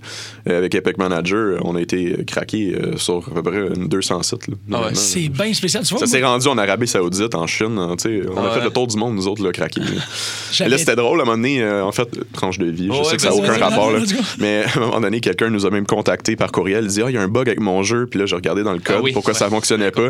avec 0.47 0.75
Epic 0.75 0.99
Manager, 1.15 1.61
on 1.65 1.77
a 1.77 1.81
été 1.81 2.17
craqués 2.27 2.75
euh, 2.75 2.97
sur 2.97 3.29
à 3.31 3.35
peu 3.35 3.43
près 3.43 3.69
une 3.75 3.89
200 3.89 4.23
sites. 4.23 4.47
Ah 4.73 4.83
ouais. 4.83 4.95
C'est 4.95 5.29
bien 5.29 5.53
spécial. 5.55 5.85
Tu 5.85 5.95
vois, 5.95 6.01
Ça 6.01 6.07
s'est 6.07 6.23
rendu 6.25 6.47
en 6.49 6.59
Arabie 6.59 6.87
Saoudite, 6.89 7.35
en 7.35 7.47
Chine. 7.47 7.77
hein, 7.79 7.95
on 7.97 8.37
a 8.37 8.43
Ouais. 8.49 8.55
fait 8.55 8.65
le 8.65 8.71
tour 8.71 8.87
du 8.87 8.97
monde, 8.97 9.15
nous 9.15 9.29
autres, 9.29 9.43
là, 9.45 9.53
craqués. 9.53 9.81
là. 9.81 10.77
c'était 10.79 10.97
drôle, 10.97 11.21
à 11.21 11.23
un 11.23 11.27
moment 11.27 11.37
donné, 11.37 11.63
euh, 11.63 11.85
en 11.85 11.93
fait, 11.93 12.09
tranche 12.33 12.59
de 12.59 12.67
vie, 12.67 12.89
je 12.89 12.99
Ouais, 12.99 13.05
sais 13.05 13.17
que 13.17 13.23
ça 13.23 13.29
n'a 13.31 13.35
aucun 13.37 13.57
rapport, 13.59 13.91
là. 13.93 14.01
mais 14.39 14.65
à 14.65 14.77
un 14.79 14.81
moment 14.81 15.01
donné, 15.01 15.21
quelqu'un 15.21 15.51
nous 15.51 15.67
a 15.67 15.71
même 15.71 15.87
contacté 15.87 16.37
par 16.37 16.51
courriel, 16.53 16.85
il 16.85 16.91
dit 16.91 17.03
«Ah, 17.05 17.07
il 17.11 17.15
y 17.15 17.19
a 17.19 17.23
un 17.23 17.29
bug 17.29 17.49
avec 17.49 17.61
mon 17.61 17.83
jeu», 17.83 18.07
puis 18.11 18.19
là, 18.21 18.27
j'ai 18.27 18.37
regardé 18.37 18.63
dans 18.63 18.73
le 18.73 18.79
code 18.81 18.97
Ah 18.99 19.03
oui, 19.03 19.13
pourquoi 19.13 19.35
ça 19.35 19.49
fonctionnait 19.49 19.85
j'ai 19.85 19.91
pas. 19.91 20.09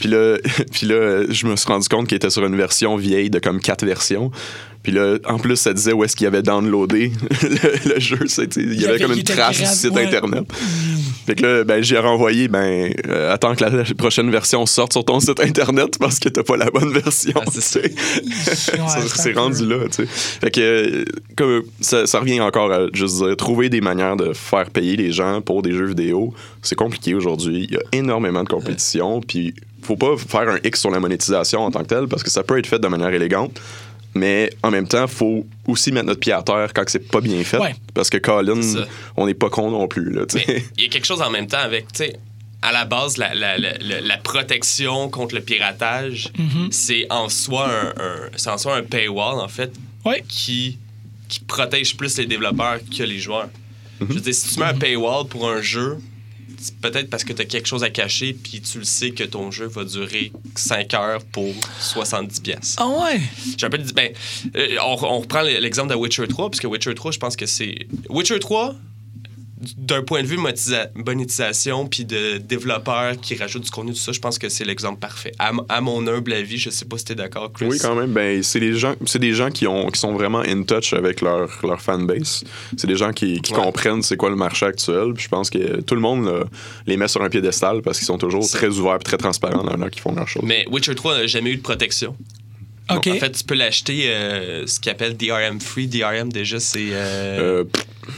Puis 0.00 0.08
là, 0.08 0.36
puis 0.72 0.86
là, 0.86 1.24
je 1.28 1.46
me 1.46 1.56
suis 1.56 1.66
rendu 1.68 1.88
compte 1.88 2.06
qu'il 2.08 2.16
était 2.16 2.30
sur 2.30 2.44
une 2.44 2.56
version 2.56 2.96
vieille 2.96 3.30
de 3.30 3.38
comme 3.38 3.60
quatre 3.60 3.84
versions. 3.84 4.30
Puis 4.86 4.94
là, 4.94 5.18
en 5.24 5.38
plus, 5.40 5.56
ça 5.56 5.72
disait 5.72 5.92
où 5.92 6.04
est-ce 6.04 6.14
qu'il 6.14 6.28
avait 6.28 6.42
downloadé 6.42 7.10
le, 7.42 7.94
le 7.94 7.98
jeu. 7.98 8.20
Il 8.56 8.80
y 8.80 8.84
avait 8.84 8.94
avait- 8.94 9.02
comme 9.02 9.18
une 9.18 9.24
trace 9.24 9.58
du 9.58 9.66
site 9.66 9.90
ouais. 9.90 10.06
Internet. 10.06 10.44
Fait 11.26 11.34
que 11.34 11.42
là, 11.44 11.64
ben, 11.64 11.82
j'ai 11.82 11.98
renvoyé, 11.98 12.46
ben, 12.46 12.92
euh, 13.08 13.34
attends 13.34 13.56
que 13.56 13.64
la 13.64 13.82
prochaine 13.98 14.30
version 14.30 14.64
sorte 14.64 14.92
sur 14.92 15.04
ton 15.04 15.18
site 15.18 15.40
Internet 15.40 15.98
parce 15.98 16.20
que 16.20 16.28
t'as 16.28 16.44
pas 16.44 16.56
la 16.56 16.70
bonne 16.70 16.92
version. 16.92 17.32
Ah, 17.34 17.50
c'est. 17.52 17.92
Ouais, 18.76 19.32
rendu 19.32 19.66
là, 19.66 19.88
tu 19.90 20.04
sais. 20.04 20.06
Fait 20.06 20.52
que 20.52 20.60
euh, 20.60 21.04
comme, 21.36 21.64
ça, 21.80 22.06
ça 22.06 22.20
revient 22.20 22.40
encore 22.40 22.72
à 22.72 22.86
juste 22.92 23.16
dire, 23.16 23.36
trouver 23.36 23.68
des 23.68 23.80
manières 23.80 24.14
de 24.16 24.34
faire 24.34 24.70
payer 24.70 24.94
les 24.96 25.10
gens 25.10 25.40
pour 25.40 25.62
des 25.62 25.72
jeux 25.72 25.86
vidéo, 25.86 26.32
c'est 26.62 26.76
compliqué 26.76 27.14
aujourd'hui. 27.14 27.66
Il 27.68 27.74
y 27.74 27.76
a 27.76 27.82
énormément 27.90 28.44
de 28.44 28.48
compétition, 28.48 29.20
puis 29.20 29.52
faut 29.82 29.96
pas 29.96 30.16
faire 30.16 30.48
un 30.48 30.58
X 30.64 30.80
sur 30.80 30.90
la 30.90 31.00
monétisation 31.00 31.60
en 31.62 31.70
tant 31.72 31.80
que 31.82 31.88
tel 31.88 32.06
parce 32.08 32.22
que 32.22 32.30
ça 32.30 32.42
peut 32.42 32.58
être 32.58 32.66
fait 32.66 32.78
de 32.78 32.88
manière 32.88 33.12
élégante. 33.12 33.60
Mais 34.18 34.50
en 34.62 34.70
même 34.70 34.86
temps, 34.88 35.06
faut 35.06 35.46
aussi 35.66 35.92
mettre 35.92 36.06
notre 36.06 36.20
pied 36.20 36.32
à 36.32 36.42
terre 36.42 36.72
quand 36.74 36.84
c'est 36.88 37.08
pas 37.10 37.20
bien 37.20 37.42
fait. 37.44 37.58
Ouais. 37.58 37.74
Parce 37.94 38.10
que 38.10 38.18
Colin, 38.18 38.60
on 39.16 39.26
n'est 39.26 39.34
pas 39.34 39.50
con 39.50 39.70
non 39.70 39.86
plus. 39.88 40.14
Il 40.76 40.82
y 40.82 40.86
a 40.86 40.88
quelque 40.88 41.06
chose 41.06 41.22
en 41.22 41.30
même 41.30 41.46
temps 41.46 41.58
avec, 41.58 41.92
tu 41.92 42.04
sais, 42.04 42.16
à 42.62 42.72
la 42.72 42.84
base, 42.84 43.16
la, 43.18 43.34
la- 43.34 43.58
la- 43.58 43.76
la- 43.78 44.00
la 44.00 44.16
protection 44.18 45.08
contre 45.08 45.34
le 45.34 45.40
piratage, 45.40 46.30
Mm-hmm. 46.38 46.68
c'est 46.72 47.06
en 47.10 47.28
soi 47.28 47.68
un, 47.96 48.50
en 48.52 48.58
soi 48.58 48.76
un 48.76 48.82
paywall, 48.82 49.38
en 49.40 49.48
fait, 49.48 49.72
Ouais. 50.04 50.24
qui, 50.28 50.78
qui 51.28 51.40
protège 51.40 51.96
plus 51.96 52.16
les 52.18 52.26
développeurs 52.26 52.78
que 52.96 53.02
les 53.02 53.18
joueurs. 53.18 53.48
Mhm. 54.00 54.06
Je 54.10 54.14
veux 54.14 54.20
dire, 54.20 54.34
si 54.34 54.54
tu 54.54 54.60
mets 54.60 54.66
un 54.66 54.74
paywall 54.74 55.26
pour 55.28 55.48
un 55.50 55.60
jeu, 55.60 55.98
peut-être 56.80 57.10
parce 57.10 57.24
que 57.24 57.32
tu 57.32 57.42
as 57.42 57.44
quelque 57.44 57.66
chose 57.66 57.84
à 57.84 57.90
cacher, 57.90 58.32
puis 58.34 58.60
tu 58.60 58.78
le 58.78 58.84
sais 58.84 59.10
que 59.10 59.24
ton 59.24 59.50
jeu 59.50 59.66
va 59.66 59.84
durer 59.84 60.32
5 60.54 60.94
heures 60.94 61.24
pour 61.24 61.52
70 61.80 62.40
pièces. 62.40 62.76
Ah 62.78 62.88
ouais? 62.88 63.20
J'ai 63.56 63.66
un 63.66 63.70
peu 63.70 63.78
dit, 63.78 63.92
ben, 63.92 64.12
euh, 64.56 64.76
on, 64.84 64.96
on 65.04 65.20
reprend 65.20 65.42
l'exemple 65.42 65.90
de 65.90 65.94
Witcher 65.94 66.26
3, 66.28 66.50
parce 66.50 66.60
que 66.60 66.66
Witcher 66.66 66.94
3, 66.94 67.12
je 67.12 67.18
pense 67.18 67.36
que 67.36 67.46
c'est. 67.46 67.86
Witcher 68.08 68.38
3, 68.38 68.74
d'un 69.78 70.02
point 70.02 70.22
de 70.22 70.26
vue 70.26 70.36
monétisation 70.94 71.86
puis 71.86 72.04
de 72.04 72.38
développeurs 72.38 73.18
qui 73.20 73.34
rajoutent 73.36 73.64
du 73.64 73.70
contenu, 73.70 73.92
tout 73.92 73.98
ça, 73.98 74.12
je 74.12 74.20
pense 74.20 74.38
que 74.38 74.48
c'est 74.48 74.64
l'exemple 74.64 74.98
parfait. 75.00 75.32
À, 75.38 75.52
à 75.68 75.80
mon 75.80 76.06
humble 76.06 76.32
avis, 76.34 76.58
je 76.58 76.70
sais 76.70 76.84
pas 76.84 76.98
si 76.98 77.04
t'es 77.06 77.14
d'accord, 77.14 77.52
Chris. 77.52 77.66
Oui, 77.66 77.78
quand 77.80 77.94
même. 77.94 78.12
Ben, 78.12 78.42
c'est 78.42 78.60
des 78.60 78.74
gens, 78.74 78.94
c'est 79.06 79.18
des 79.18 79.32
gens 79.32 79.50
qui, 79.50 79.66
ont, 79.66 79.88
qui 79.90 79.98
sont 79.98 80.12
vraiment 80.12 80.40
in 80.40 80.62
touch 80.62 80.92
avec 80.92 81.20
leur, 81.20 81.48
leur 81.62 81.80
fanbase. 81.80 82.44
C'est 82.76 82.86
des 82.86 82.96
gens 82.96 83.12
qui, 83.12 83.40
qui 83.40 83.54
Ouais. 83.54 83.62
comprennent 83.62 84.02
c'est 84.02 84.16
quoi 84.16 84.28
le 84.28 84.36
marché 84.36 84.66
actuel. 84.66 85.12
Puis 85.14 85.24
je 85.24 85.28
pense 85.28 85.48
que 85.48 85.80
tout 85.80 85.94
le 85.94 86.00
monde 86.02 86.26
là, 86.26 86.44
les 86.86 86.96
met 86.98 87.08
sur 87.08 87.22
un 87.22 87.30
piédestal 87.30 87.80
parce 87.82 87.98
qu'ils 87.98 88.06
sont 88.06 88.18
toujours 88.18 88.46
très 88.48 88.68
ouverts 88.68 88.96
et 88.96 89.04
très 89.04 89.16
transparents 89.16 89.64
dans 89.64 89.76
leur 89.76 89.90
qu'ils 89.90 90.02
font 90.02 90.14
leurs 90.14 90.28
choses. 90.28 90.42
Mais 90.44 90.66
Witcher 90.70 90.94
3 90.94 91.18
n'a 91.18 91.26
jamais 91.26 91.50
eu 91.52 91.56
de 91.56 91.62
protection. 91.62 92.14
OK. 92.94 93.06
En 93.08 93.14
fait, 93.14 93.32
tu 93.32 93.42
peux 93.44 93.54
l'acheter 93.54 94.04
euh, 94.10 94.66
ce 94.66 94.78
qu'ils 94.78 94.92
appellent 94.92 95.16
DRM 95.16 95.60
Free. 95.60 95.88
DRM, 95.88 96.30
déjà, 96.32 96.60
c'est. 96.60 96.88
euh, 96.92 97.62
Euh, 97.62 97.64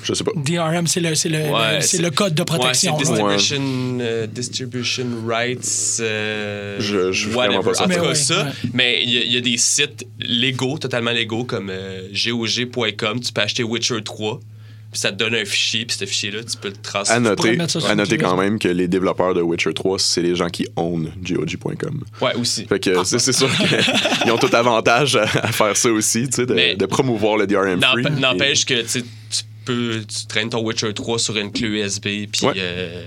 je 0.03 0.15
sais 0.15 0.25
pas. 0.25 0.33
DRM, 0.37 0.87
c'est 0.87 1.01
le, 1.01 1.15
c'est 1.15 1.29
le, 1.29 1.39
Ouais, 1.39 1.77
le- 1.77 1.81
c'est 1.81 1.97
c'est- 1.97 2.03
le 2.03 2.11
code 2.11 2.35
de 2.35 2.41
Ouais, 2.43 2.47
protection. 2.47 2.93
là. 2.97 2.99
distribution, 2.99 3.99
euh, 4.01 4.27
distribution 4.27 5.07
rights. 5.27 5.99
euh, 6.01 6.77
Je- 6.81 7.13
je 7.13 7.29
whatever. 7.31 7.59
pas 7.63 7.75
certain. 7.75 7.83
En 7.85 7.85
tout 7.85 7.89
Mais 7.89 7.95
cas, 7.97 8.09
ouais, 8.09 8.15
ça. 8.15 8.45
ouais. 8.45 8.51
Mais 8.75 9.01
il 9.03 9.11
y, 9.11 9.19
a- 9.19 9.25
il 9.25 9.33
y 9.33 9.37
a 9.37 9.41
des 9.41 9.57
sites 9.57 10.07
légaux, 10.21 10.79
totalement 10.79 11.11
légaux, 11.13 11.45
comme 11.45 11.71
euh, 11.71 12.09
GOG.com. 12.13 13.21
Tu 13.21 13.33
peux 13.33 13.41
acheter 13.41 13.63
Witcher 13.63 14.03
3. 14.05 14.41
Puis 14.91 15.01
ça 15.03 15.13
te 15.13 15.17
donne 15.17 15.35
un 15.35 15.45
fichier. 15.45 15.85
Puis 15.85 15.99
ce 16.01 16.07
fichier-là, 16.07 16.39
tu 16.45 16.57
peux 16.57 16.69
le 16.69 16.75
tracer. 16.77 17.13
À 17.13 17.21
noter, 17.21 17.59
ça 17.69 17.91
à 17.91 17.95
noter 17.95 18.17
quand 18.17 18.39
même 18.39 18.59
que 18.59 18.69
les 18.69 18.89
développeurs 18.89 19.35
de 19.35 19.43
Witcher 19.43 19.75
3, 19.75 19.99
c'est 19.99 20.23
les 20.23 20.35
gens 20.35 20.49
qui 20.49 20.67
own 20.77 21.13
GOG.com. 21.23 22.05
Ouais, 22.23 22.35
aussi. 22.37 22.65
Fait 22.65 22.81
que 22.81 23.05
c'est 23.05 23.19
c'est 23.19 23.35
sûr 23.35 23.51
qu'ils 23.55 24.33
ont 24.33 24.39
tout 24.39 24.49
avantage 24.57 25.17
à, 25.17 25.25
à 25.25 25.53
faire 25.53 25.77
ça 25.77 25.91
aussi, 25.91 26.27
tu 26.29 26.37
sais, 26.37 26.47
de, 26.47 26.75
de 26.75 26.87
promouvoir 26.87 27.37
le 27.37 27.47
DRM 27.47 27.79
N'empêche 28.19 28.65
que 28.65 28.81
tu 28.81 29.03
peux. 29.73 30.01
Tu 30.05 30.27
traînes 30.27 30.51
ton 30.51 30.63
Witcher 30.65 30.93
3 30.93 31.19
sur 31.19 31.37
une 31.37 31.53
clé 31.53 31.69
USB. 31.69 32.03
Puis. 32.31 32.47
Ouais. 32.47 32.53
euh, 32.57 33.05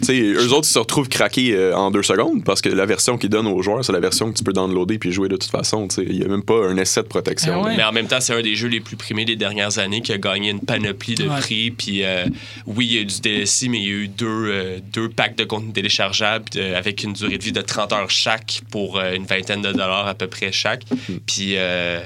Tu 0.00 0.06
sais, 0.06 0.18
eux 0.18 0.52
autres, 0.54 0.66
ils 0.66 0.72
se 0.72 0.78
retrouvent 0.78 1.08
craqués 1.10 1.52
euh, 1.54 1.76
en 1.76 1.90
deux 1.90 2.02
secondes 2.02 2.42
parce 2.42 2.62
que 2.62 2.70
la 2.70 2.86
version 2.86 3.18
qu'ils 3.18 3.28
donnent 3.28 3.46
aux 3.46 3.60
joueurs, 3.60 3.84
c'est 3.84 3.92
la 3.92 4.00
version 4.00 4.32
que 4.32 4.38
tu 4.38 4.44
peux 4.44 4.52
downloader 4.54 4.98
puis 4.98 5.12
jouer 5.12 5.28
de 5.28 5.36
toute 5.36 5.50
façon. 5.50 5.88
tu 5.88 5.96
sais. 5.96 6.04
Il 6.08 6.18
n'y 6.18 6.24
a 6.24 6.28
même 6.28 6.42
pas 6.42 6.54
un 6.66 6.76
essai 6.78 7.02
de 7.02 7.06
protection. 7.06 7.60
Ah 7.62 7.66
ouais? 7.66 7.76
Mais 7.76 7.84
en 7.84 7.92
même 7.92 8.06
temps, 8.06 8.20
c'est 8.20 8.32
un 8.34 8.40
des 8.40 8.54
jeux 8.56 8.68
les 8.68 8.80
plus 8.80 8.96
primés 8.96 9.26
des 9.26 9.36
dernières 9.36 9.78
années 9.78 10.00
qui 10.00 10.12
a 10.12 10.18
gagné 10.18 10.50
une 10.50 10.60
panoplie 10.60 11.16
de 11.16 11.24
Ouais. 11.28 11.38
prix. 11.40 11.70
Puis 11.70 12.02
euh, 12.04 12.24
oui, 12.66 12.86
il 12.86 12.94
y 12.94 12.98
a 12.98 13.00
eu 13.02 13.04
du 13.04 13.20
DLC, 13.20 13.68
mais 13.68 13.78
il 13.78 13.84
y 13.84 13.88
a 13.88 13.90
eu 13.90 14.08
deux, 14.08 14.26
euh, 14.26 14.78
deux 14.90 15.10
packs 15.10 15.36
de 15.36 15.44
contenu 15.44 15.72
téléchargeable 15.72 16.46
euh, 16.56 16.78
avec 16.78 17.02
une 17.04 17.12
durée 17.12 17.36
de 17.36 17.44
vie 17.44 17.52
de 17.52 17.60
30 17.60 17.92
heures 17.92 18.10
chaque 18.10 18.62
pour 18.70 18.98
euh, 18.98 19.12
une 19.14 19.24
vingtaine 19.26 19.60
de 19.60 19.72
dollars 19.72 20.06
à 20.06 20.14
peu 20.14 20.28
près 20.28 20.50
chaque. 20.52 20.84
Puis, 21.26 21.56
euh, 21.56 22.00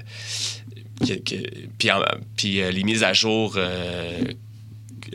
que- 1.01 1.15
que- 1.15 1.49
puis, 1.79 1.91
en- 1.91 2.01
puis, 2.37 2.61
euh, 2.63 2.71
les 2.71 2.85
mises 2.85 3.03
à 3.03 3.13
jour. 3.13 3.55
euh, 3.57 4.21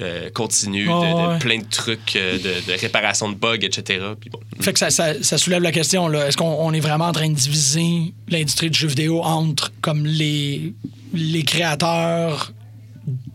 euh, 0.02 0.30
continues, 0.30 0.86
de- 0.86 0.92
Ouais, 0.92 1.12
de, 1.12 1.28
ouais. 1.34 1.40
plein 1.40 1.58
de 1.58 1.66
trucs 1.70 2.14
de, 2.14 2.72
de 2.72 2.80
réparation 2.80 3.28
de 3.30 3.36
bugs, 3.36 3.56
etc. 3.62 4.00
Puis 4.22 4.30
bon. 4.30 4.40
Fait 4.62 4.72
que 4.72 4.80
ça, 4.80 4.92
ça- 4.92 5.22
ça 5.22 5.38
soulève 5.38 5.62
la 5.64 5.74
question, 5.74 6.08
là. 6.08 6.28
Est-ce 6.28 6.38
qu'on 6.38 6.46
on 6.46 6.72
est 6.72 6.80
vraiment 6.80 7.08
en 7.08 7.12
train 7.12 7.28
de 7.30 7.34
diviser 7.36 8.14
l'industrie 8.30 8.70
du 8.70 8.80
jeu 8.80 8.88
vidéo 8.88 9.22
entre 9.24 9.74
comme 9.82 10.06
les, 10.06 10.74
les 11.14 11.44
créateurs 11.44 12.54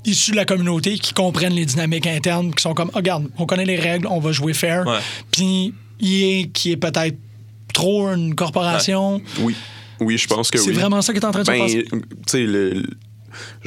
issus 0.07 0.31
de 0.31 0.37
la 0.37 0.45
communauté 0.47 0.97
qui 0.99 1.13
comprennent 1.13 1.55
les 1.55 1.67
dynamiques 1.67 2.07
internes, 2.07 2.55
qui 2.55 2.63
sont 2.63 2.73
comme, 2.73 2.91
oh, 2.95 2.97
regarde, 2.99 3.29
on 3.37 3.45
connaît 3.47 3.67
les 3.67 3.79
règles, 3.79 4.07
on 4.07 4.21
va 4.21 4.33
jouer 4.33 4.55
fair. 4.55 4.85
Puis 5.33 5.75
qui 5.99 6.71
est 6.71 6.77
peut-être 6.77 7.17
trop 7.75 8.09
une 8.09 8.35
corporation. 8.35 9.21
Oui. 9.41 9.55
Oui, 10.05 10.19
je 10.19 10.27
pense 10.29 10.51
que 10.51 10.59
C'est 10.59 10.71
oui. 10.71 10.77
vraiment 10.77 11.03
ça 11.03 11.13
qui 11.13 11.19
est 11.19 11.25
en 11.25 11.31
train 11.33 11.43
de 11.43 11.47
se 11.47 11.51
Ben, 11.53 11.59
passer? 11.61 11.85
tu 11.91 11.99
sais, 12.27 12.43
le, 12.45 12.83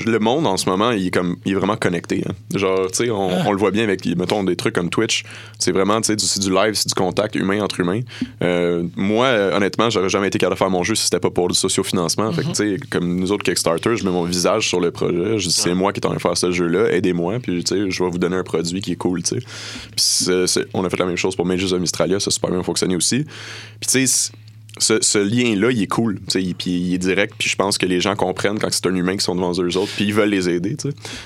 le 0.06 0.20
monde 0.20 0.48
en 0.48 0.56
ce 0.56 0.70
moment, 0.70 0.92
il 0.92 1.08
est, 1.08 1.12
comme, 1.12 1.36
il 1.46 1.52
est 1.52 1.56
vraiment 1.56 1.76
connecté. 1.76 2.24
hein. 2.26 2.32
Genre, 2.56 2.90
tu 2.90 3.04
sais, 3.06 3.10
on, 3.10 3.30
Ah. 3.32 3.44
on 3.48 3.52
le 3.52 3.58
voit 3.58 3.72
bien 3.72 3.84
avec, 3.84 4.06
mettons, 4.06 4.42
des 4.46 4.56
trucs 4.56 4.74
comme 4.74 4.90
Twitch. 4.90 5.24
C'est 5.60 5.74
vraiment, 5.74 6.00
tu 6.00 6.08
sais, 6.08 6.16
du- 6.16 6.26
c'est 6.26 6.40
du 6.40 6.50
live, 6.54 6.74
c'est 6.74 6.88
du 6.88 6.94
contact 6.94 7.36
humain 7.36 7.62
entre 7.62 7.82
humains. 7.82 8.00
Euh, 8.42 8.84
moi, 8.96 9.26
euh, 9.26 9.58
honnêtement, 9.58 9.90
j'aurais 9.90 10.08
jamais 10.08 10.28
été 10.28 10.38
capable 10.38 10.56
de 10.56 10.60
faire 10.60 10.70
mon 10.70 10.84
jeu 10.84 10.96
si 10.96 11.04
c'était 11.04 11.20
pas 11.20 11.32
pour 11.32 11.50
le 11.50 11.54
sociofinancement. 11.54 12.32
Fait 12.32 12.44
que, 12.44 12.48
tu 12.48 12.56
sais, 12.56 12.78
comme 12.90 13.20
nous 13.20 13.32
autres 13.34 13.44
Kickstarter, 13.44 13.98
je 13.98 14.06
mets 14.06 14.12
mon 14.12 14.24
visage 14.24 14.70
sur 14.70 14.80
le 14.80 14.92
projet. 14.92 15.38
Je 15.38 15.48
dis, 15.50 15.54
c'est 15.54 15.74
moi 15.74 15.92
qui 15.92 16.00
est 16.00 16.06
en 16.06 16.10
train 16.12 16.18
de 16.18 16.22
faire 16.22 16.38
ce 16.38 16.52
jeu-là, 16.52 16.90
aidez-moi, 16.94 17.40
puis, 17.42 17.62
tu 17.66 17.76
sais, 17.76 17.92
je 17.92 18.04
vais 18.04 18.10
vous 18.10 18.20
donner 18.20 18.38
un 18.38 18.44
produit 18.44 18.80
qui 18.80 18.94
est 18.94 18.96
cool, 18.96 19.22
tu 19.24 19.36
sais. 19.36 19.42
Puis, 19.42 19.96
c'est- 19.98 20.48
c'est- 20.48 20.66
on 20.74 20.86
a 20.86 20.90
fait 20.90 20.98
la 21.00 21.06
même 21.08 21.18
chose 21.18 21.36
pour 21.36 21.46
Mages 21.46 21.74
of 21.74 21.80
Mystralia, 21.82 22.22
ça 22.22 22.30
a 22.30 22.32
super 22.32 22.52
bien 22.52 22.64
fonctionné 22.64 22.96
aussi. 22.96 23.26
Puis, 23.26 23.88
tu 23.88 23.90
sais, 23.90 24.08
c'est- 24.08 24.32
ce, 24.80 25.02
ce 25.02 25.18
lien-là, 25.18 25.72
il 25.72 25.84
est 25.84 25.88
cool. 25.88 26.20
Puis 26.32 26.56
il 26.66 26.94
est 26.94 26.98
direct. 26.98 27.36
Puis 27.38 27.50
je 27.50 27.56
pense 27.56 27.78
que 27.78 27.86
les 27.86 28.02
gens 28.02 28.16
comprennent 28.16 28.60
quand 28.60 28.72
c'est 28.72 28.86
un 28.88 28.96
humain 28.96 29.18
qui 29.18 29.24
sont 29.24 29.36
devant 29.36 29.52
eux 29.52 29.78
autres. 29.78 29.92
Puis 29.96 30.06
ils 30.06 30.14
veulent 30.14 30.30
les 30.30 30.50
aider. 30.50 30.76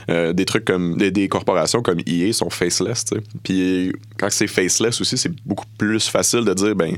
Euh, 0.10 0.34
des 0.34 0.46
trucs 0.46 0.66
comme. 0.66 0.98
Des, 0.98 1.12
des 1.12 1.28
corporations 1.28 1.82
comme 1.82 2.00
EA 2.06 2.32
sont 2.34 2.50
faceless. 2.50 3.06
Puis 3.44 3.92
quand 4.18 4.30
c'est 4.30 4.48
faceless 4.48 5.02
aussi, 5.02 5.18
c'est 5.18 5.34
beaucoup 5.46 5.66
plus 5.78 6.08
facile 6.08 6.46
de 6.46 6.54
dire 6.54 6.76
ben. 6.76 6.98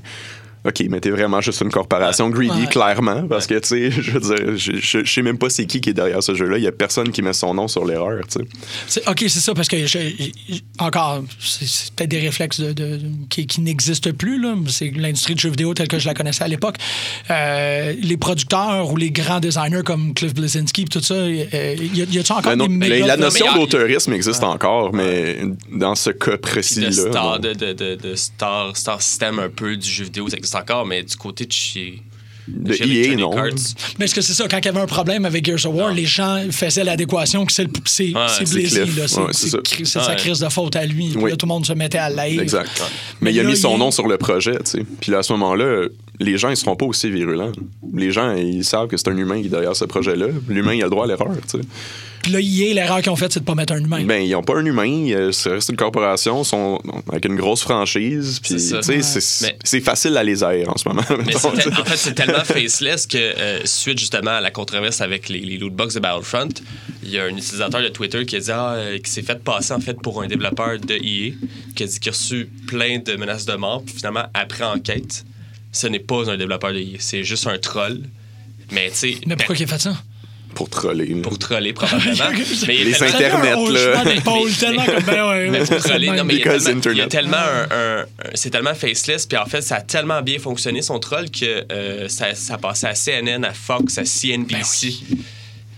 OK, 0.66 0.84
mais 0.90 1.00
t'es 1.02 1.10
vraiment 1.10 1.42
juste 1.42 1.62
une 1.62 1.70
corporation 1.72 2.30
greedy, 2.30 2.62
Ouais. 2.62 2.68
clairement, 2.68 3.28
parce 3.28 3.48
que, 3.48 3.56
tu 3.60 3.68
sais, 3.68 3.92
je 4.02 4.12
veux 4.12 4.20
dire, 4.20 4.58
je, 4.58 4.72
je, 4.78 5.04
je 5.04 5.12
sais 5.14 5.22
même 5.22 5.38
pas 5.38 5.50
c'est 5.50 5.66
qui 5.66 5.82
qui 5.82 5.90
est 5.90 5.94
derrière 5.94 6.24
ce 6.24 6.34
jeu-là. 6.36 6.58
Il 6.58 6.64
y 6.64 6.68
a 6.68 6.72
personne 6.72 7.12
qui 7.12 7.22
met 7.22 7.34
son 7.34 7.54
nom 7.54 7.68
sur 7.68 7.84
l'erreur, 7.86 8.22
tu 8.32 8.40
sais. 8.40 8.46
C'est- 8.88 9.10
OK, 9.10 9.20
c'est 9.28 9.40
ça, 9.42 9.54
parce 9.54 9.68
que 9.68 9.86
je- 9.86 9.98
je- 10.48 10.60
encore, 10.80 11.24
c'est 11.40 11.94
peut-être 11.96 12.10
des 12.12 12.20
réflexes 12.20 12.60
de, 12.62 12.72
de- 12.74 13.00
qui, 13.30 13.46
qui 13.48 13.62
n'existent 13.62 14.12
plus. 14.14 14.42
là. 14.42 14.56
C'est 14.68 14.92
l'industrie 14.96 15.36
du 15.36 15.42
jeu 15.42 15.50
vidéo 15.50 15.74
telle 15.74 15.88
que 15.88 16.00
je 16.00 16.06
la 16.08 16.14
connaissais 16.14 16.44
à 16.44 16.48
l'époque. 16.48 16.76
Euh, 17.30 17.94
les 18.02 18.18
producteurs 18.18 18.92
ou 18.92 18.98
les 18.98 19.12
grands 19.12 19.40
designers 19.40 19.84
comme 19.84 20.14
Cliff 20.14 20.34
Blazinski, 20.34 20.86
tout 20.86 21.02
ça, 21.02 21.14
euh, 21.16 21.44
y 21.94 22.02
a- 22.02 22.06
y 22.06 22.20
a-tu 22.20 22.32
encore 22.32 22.44
Ben 22.44 22.56
non, 22.56 22.68
des 22.68 22.74
méga... 22.78 23.08
la 23.08 23.18
notion 23.18 23.54
d'auteurisme 23.56 24.14
existe 24.14 24.44
encore, 24.44 24.94
mais 24.94 25.40
dans 25.72 25.96
ce 25.96 26.10
cas 26.12 26.32
de 26.32 26.38
précis-là. 26.38 26.92
star, 26.92 27.40
de, 27.40 27.54
de, 27.54 27.74
de, 27.74 27.96
de 27.96 28.16
star, 28.16 28.76
star 28.78 29.02
system 29.02 29.40
un 29.40 29.50
peu 29.50 29.76
du 29.76 29.90
jeu 29.90 30.06
vidéo, 30.06 30.30
ça 30.30 30.38
existe 30.38 30.53
encore, 30.56 30.86
mais 30.86 31.04
du 31.04 31.16
côté 31.16 31.46
de 31.46 31.52
chez. 31.52 32.02
De 32.46 32.74
chez 32.74 32.84
EA, 32.84 32.88
Electronic 33.14 33.20
non. 33.22 33.38
Arts, 33.38 33.50
Mais 33.98 34.04
est-ce 34.06 34.14
que 34.16 34.20
c'est 34.20 34.34
ça, 34.34 34.46
quand 34.50 34.58
il 34.58 34.66
y 34.66 34.68
avait 34.68 34.82
un 34.82 34.86
problème 34.86 35.24
avec 35.24 35.46
Gears 35.46 35.66
of 35.66 35.76
War, 35.76 35.94
les 35.94 36.06
gens 36.06 36.42
faisaient 36.52 36.84
l'adéquation 36.84 37.46
que 37.46 37.54
c'est 37.54 37.64
le- 37.64 37.70
c'est 37.86 38.14
Ouais, 38.14 38.26
c'est 38.28 38.46
c'est 38.46 38.54
Blizzy, 38.56 38.82
Cliff. 38.82 38.98
là. 38.98 39.08
C'est 39.08 39.20
Ouais, 39.22 39.28
c'est 39.32 39.40
c'est 39.44 39.50
ça. 39.52 39.58
cri- 39.60 39.86
c'est 39.86 40.00
sa 40.02 40.10
Ouais. 40.10 40.16
crise 40.18 40.40
de 40.40 40.50
faute 40.50 40.76
à 40.76 40.86
lui. 40.86 41.08
Puis 41.12 41.18
Oui. 41.24 41.30
là, 41.32 41.38
tout 41.38 41.46
le 41.46 41.54
monde 41.54 41.66
se 41.66 41.72
mettait 41.72 42.00
à 42.00 42.10
l'aide. 42.10 42.42
Exact. 42.42 42.70
Mais 43.22 43.30
Mais 43.30 43.34
il 43.34 43.40
a 43.40 43.44
là, 43.44 43.50
mis 43.50 43.56
son 43.56 43.76
il- 43.76 43.80
nom 43.80 43.92
sur 43.92 44.10
le 44.10 44.18
projet, 44.18 44.56
tu 44.58 44.72
sais. 44.72 44.86
Puis 45.00 45.10
là, 45.14 45.20
à 45.20 45.24
ce 45.24 45.32
moment-là, 45.32 45.88
les 46.20 46.38
gens, 46.38 46.50
ils 46.50 46.58
seront 46.58 46.76
pas 46.76 46.86
aussi 46.86 47.10
virulents. 47.10 47.54
Les 47.94 48.12
gens, 48.12 48.36
ils 48.36 48.66
savent 48.66 48.88
que 48.90 48.98
c'est 48.98 49.08
un 49.08 49.16
humain 49.16 49.40
qui 49.40 49.46
est 49.48 49.50
derrière 49.50 49.76
ce 49.78 49.86
projet-là. 49.86 50.26
L'humain, 50.50 50.74
il 50.74 50.82
a 50.82 50.86
le 50.88 50.90
droit 50.92 51.06
à 51.06 51.08
l'erreur, 51.08 51.32
tu 51.50 51.60
sais. 51.60 51.64
Puis 52.24 52.32
là, 52.32 52.40
l'erreur 52.74 53.02
qu'ils 53.02 53.12
ont 53.12 53.16
faite, 53.16 53.34
c'est 53.34 53.42
de 53.42 53.46
pas 53.46 53.54
mettre 53.54 53.74
un 53.74 53.84
humain. 53.84 54.04
Ben, 54.06 54.22
ils 54.24 54.34
ont 54.36 54.42
pas 54.44 54.58
un 54.58 54.66
humain, 54.66 55.08
euh, 55.12 55.32
ça 55.32 55.52
reste 55.52 55.70
une 55.70 55.76
corporation, 55.76 56.44
sont 56.44 56.82
avec 57.12 57.26
une 57.26 57.36
grosse 57.36 57.62
franchise, 57.62 58.40
puis, 58.42 58.54
C'est 58.54 58.60
ça. 58.60 58.80
tu 58.80 58.84
sais, 58.86 58.96
Ouais. 58.96 59.02
c'est 59.04 59.46
Mais- 59.48 59.58
c'est 59.64 59.82
facile 59.82 60.16
à 60.18 60.24
les 60.24 60.42
airs 60.44 60.70
en 60.70 60.78
ce 60.78 60.88
moment. 60.88 61.04
Mais 61.10 61.18
mettons, 61.18 61.52
c'est 61.56 61.64
tel- 61.64 61.64
tu 61.64 61.76
sais. 61.76 61.82
en 61.82 61.86
fait, 61.86 61.98
c'est 61.98 62.14
tellement 62.14 62.44
faceless 62.46 63.06
que, 63.08 63.18
euh, 63.18 63.60
suite 63.66 64.00
justement 64.00 64.32
à 64.32 64.42
la 64.42 64.52
controverse 64.52 65.02
avec 65.02 65.28
les, 65.30 65.42
les 65.42 65.58
lootbox 65.58 65.96
de 65.96 66.00
Battlefront, 66.00 66.48
il 67.04 67.10
y 67.12 67.20
a 67.20 67.26
un 67.26 67.36
utilisateur 67.36 67.82
de 67.82 67.90
Twitter 67.90 68.26
qui 68.26 68.38
a 68.38 68.40
dit 68.40 68.52
ah, 68.52 68.74
euh, 68.76 69.00
qui 69.00 69.12
s'est 69.12 69.22
fait 69.22 69.44
passer 69.44 69.74
en 69.74 69.80
fait 69.82 70.02
pour 70.02 70.22
un 70.22 70.28
développeur 70.28 70.80
de 70.80 70.94
EA, 70.96 71.34
qui 71.76 71.84
a 71.84 71.86
dit 71.88 72.00
qu'il 72.00 72.10
a 72.10 72.14
reçu 72.14 72.50
plein 72.68 73.00
de 73.00 73.16
menaces 73.18 73.46
de 73.46 73.54
mort, 73.56 73.84
puis 73.86 73.96
finalement, 73.98 74.24
après 74.34 74.64
enquête, 74.64 75.26
ce 75.74 75.88
n'est 75.88 76.00
pas 76.00 76.30
un 76.32 76.38
développeur 76.38 76.72
de 76.72 76.80
EA, 76.80 76.96
c'est 77.00 77.24
juste 77.26 77.48
un 77.48 77.58
troll. 77.58 78.00
Mais 78.72 78.90
tu 78.92 78.96
sais, 78.96 79.18
Mais 79.28 79.36
pourquoi 79.36 79.56
ben, 79.56 79.62
il 79.62 79.64
a 79.66 79.68
fait 79.68 79.82
ça? 79.82 79.94
Pour 80.56 80.70
troller. 80.70 81.16
pour 81.16 81.38
troller 81.40 81.74
probablement. 81.74 82.30
mais 82.68 82.76
il 82.76 82.84
Les 82.86 82.92
est 82.92 82.98
tellement- 82.98 83.16
Internet, 83.16 83.20
Tellement 83.20 83.52
un 83.52 83.56
haut 83.56 83.70
là. 83.70 84.04
Mais- 84.06 84.16
ben 84.16 84.22
pour 84.22 84.48
c'est 84.50 85.78
troller, 85.80 86.08
le 86.08 86.16
non, 86.18 86.24
mais 86.24 86.34
il 86.36 86.40
y 86.40 86.42
a 86.42 86.46
Because 86.46 86.64
tellement, 86.66 86.82
il 86.92 86.98
y 86.98 87.02
a 87.02 87.04
Internet. 87.06 87.10
tellement 87.10 87.38
un, 87.38 87.76
un- 87.76 88.02
un- 88.02 88.06
c'est 88.36 88.50
tellement 88.50 88.76
faceless, 88.76 89.26
puis 89.26 89.38
en 89.38 89.46
fait, 89.46 89.62
ça 89.62 89.76
a 89.78 89.82
tellement 89.82 90.22
bien 90.22 90.40
fonctionné 90.40 90.82
son 90.82 91.00
troll 91.00 91.30
que 91.30 91.66
euh, 91.72 92.08
ça, 92.10 92.36
ça 92.36 92.58
passait 92.58 92.88
à 92.88 92.96
CNN, 92.96 93.44
à 93.46 93.54
Fox, 93.54 93.98
à 93.98 94.06
CNBC. 94.06 94.94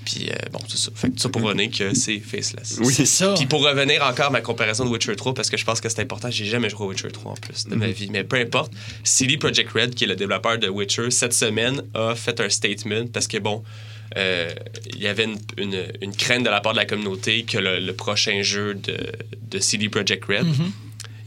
Puis 0.06 0.28
euh, 0.30 0.36
bon, 0.52 0.60
c'est 0.68 0.78
ça. 0.78 0.92
Fait 0.94 1.10
que 1.10 1.20
ça 1.20 1.30
pour 1.30 1.42
revenir 1.42 1.72
que 1.72 1.96
c'est 1.96 2.20
faceless. 2.20 2.78
Oui. 2.80 2.94
C'est 2.94 3.08
ça. 3.08 3.34
Puis 3.36 3.48
pour 3.48 3.64
revenir 3.66 4.04
encore 4.04 4.28
à 4.28 4.30
ma 4.30 4.42
comparaison 4.42 4.86
de 4.86 4.90
Witcher 4.92 5.16
3, 5.16 5.34
parce 5.34 5.50
que 5.50 5.58
je 5.58 5.66
pense 5.66 5.82
que 5.82 5.90
c'est 5.90 6.00
important, 6.02 6.30
j'ai 6.30 6.46
jamais 6.46 6.70
joué 6.70 6.84
à 6.86 6.90
Witcher 6.90 7.08
3 7.12 7.32
en 7.32 7.36
plus 7.36 7.66
de 7.66 7.74
ma 7.74 7.88
vie, 7.88 8.10
mais 8.12 8.24
peu 8.24 8.36
importe. 8.38 8.72
CD 9.04 9.38
Projekt 9.38 9.72
Red, 9.72 9.96
qui 9.96 10.04
est 10.04 10.08
le 10.08 10.16
développeur 10.16 10.60
de 10.60 10.68
Witcher, 10.70 11.10
cette 11.10 11.34
semaine 11.34 11.82
a 11.96 12.14
fait 12.14 12.40
un 12.40 12.50
statement 12.50 13.06
parce 13.12 13.26
que 13.28 13.38
bon, 13.40 13.64
euh, 14.18 14.54
il 14.94 15.02
y 15.02 15.08
avait 15.08 15.26
une, 15.26 15.38
une- 15.58 15.88
une 16.02 16.16
crainte 16.16 16.44
de 16.46 16.50
la 16.50 16.62
part 16.62 16.74
de 16.74 16.78
la 16.78 16.86
communauté 16.86 17.44
que 17.44 17.58
le, 17.58 17.80
le 17.80 17.94
prochain 17.94 18.42
jeu 18.42 18.74
de, 18.76 18.98
de 19.50 19.60
CD 19.60 19.90
Projekt 19.90 20.26
Red, 20.26 20.46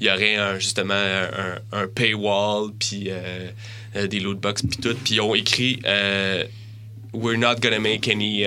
il 0.00 0.06
y 0.06 0.10
aurait 0.10 0.36
un- 0.36 0.58
justement 0.58 0.94
un, 0.94 1.58
un- 1.72 1.88
paywall, 1.88 2.70
puis 2.78 3.06
euh, 3.08 3.48
euh, 3.96 4.06
des 4.06 4.20
lootbox, 4.20 4.62
puis 4.62 4.78
tout. 4.78 4.94
Puis 5.04 5.14
ils 5.14 5.20
ont 5.20 5.34
écrit 5.34 5.80
euh, 5.86 6.44
We're 7.12 7.38
not 7.38 7.56
gonna 7.60 7.78
make 7.80 8.06
any 8.08 8.44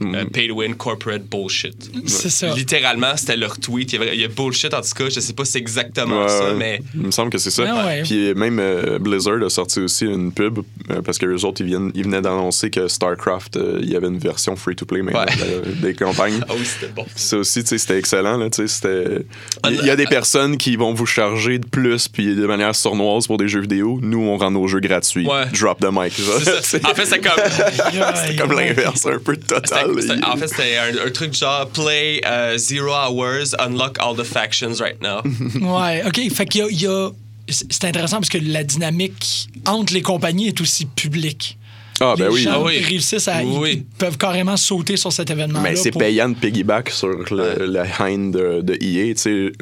uh, 0.00 0.22
uh, 0.22 0.24
pay 0.30 0.48
to 0.48 0.54
win 0.54 0.74
corporate 0.74 1.22
bullshit. 1.30 1.90
C'est 2.06 2.30
ça. 2.30 2.54
Littéralement, 2.54 3.16
c'était 3.16 3.36
leur 3.36 3.58
tweet. 3.58 3.92
Il 3.92 4.00
y, 4.00 4.02
avait, 4.02 4.14
il 4.16 4.20
y 4.20 4.24
a 4.24 4.28
bullshit 4.28 4.72
en 4.74 4.80
tout 4.80 4.88
cas. 4.96 5.04
Je 5.10 5.20
sais 5.20 5.32
pas 5.32 5.44
si 5.44 5.52
c'est 5.52 5.58
exactement 5.58 6.22
Ouais, 6.22 6.28
ça, 6.28 6.48
ouais. 6.48 6.54
mais. 6.54 6.80
Il 6.94 7.02
me 7.02 7.10
semble 7.10 7.30
que 7.30 7.38
c'est 7.38 7.50
ça. 7.50 7.62
Ouais, 7.64 7.84
ouais. 7.84 8.02
Puis 8.02 8.34
même 8.34 8.58
euh, 8.58 8.98
Blizzard 8.98 9.42
a 9.42 9.50
sorti 9.50 9.80
aussi 9.80 10.04
une 10.06 10.32
pub 10.32 10.60
euh, 10.90 11.02
parce 11.02 11.18
que 11.18 11.26
les 11.26 11.44
autres, 11.44 11.60
ils, 11.60 11.66
viennent, 11.66 11.90
ils 11.94 12.04
venaient 12.04 12.22
d'annoncer 12.22 12.70
que 12.70 12.88
StarCraft, 12.88 13.56
euh, 13.56 13.78
il 13.82 13.90
y 13.90 13.96
avait 13.96 14.08
une 14.08 14.18
version 14.18 14.56
free-to-play 14.56 15.02
maintenant 15.02 15.20
Ouais. 15.22 15.26
euh, 15.42 15.62
des 15.80 15.94
campagnes. 15.94 16.40
Ah 16.48 16.54
oui, 16.58 16.64
c'était 16.64 16.92
bon. 16.92 17.06
Ça 17.14 17.36
aussi, 17.38 17.62
tu 17.62 17.68
sais, 17.70 17.78
c'était 17.78 17.98
excellent. 17.98 18.36
Là, 18.36 18.48
c'était... 18.66 19.24
Il 19.70 19.84
y 19.86 19.90
a 19.90 19.96
des 19.96 20.06
personnes 20.06 20.56
qui 20.56 20.76
vont 20.76 20.92
vous 20.92 21.06
charger 21.06 21.58
de 21.58 21.66
plus 21.66 22.08
puis 22.08 22.34
de 22.34 22.46
manière 22.46 22.74
sournoise 22.74 23.26
pour 23.26 23.36
des 23.38 23.48
jeux 23.48 23.60
vidéo. 23.60 23.98
Nous, 24.02 24.18
on 24.20 24.36
rend 24.36 24.50
nos 24.50 24.66
jeux 24.66 24.80
gratuits. 24.80 25.26
Ouais. 25.26 25.46
Drop 25.58 25.80
the 25.80 25.88
mic. 25.92 26.12
ça. 26.12 26.78
En 26.90 26.94
fait, 26.94 27.06
c'est 27.06 27.20
comme. 27.20 27.32
c'est 28.26 28.36
comme 28.36 28.52
l'inverse, 28.52 29.06
un 29.06 29.18
peu 29.18 29.36
total. 29.36 29.81
C'était- 30.00 30.24
en 30.24 30.36
fait, 30.36 30.48
c'était 30.48 30.76
un, 30.76 31.06
un 31.06 31.10
truc 31.10 31.34
genre 31.34 31.68
play 31.68 32.20
uh, 32.24 32.58
zero 32.58 32.90
hours, 32.92 33.54
unlock 33.58 33.96
all 34.00 34.16
the 34.16 34.24
factions 34.24 34.74
right 34.80 35.00
now. 35.02 35.20
Ouais, 35.60 36.02
OK. 36.06 36.20
Fait 36.32 36.46
qu'il 36.46 36.60
y 36.60 36.64
a- 36.64 36.68
il 36.70 36.80
y 36.82 36.86
a. 36.86 37.10
C'est 37.48 37.84
intéressant 37.84 38.16
parce 38.18 38.28
que 38.28 38.38
la 38.38 38.62
dynamique 38.64 39.48
entre 39.66 39.92
les 39.92 40.02
compagnies 40.02 40.48
est 40.48 40.60
aussi 40.60 40.86
publique. 40.86 41.58
Ah, 42.00 42.14
ben 42.18 42.28
les 42.28 42.32
oui. 42.34 42.42
gens 42.42 42.52
Ah 42.54 42.62
oui. 42.62 42.78
réussissent 42.80 43.28
à. 43.28 43.42
ils- 43.42 43.48
Oui. 43.48 43.70
Ils 43.74 43.96
peuvent 43.98 44.16
carrément 44.16 44.56
sauter 44.56 44.96
sur 44.96 45.12
cet 45.12 45.30
événement-là. 45.30 45.70
Mais 45.70 45.76
c'est 45.76 45.90
pour- 45.90 46.00
payant 46.00 46.28
de 46.28 46.34
piggyback 46.34 46.90
sur 46.90 47.08
le, 47.32 47.66
la 47.66 47.84
haine 48.08 48.30
de, 48.32 48.60
de 48.62 48.74
EA. 48.80 49.12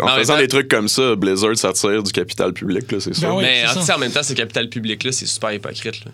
En 0.02 0.09
faisant 0.16 0.38
des 0.38 0.48
trucs 0.48 0.68
comme 0.68 0.88
ça, 0.88 1.16
Blizzard 1.16 1.56
s'attire 1.56 2.02
du 2.02 2.12
capital 2.12 2.52
public, 2.52 2.90
là, 2.92 3.00
c'est 3.00 3.14
ça. 3.14 3.26
Ben 3.28 3.35
oui. 3.35 3.42
mais 3.44 3.64
c'est 3.72 3.78
en, 3.78 3.83
ça. 3.83 3.98
même 3.98 4.11
temps, 4.12 4.22
ce 4.22 4.33
capital 4.35 4.68
public-là, 4.68 5.12
c'est 5.12 5.26
super 5.26 5.52
hypocrite. 5.52 6.04
là. 6.04 6.12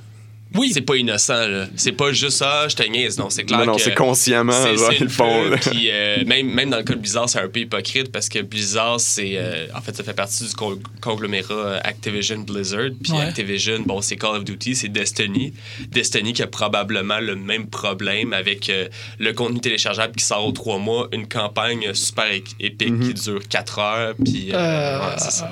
Oui, 0.57 0.71
C'est 0.73 0.81
pas 0.81 0.97
innocent. 0.97 1.47
là. 1.49 1.67
C'est 1.77 1.93
pas 1.93 2.13
juste 2.13 2.39
ça, 2.39 2.67
je 2.69 2.77
te 2.77 2.83
niaise. 2.83 3.19
Non, 3.19 3.31
c'est 3.31 3.45
clair. 3.45 3.61
Non, 3.61 3.67
non, 3.67 3.79
c'est 3.79 3.95
consciemment, 3.95 4.53
genre, 4.77 4.93
ils 4.93 5.03
le 5.05 5.09
font. 5.09 5.43
feu, 5.45 5.51
là. 5.51 5.57
Puis 5.59 5.89
euh, 5.91 6.25
même, 6.27 6.49
même 6.49 6.71
dans 6.71 6.79
le 6.79 6.83
cas 6.83 6.95
de 6.95 6.99
Blizzard, 7.01 7.29
c'est 7.29 7.41
un 7.41 7.49
peu 7.49 7.61
hypocrite 7.61 8.11
parce 8.13 8.29
que 8.29 8.41
Blizzard, 8.41 9.01
c'est. 9.01 9.33
euh, 9.37 9.67
en 9.75 9.81
fait, 9.81 9.95
ça 9.97 10.03
fait 10.05 10.15
partie 10.15 10.45
du 10.47 10.55
con- 10.55 10.79
conglomérat 11.01 11.55
euh, 11.55 11.81
Activision 11.85 12.39
Blizzard. 12.39 12.91
Puis 13.03 13.13
Ouais. 13.13 13.23
Activision, 13.23 13.81
bon, 13.85 14.01
c'est 14.01 14.17
Call 14.17 14.37
of 14.37 14.45
Duty, 14.45 14.75
c'est 14.75 14.89
Destiny. 14.89 15.53
Destiny 15.91 16.33
qui 16.33 16.43
a 16.43 16.47
probablement 16.47 17.21
le 17.21 17.37
même 17.37 17.67
problème 17.67 18.33
avec 18.33 18.69
euh, 18.71 18.89
le 19.19 19.33
contenu 19.33 19.61
téléchargeable 19.61 20.15
qui 20.17 20.25
sort 20.25 20.47
aux 20.47 20.53
trois 20.53 20.79
mois, 20.79 21.09
une 21.13 21.27
campagne 21.29 21.93
super 21.95 22.27
épique 22.61 22.87
Mm-hmm. 22.87 23.09
qui 23.09 23.15
dure 23.15 23.41
quatre 23.49 23.79
heures. 23.79 24.15
Puis. 24.25 24.47
ouais, 24.53 25.19
ça. 25.19 25.51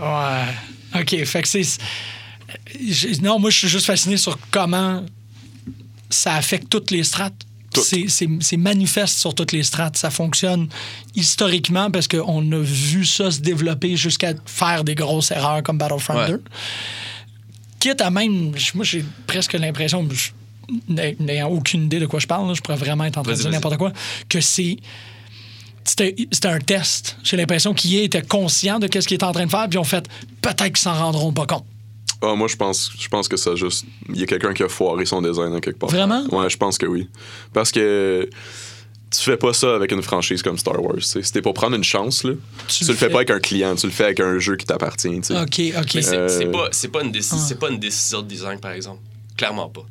ouais. 0.95 1.01
OK, 1.01 1.25
fait 1.25 1.43
que 1.43 1.49
c'est... 1.49 1.63
Non, 3.23 3.39
moi, 3.39 3.51
je 3.51 3.59
suis 3.59 3.69
juste 3.69 3.87
fasciné 3.87 4.17
sur 4.17 4.39
comment 4.51 5.05
ça 6.11 6.35
affecte 6.35 6.69
toutes 6.71 6.91
les 6.91 7.05
strates. 7.05 7.35
C'est- 8.09 8.57
manifeste 8.57 9.19
sur 9.19 9.35
toutes 9.35 9.51
les 9.51 9.65
strates. 9.65 9.97
Ça 9.97 10.11
fonctionne 10.11 10.69
historiquement 11.17 11.91
parce 11.91 12.07
qu'on 12.07 12.53
a 12.53 12.59
vu 12.61 13.05
ça 13.05 13.33
se 13.33 13.41
développer 13.41 13.97
jusqu'à 13.97 14.33
faire 14.47 14.85
des 14.85 14.95
grosses 14.95 15.33
erreurs 15.33 15.63
comme 15.65 15.79
Battlefront 15.79 16.17
Ouais. 16.19 16.29
2. 16.29 16.43
Quitte 17.81 18.01
à 18.01 18.11
même... 18.11 18.53
Moi, 18.75 18.85
j'ai 18.85 19.05
presque 19.27 19.55
l'impression, 19.55 20.09
n'ayant 20.89 21.49
aucune 21.49 21.85
idée 21.87 21.99
de 21.99 22.07
quoi 22.07 22.21
je 22.21 22.27
parle, 22.29 22.47
là, 22.47 22.55
je 22.55 22.61
pourrais 22.61 22.77
vraiment 22.77 23.05
être 23.05 23.19
en 23.19 23.23
train 23.25 23.33
de 23.33 23.39
dire 23.39 23.51
n'importe 23.51 23.77
quoi, 23.77 23.93
que 24.29 24.41
c'est 24.41 24.77
c'était 25.87 26.15
c'était 26.33 26.49
un 26.49 26.61
test. 26.61 27.19
J'ai 27.25 27.37
l'impression 27.37 27.75
qu'ils 27.75 27.97
étaient 27.97 28.23
conscients 28.23 28.79
de 28.79 28.87
ce 28.87 29.07
qu'ils 29.07 29.17
étaient 29.17 29.25
en 29.25 29.33
train 29.33 29.45
de 29.45 29.51
faire, 29.51 29.69
puis 29.69 29.75
ils 29.77 29.79
ont 29.79 29.85
fait 29.85 30.09
peut-être 30.41 30.65
qu'ils 30.69 30.77
s'en 30.79 30.95
rendront 30.95 31.33
pas 31.33 31.45
compte. 31.47 31.67
Ah, 32.23 32.35
moi, 32.35 32.49
je 32.49 32.57
pense, 32.57 32.91
je 32.99 33.09
pense 33.09 33.29
que 33.29 33.37
ça 33.37 33.55
juste. 33.55 33.85
Il 34.09 34.19
y 34.19 34.23
a 34.23 34.27
quelqu'un 34.27 34.53
qui 34.55 34.63
a 34.63 34.69
foiré 34.69 35.05
son 35.05 35.21
design 35.23 35.55
à 35.55 35.61
quelque 35.61 35.79
part. 35.79 35.91
Vraiment? 35.91 36.25
Ouais, 36.33 36.49
je 36.49 36.57
pense 36.57 36.79
que 36.79 36.87
oui. 36.87 37.09
Parce 37.53 37.71
que. 37.73 38.29
Tu 39.11 39.21
fais 39.21 39.37
pas 39.37 39.53
ça 39.53 39.77
avec 39.77 39.93
une 39.93 40.03
franchise 40.03 40.43
comme 40.43 40.59
Star 40.59 40.83
Wars. 40.83 40.97
tu 40.97 41.03
sais. 41.03 41.23
Si 41.23 41.33
t'es 41.33 41.41
pour 41.41 41.55
prendre 41.55 41.77
une 41.77 41.85
chance, 41.85 42.25
là, 42.25 42.33
tu, 42.67 42.79
Tu 42.79 42.85
le 42.85 42.89
le 42.89 42.95
fais 42.97 43.07
fais. 43.07 43.13
pas 43.13 43.19
avec 43.19 43.31
un 43.31 43.39
client, 43.39 43.77
tu 43.77 43.87
le 43.87 43.93
fais 43.93 44.05
avec 44.05 44.19
un 44.19 44.41
jeu 44.41 44.57
qui 44.57 44.67
t'appartient. 44.67 45.21
tu 45.21 45.23
sais. 45.35 45.41
OK, 45.41 45.61
OK. 45.81 45.95
Mais 45.95 46.03
c'est 46.03 46.17
Euh, 46.17 46.29
c'est 46.29 46.47
pas, 46.47 46.69
c'est 46.73 46.89
pas, 46.89 47.03
une 47.05 47.13
déci- 47.13 47.35
Ah. 47.35 47.39
c'est 47.39 47.59
pas 47.61 47.71
une 47.71 47.79
décision 47.79 48.23
de 48.23 48.27
design, 48.27 48.59
par 48.59 48.73
exemple. 48.73 48.99
Clairement 49.37 49.69
pas. 49.69 49.85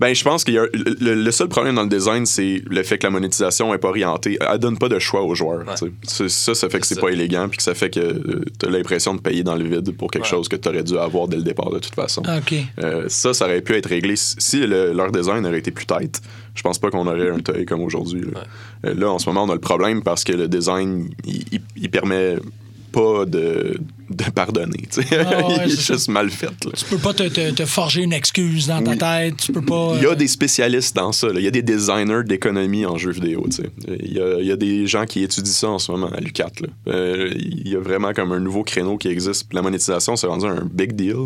Ben, 0.00 0.14
je 0.14 0.24
pense 0.24 0.44
qu'il 0.44 0.54
y 0.54 0.58
a 0.58 0.66
le, 0.72 1.14
le- 1.14 1.30
seul 1.30 1.48
problème 1.48 1.74
dans 1.76 1.82
le 1.82 1.88
design, 1.88 2.26
c'est 2.26 2.62
le 2.68 2.82
fait 2.82 2.98
que 2.98 3.06
la 3.06 3.10
monétisation 3.10 3.72
est 3.74 3.78
pas 3.78 3.88
orientée. 3.88 4.38
Elle 4.40 4.58
donne 4.58 4.78
pas 4.78 4.88
de 4.88 4.98
choix 4.98 5.22
aux 5.22 5.34
joueurs. 5.34 5.66
Ouais. 5.66 5.90
Ça, 6.28 6.54
ça 6.54 6.68
fait 6.68 6.80
que 6.80 6.86
C'est 6.86 7.00
pas 7.00 7.10
élégant, 7.10 7.48
puis 7.48 7.56
que 7.58 7.62
ça 7.62 7.74
fait 7.74 7.90
que 7.90 8.22
tu 8.58 8.66
as 8.66 8.70
l'impression 8.70 9.14
de 9.14 9.20
payer 9.20 9.42
dans 9.42 9.54
le 9.56 9.64
vide 9.64 9.96
pour 9.96 10.10
quelque 10.10 10.24
Ouais. 10.24 10.28
chose 10.30 10.48
que 10.48 10.56
tu 10.56 10.68
aurais 10.68 10.82
dû 10.82 10.96
avoir 10.98 11.28
dès 11.28 11.36
le 11.36 11.42
départ 11.42 11.70
de 11.70 11.78
toute 11.78 11.94
façon. 11.94 12.22
OK. 12.22 12.54
Euh, 12.80 13.04
ça, 13.08 13.34
ça 13.34 13.44
aurait 13.46 13.60
pu 13.60 13.74
être 13.74 13.86
réglé 13.88 14.16
si 14.16 14.34
si 14.38 14.66
le- 14.66 14.92
leur 14.92 15.10
design 15.12 15.44
aurait 15.46 15.58
été 15.58 15.70
plus 15.70 15.86
tight. 15.86 16.20
Je 16.54 16.62
pense 16.62 16.78
pas 16.78 16.90
qu'on 16.90 17.06
aurait 17.06 17.30
un 17.30 17.38
toy 17.40 17.64
comme 17.64 17.80
aujourd'hui. 17.80 18.22
Là. 18.22 18.42
Euh, 18.86 18.94
là, 18.94 19.10
en 19.10 19.18
ce 19.18 19.28
moment, 19.28 19.44
on 19.44 19.50
a 19.50 19.54
le 19.54 19.60
problème 19.60 20.02
parce 20.02 20.24
que 20.24 20.32
le 20.32 20.48
design, 20.48 21.08
il, 21.24 21.44
il- 21.52 21.60
il 21.76 21.90
permet 21.90 22.36
pas 22.92 23.24
de, 23.24 23.78
de 24.14 24.30
pardonner. 24.30 24.84
tu 24.92 25.02
sais. 25.02 25.18
Ah 25.18 25.46
ouais, 25.46 25.54
il 25.66 25.72
est 25.72 25.76
c'est 25.76 25.94
juste 25.94 26.08
mal 26.08 26.30
fait. 26.30 26.46
là. 26.46 26.72
Tu 26.76 26.84
peux 26.84 26.98
pas 26.98 27.12
te, 27.14 27.24
te- 27.28 27.50
te 27.50 27.64
forger 27.66 28.02
une 28.02 28.12
excuse 28.12 28.66
dans 28.66 28.82
ta 28.82 28.90
Oui. 28.92 28.98
tête. 28.98 29.36
Tu 29.38 29.52
peux 29.52 29.62
pas. 29.62 29.94
Il 29.96 30.02
y 30.02 30.06
a 30.06 30.10
euh, 30.10 30.14
des 30.14 30.28
spécialistes 30.28 30.94
dans 30.96 31.12
ça. 31.12 31.28
là. 31.28 31.34
Il 31.40 31.44
y 31.44 31.48
a 31.48 31.50
des 31.50 31.62
designers 31.62 32.22
d'économie 32.24 32.86
en 32.86 32.96
jeux 32.98 33.12
vidéo. 33.12 33.44
tu 33.50 33.56
sais. 33.62 33.70
Il 34.02 34.12
y, 34.12 34.20
a, 34.20 34.38
il 34.40 34.46
y 34.46 34.52
a 34.52 34.56
des 34.56 34.86
gens 34.86 35.06
qui 35.06 35.22
étudient 35.22 35.52
ça 35.52 35.68
en 35.68 35.78
ce 35.78 35.90
moment 35.92 36.08
à 36.10 36.20
l'UCAT. 36.20 36.50
Euh, 36.88 37.30
il 37.34 37.68
y 37.68 37.76
a 37.76 37.80
vraiment 37.80 38.12
comme 38.12 38.32
un 38.32 38.40
nouveau 38.40 38.62
créneau 38.62 38.96
qui 38.98 39.08
existe. 39.08 39.48
Puis 39.48 39.56
La 39.56 39.62
monétisation, 39.62 40.16
c'est 40.16 40.26
rendu 40.26 40.46
un 40.46 40.64
big 40.70 40.92
deal. 40.94 41.16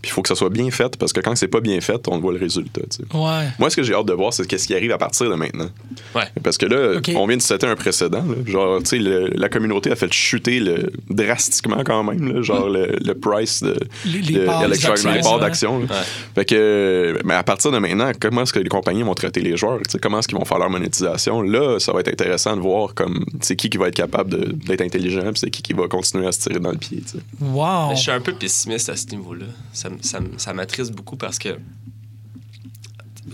Puis 0.00 0.10
il 0.10 0.14
faut 0.14 0.22
que 0.22 0.28
ça 0.28 0.36
soit 0.36 0.50
bien 0.50 0.70
fait 0.70 0.96
parce 0.96 1.12
que 1.12 1.20
quand 1.20 1.34
c'est 1.36 1.48
pas 1.48 1.60
bien 1.60 1.80
fait, 1.80 2.06
on 2.08 2.18
voit 2.20 2.32
le 2.32 2.38
résultat. 2.38 2.82
tu 2.88 2.98
sais. 2.98 3.16
Ouais. 3.16 3.48
Moi, 3.58 3.68
ce 3.70 3.76
que 3.76 3.82
j'ai 3.82 3.94
hâte 3.94 4.06
de 4.06 4.12
voir, 4.12 4.32
c'est 4.32 4.46
qu'est-ce 4.46 4.66
qui 4.68 4.74
arrive 4.74 4.92
à 4.92 4.98
partir 4.98 5.28
de 5.28 5.34
maintenant. 5.34 5.70
Ouais. 6.14 6.24
Parce 6.44 6.56
que 6.56 6.66
là, 6.66 7.00
on 7.16 7.26
vient 7.26 7.36
de 7.36 7.42
setter 7.42 7.66
un 7.66 7.74
précédent. 7.74 8.24
là. 8.24 8.34
Genre, 8.46 8.78
tu 8.82 8.86
sais, 8.90 8.98
la 9.34 9.48
communauté 9.48 9.90
a 9.90 9.96
fait 9.96 10.12
chuter 10.12 10.60
le, 10.60 10.92
drastiquement 11.10 11.82
quand 11.84 12.04
même, 12.04 12.17
là, 12.26 12.42
genre 12.42 12.68
le, 12.68 12.96
le 13.04 13.14
price 13.14 13.62
de, 13.62 13.76
Les- 14.04 14.20
les 14.22 14.34
de 14.40 14.44
parts 14.46 14.62
Electronic- 14.64 14.88
d'actions, 15.04 15.12
les 15.12 15.20
parts 15.20 15.34
ouais. 15.34 15.40
d'action. 15.40 15.86
Fait 16.34 16.44
que, 16.44 17.18
mais 17.24 17.34
à 17.34 17.42
partir 17.42 17.70
de 17.72 17.78
maintenant, 17.78 18.10
comment 18.20 18.42
est-ce 18.42 18.52
que 18.52 18.58
les 18.58 18.68
compagnies 18.68 19.02
vont 19.02 19.14
traiter 19.14 19.40
les 19.40 19.56
joueurs? 19.56 19.78
Tu 19.78 19.90
sais, 19.92 19.98
comment 19.98 20.18
est-ce 20.18 20.28
qu'ils 20.28 20.38
vont 20.38 20.44
faire 20.44 20.58
leur 20.58 20.70
monétisation? 20.70 21.42
Là, 21.42 21.78
ça 21.78 21.92
va 21.92 22.00
être 22.00 22.08
intéressant 22.08 22.56
de 22.56 22.60
voir 22.60 22.94
comme 22.94 23.24
c'est 23.40 23.56
qui 23.56 23.70
qui 23.70 23.78
va 23.78 23.88
être 23.88 23.94
capable 23.94 24.30
de- 24.30 24.52
d'être 24.66 24.80
intelligent, 24.82 25.30
c'est 25.34 25.50
qui 25.50 25.62
qui 25.62 25.72
va 25.72 25.88
continuer 25.88 26.26
à 26.26 26.32
se 26.32 26.40
tirer 26.40 26.58
dans 26.60 26.72
le 26.72 26.78
pied. 26.78 27.00
tu 27.02 27.08
sais. 27.18 27.18
Wow. 27.40 27.90
Je 27.94 28.00
suis 28.00 28.10
un 28.10 28.20
peu 28.20 28.32
pessimiste 28.32 28.88
à 28.88 28.96
ce 28.96 29.06
niveau-là. 29.08 29.46
Ça, 29.72 29.88
ça, 30.00 30.20
ça 30.36 30.52
m'attriste 30.52 30.92
beaucoup 30.92 31.16
parce 31.16 31.38
que, 31.38 31.50
tu 31.50 31.58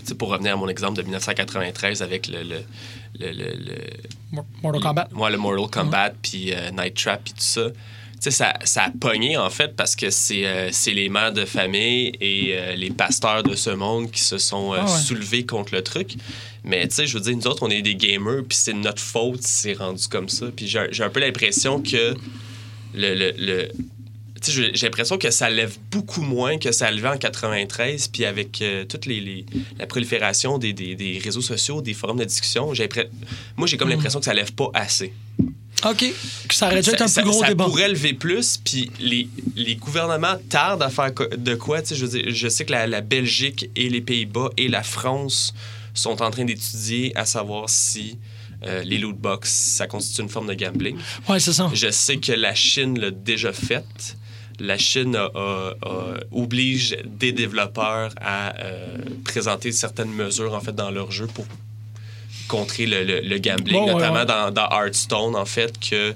sais, 0.03 0.15
pour 0.15 0.29
revenir 0.29 0.53
à 0.53 0.55
mon 0.57 0.67
exemple 0.67 0.97
de 0.97 1.03
1993 1.03 2.01
avec 2.01 2.27
le, 2.27 2.43
le, 2.43 2.55
le, 3.19 3.31
le- 3.31 3.55
le- 3.65 4.41
Mortal 4.61 4.81
Kombat. 4.81 5.07
moi, 5.13 5.29
le 5.29 5.37
Mortal 5.37 5.69
Kombat, 5.83 6.11
puis 6.21 6.53
euh, 6.53 6.71
Night 6.71 6.95
Trap, 6.95 7.23
puis 7.23 7.33
tout 7.33 7.39
ça. 7.41 7.67
Tu 8.21 8.31
sais, 8.31 8.31
ça, 8.31 8.53
ça 8.63 8.83
a 8.85 8.89
pogné, 8.91 9.37
en 9.37 9.49
fait, 9.49 9.75
parce 9.75 9.95
que 9.95 10.09
c'est 10.09 10.45
euh, 10.45 10.71
les 10.87 11.09
mères 11.09 11.33
de 11.33 11.45
famille 11.45 12.11
et 12.21 12.55
euh, 12.57 12.75
les 12.75 12.89
pasteurs 12.89 13.43
de 13.43 13.55
ce 13.55 13.69
monde 13.69 14.09
qui 14.11 14.21
se 14.21 14.37
sont 14.37 14.73
euh, 14.73 14.77
Ah 14.79 14.85
ouais. 14.85 14.99
soulevés 15.01 15.45
contre 15.45 15.75
le 15.75 15.83
truc. 15.83 16.15
Mais, 16.63 16.87
tu 16.87 16.95
sais, 16.95 17.07
je 17.07 17.13
veux 17.17 17.23
dire, 17.23 17.35
nous 17.35 17.45
autres, 17.47 17.61
on 17.63 17.69
est 17.69 17.81
des 17.83 17.95
gamers, 17.95 18.41
puis 18.47 18.57
c'est 18.57 18.73
notre 18.73 19.01
faute 19.01 19.43
si 19.43 19.51
c'est 19.51 19.73
rendu 19.73 20.07
comme 20.07 20.29
ça. 20.29 20.47
Puis 20.55 20.67
j'ai 20.67 21.03
un 21.03 21.09
peu 21.09 21.19
l'impression 21.19 21.81
que 21.81 22.15
le... 22.95 23.13
le, 23.15 23.33
le- 23.37 23.69
j'ai 24.47 24.71
l'impression 24.83 25.17
que 25.17 25.31
ça 25.31 25.49
lève 25.49 25.75
beaucoup 25.89 26.21
moins 26.21 26.59
que 26.59 26.71
ça 26.71 26.91
levait 26.91 27.07
en 27.07 27.17
93, 27.17 28.09
puis 28.09 28.25
avec 28.25 28.63
toute 28.87 29.07
les, 29.07 29.19
les- 29.19 29.45
la 29.79 29.87
prolifération 29.87 30.59
des, 30.59 30.71
des- 30.71 30.93
des 30.95 31.17
réseaux 31.17 31.41
sociaux, 31.41 31.81
des 31.81 31.95
forums 31.95 32.19
de 32.19 32.25
discussion, 32.25 32.71
moi 33.57 33.65
j'ai 33.67 33.77
comme 33.77 33.89
l'impression 33.89 34.19
que 34.19 34.25
ça 34.25 34.35
lève 34.35 34.53
pas 34.53 34.69
assez. 34.75 35.13
OK. 35.89 36.05
Ça 36.51 36.67
aurait 36.67 36.81
dû 36.81 36.89
être 36.89 37.01
un 37.01 37.07
Ça, 37.07 37.21
plus 37.21 37.29
gros 37.31 37.41
ça 37.41 37.47
débat. 37.49 37.65
pourrait 37.65 37.89
lever 37.89 38.13
plus, 38.13 38.57
puis 38.57 38.91
les, 38.99 39.27
les 39.55 39.75
gouvernements 39.75 40.35
tardent 40.49 40.83
à 40.83 40.89
faire 40.89 41.11
de 41.13 41.55
quoi. 41.55 41.81
tu 41.81 41.89
sais, 41.89 41.95
Je, 41.95 42.05
veux 42.05 42.19
dire, 42.19 42.25
je 42.33 42.47
sais 42.47 42.65
que 42.65 42.71
la, 42.71 42.87
la 42.87 43.01
Belgique 43.01 43.69
et 43.75 43.89
les 43.89 44.01
Pays-Bas 44.01 44.49
et 44.57 44.67
la 44.67 44.83
France 44.83 45.53
sont 45.93 46.21
en 46.21 46.31
train 46.31 46.45
d'étudier 46.45 47.11
à 47.15 47.25
savoir 47.25 47.69
si 47.69 48.17
euh, 48.65 48.83
les 48.83 48.97
loot 48.97 49.15
box, 49.17 49.49
ça 49.51 49.85
constitue 49.87 50.21
une 50.21 50.29
forme 50.29 50.47
de 50.47 50.53
gambling. 50.55 50.97
Ouais, 51.29 51.39
c'est 51.39 51.53
ça. 51.53 51.69
Je 51.73 51.89
sais 51.91 52.17
que 52.17 52.31
la 52.31 52.55
Chine 52.55 52.99
l'a 52.99 53.11
déjà 53.11 53.53
fait. 53.53 53.85
La 54.59 54.77
Chine 54.77 55.15
a- 55.17 55.29
a- 55.35 55.73
a- 55.83 56.17
oblige 56.31 56.97
des 57.05 57.31
développeurs 57.33 58.13
à 58.19 58.55
euh, 58.63 58.97
présenter 59.25 59.71
certaines 59.73 60.11
mesures 60.13 60.53
en 60.53 60.61
fait 60.61 60.73
dans 60.73 60.89
leur 60.91 61.11
jeu 61.11 61.27
pour 61.27 61.45
contrer 62.47 62.85
le, 62.85 63.03
le- 63.03 63.21
le 63.21 63.37
gambling, 63.39 63.77
Bon, 63.85 63.93
notamment 63.93 64.19
ouais. 64.19 64.25
Dans, 64.25 64.51
dans 64.51 64.69
Hearthstone 64.69 65.35
en 65.35 65.45
fait 65.45 65.79
que 65.79 66.13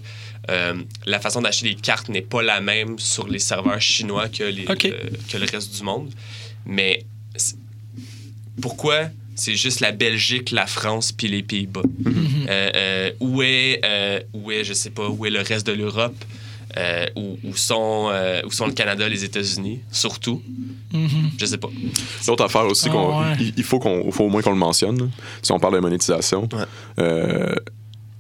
euh, 0.49 0.73
la 1.05 1.19
façon 1.19 1.41
d'acheter 1.41 1.67
les 1.69 1.75
cartes 1.75 2.09
n'est 2.09 2.21
pas 2.21 2.41
la 2.41 2.59
même 2.61 2.97
sur 2.99 3.27
les 3.27 3.39
serveurs 3.39 3.81
chinois 3.81 4.29
que, 4.29 4.43
les, 4.43 4.65
euh, 4.69 5.09
que 5.31 5.37
le 5.37 5.45
reste 5.51 5.75
du 5.77 5.83
monde. 5.83 6.11
Mais 6.65 7.05
pourquoi 8.61 9.09
c'est 9.35 9.55
juste 9.55 9.79
la 9.79 9.91
Belgique, 9.91 10.51
la 10.51 10.67
France 10.67 11.11
puis 11.11 11.27
les 11.27 11.43
Pays-Bas? 11.43 11.81
Mhm. 12.03 12.45
Euh, 12.49 12.69
euh, 12.75 13.11
où, 13.19 13.41
est, 13.41 14.25
où 14.33 14.51
est, 14.51 14.63
je 14.63 14.73
sais 14.73 14.89
pas, 14.89 15.07
où 15.07 15.25
est 15.25 15.29
le 15.29 15.41
reste 15.41 15.65
de 15.67 15.71
l'Europe? 15.73 16.15
Euh, 16.79 17.05
où, 17.17 17.37
où 17.43 17.55
sont, 17.55 18.07
euh, 18.11 18.41
où 18.45 18.51
sont 18.51 18.65
le 18.67 18.71
Canada, 18.73 19.07
les 19.09 19.23
États-Unis, 19.25 19.81
surtout? 19.91 20.41
Mhm. 20.93 21.31
Je 21.37 21.45
sais 21.45 21.57
pas. 21.57 21.67
L'autre 22.27 22.45
affaire 22.45 22.65
aussi, 22.65 22.87
Ah, 22.89 22.91
qu'on- 22.93 23.19
ouais. 23.21 23.35
il, 23.39 23.53
il 23.57 23.63
faut, 23.63 23.79
qu'on, 23.79 24.09
faut 24.11 24.23
au 24.25 24.29
moins 24.29 24.41
qu'on 24.41 24.51
le 24.51 24.57
mentionne, 24.57 25.11
si 25.41 25.51
on 25.51 25.59
parle 25.59 25.73
de 25.75 25.79
monétisation. 25.79 26.47
Ouais. 26.53 26.63
Euh, 26.99 27.53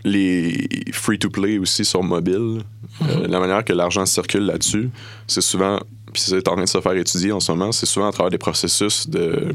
les 0.03 0.67
free-to-play 0.91 1.57
aussi 1.57 1.83
sur 1.85 2.03
mobile, 2.03 2.61
euh, 3.01 3.27
la 3.27 3.39
manière 3.39 3.63
que 3.63 3.73
l'argent 3.73 4.05
circule 4.05 4.41
là-dessus, 4.45 4.89
c'est 5.27 5.41
souvent, 5.41 5.79
puis 6.13 6.21
c'est 6.21 6.47
en 6.47 6.53
train 6.55 6.63
de 6.63 6.69
se 6.69 6.79
faire 6.81 6.93
étudier 6.93 7.31
en 7.31 7.39
ce 7.39 7.51
moment, 7.51 7.71
c'est 7.71 7.85
souvent 7.85 8.07
à 8.07 8.11
travers 8.11 8.29
des 8.31 8.37
processus 8.37 9.07
de 9.09 9.53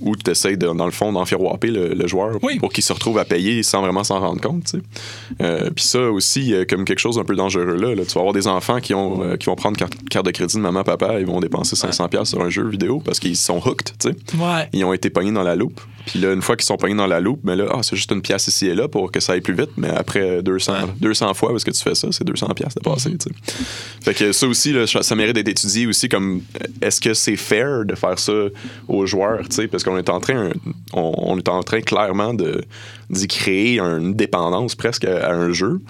où 0.00 0.16
tu 0.16 0.30
essaies, 0.30 0.56
de, 0.56 0.66
dans 0.68 0.84
le 0.86 0.90
fond, 0.90 1.12
d'enfiroiper 1.12 1.68
le, 1.70 1.94
le 1.94 2.06
joueur 2.06 2.38
Oui. 2.42 2.58
pour 2.58 2.72
qu'il 2.72 2.82
se 2.84 2.92
retrouve 2.92 3.18
à 3.18 3.24
payer 3.24 3.62
sans 3.62 3.80
vraiment 3.82 4.04
s'en 4.04 4.20
rendre 4.20 4.40
compte. 4.40 4.74
Euh, 5.40 5.70
Puis 5.74 5.84
ça 5.84 6.10
aussi, 6.10 6.54
a 6.54 6.64
comme 6.64 6.84
quelque 6.84 6.98
chose 6.98 7.18
un 7.18 7.24
peu 7.24 7.34
dangereux 7.36 7.76
là. 7.76 7.94
là. 7.94 8.04
Tu 8.04 8.12
vas 8.14 8.20
avoir 8.20 8.32
des 8.32 8.46
enfants 8.46 8.80
qui, 8.80 8.94
ont, 8.94 9.22
euh, 9.22 9.36
qui 9.36 9.46
vont 9.46 9.56
prendre 9.56 9.76
carte, 9.76 9.94
carte 10.08 10.26
de 10.26 10.30
crédit 10.30 10.56
de 10.56 10.60
maman, 10.60 10.82
papa, 10.84 11.20
ils 11.20 11.26
vont 11.26 11.40
dépenser 11.40 11.76
500$ 11.76 12.08
piastres 12.08 12.28
sur 12.36 12.40
un 12.42 12.50
jeu 12.50 12.68
vidéo 12.68 13.00
parce 13.04 13.18
qu'ils 13.20 13.36
sont 13.36 13.58
hooked. 13.64 13.90
Ouais. 14.38 14.68
ils 14.72 14.84
ont 14.84 14.92
été 14.92 15.10
pognés 15.10 15.32
dans 15.32 15.42
la 15.42 15.56
loupe. 15.56 15.80
Puis 16.06 16.18
là, 16.18 16.32
une 16.32 16.42
fois 16.42 16.56
qu'ils 16.56 16.64
sont 16.66 16.76
pognés 16.76 16.94
dans 16.94 17.06
la 17.06 17.20
loupe, 17.20 17.40
mais 17.44 17.56
là, 17.56 17.66
ah, 17.72 17.80
c'est 17.82 17.96
juste 17.96 18.10
une 18.10 18.22
pièce 18.22 18.46
ici 18.48 18.66
et 18.68 18.74
là 18.74 18.88
pour 18.88 19.12
que 19.12 19.20
ça 19.20 19.32
aille 19.34 19.40
plus 19.40 19.54
vite. 19.54 19.70
Mais 19.76 19.88
après 19.90 20.42
200, 20.42 20.72
Ouais. 20.72 20.78
200 21.00 21.34
fois, 21.34 21.50
parce 21.50 21.64
que 21.64 21.70
tu 21.70 21.82
fais 21.82 21.94
ça, 21.94 22.08
c'est 22.10 22.24
200 22.24 22.46
pièces 22.54 22.74
de 22.74 22.80
passer. 22.80 23.10
tu 23.10 23.28
sais. 23.28 23.54
Fait 24.02 24.14
que 24.14 24.32
ça 24.32 24.46
aussi, 24.46 24.72
là, 24.72 24.86
ça 24.86 25.14
mérite 25.14 25.34
d'être 25.34 25.48
étudié 25.48 25.86
aussi 25.86 26.08
comme 26.08 26.42
est-ce 26.80 27.00
que 27.00 27.14
c'est 27.14 27.36
fair 27.36 27.84
de 27.84 27.94
faire 27.94 28.18
ça 28.18 28.32
aux 28.88 29.06
joueurs, 29.06 29.40
tu 29.48 29.56
sais, 29.56 29.68
parce 29.68 29.84
qu'on 29.84 29.98
est 29.98 30.08
en 30.08 30.20
train, 30.20 30.50
on, 30.92 31.12
on 31.16 31.38
est 31.38 31.48
en 31.48 31.62
train 31.62 31.80
clairement 31.80 32.34
de 32.34 32.64
d'y 33.10 33.26
créer 33.26 33.78
une 33.80 34.14
dépendance 34.14 34.74
presque 34.74 35.04
à, 35.04 35.30
un 35.32 35.52
jeu. 35.52 35.80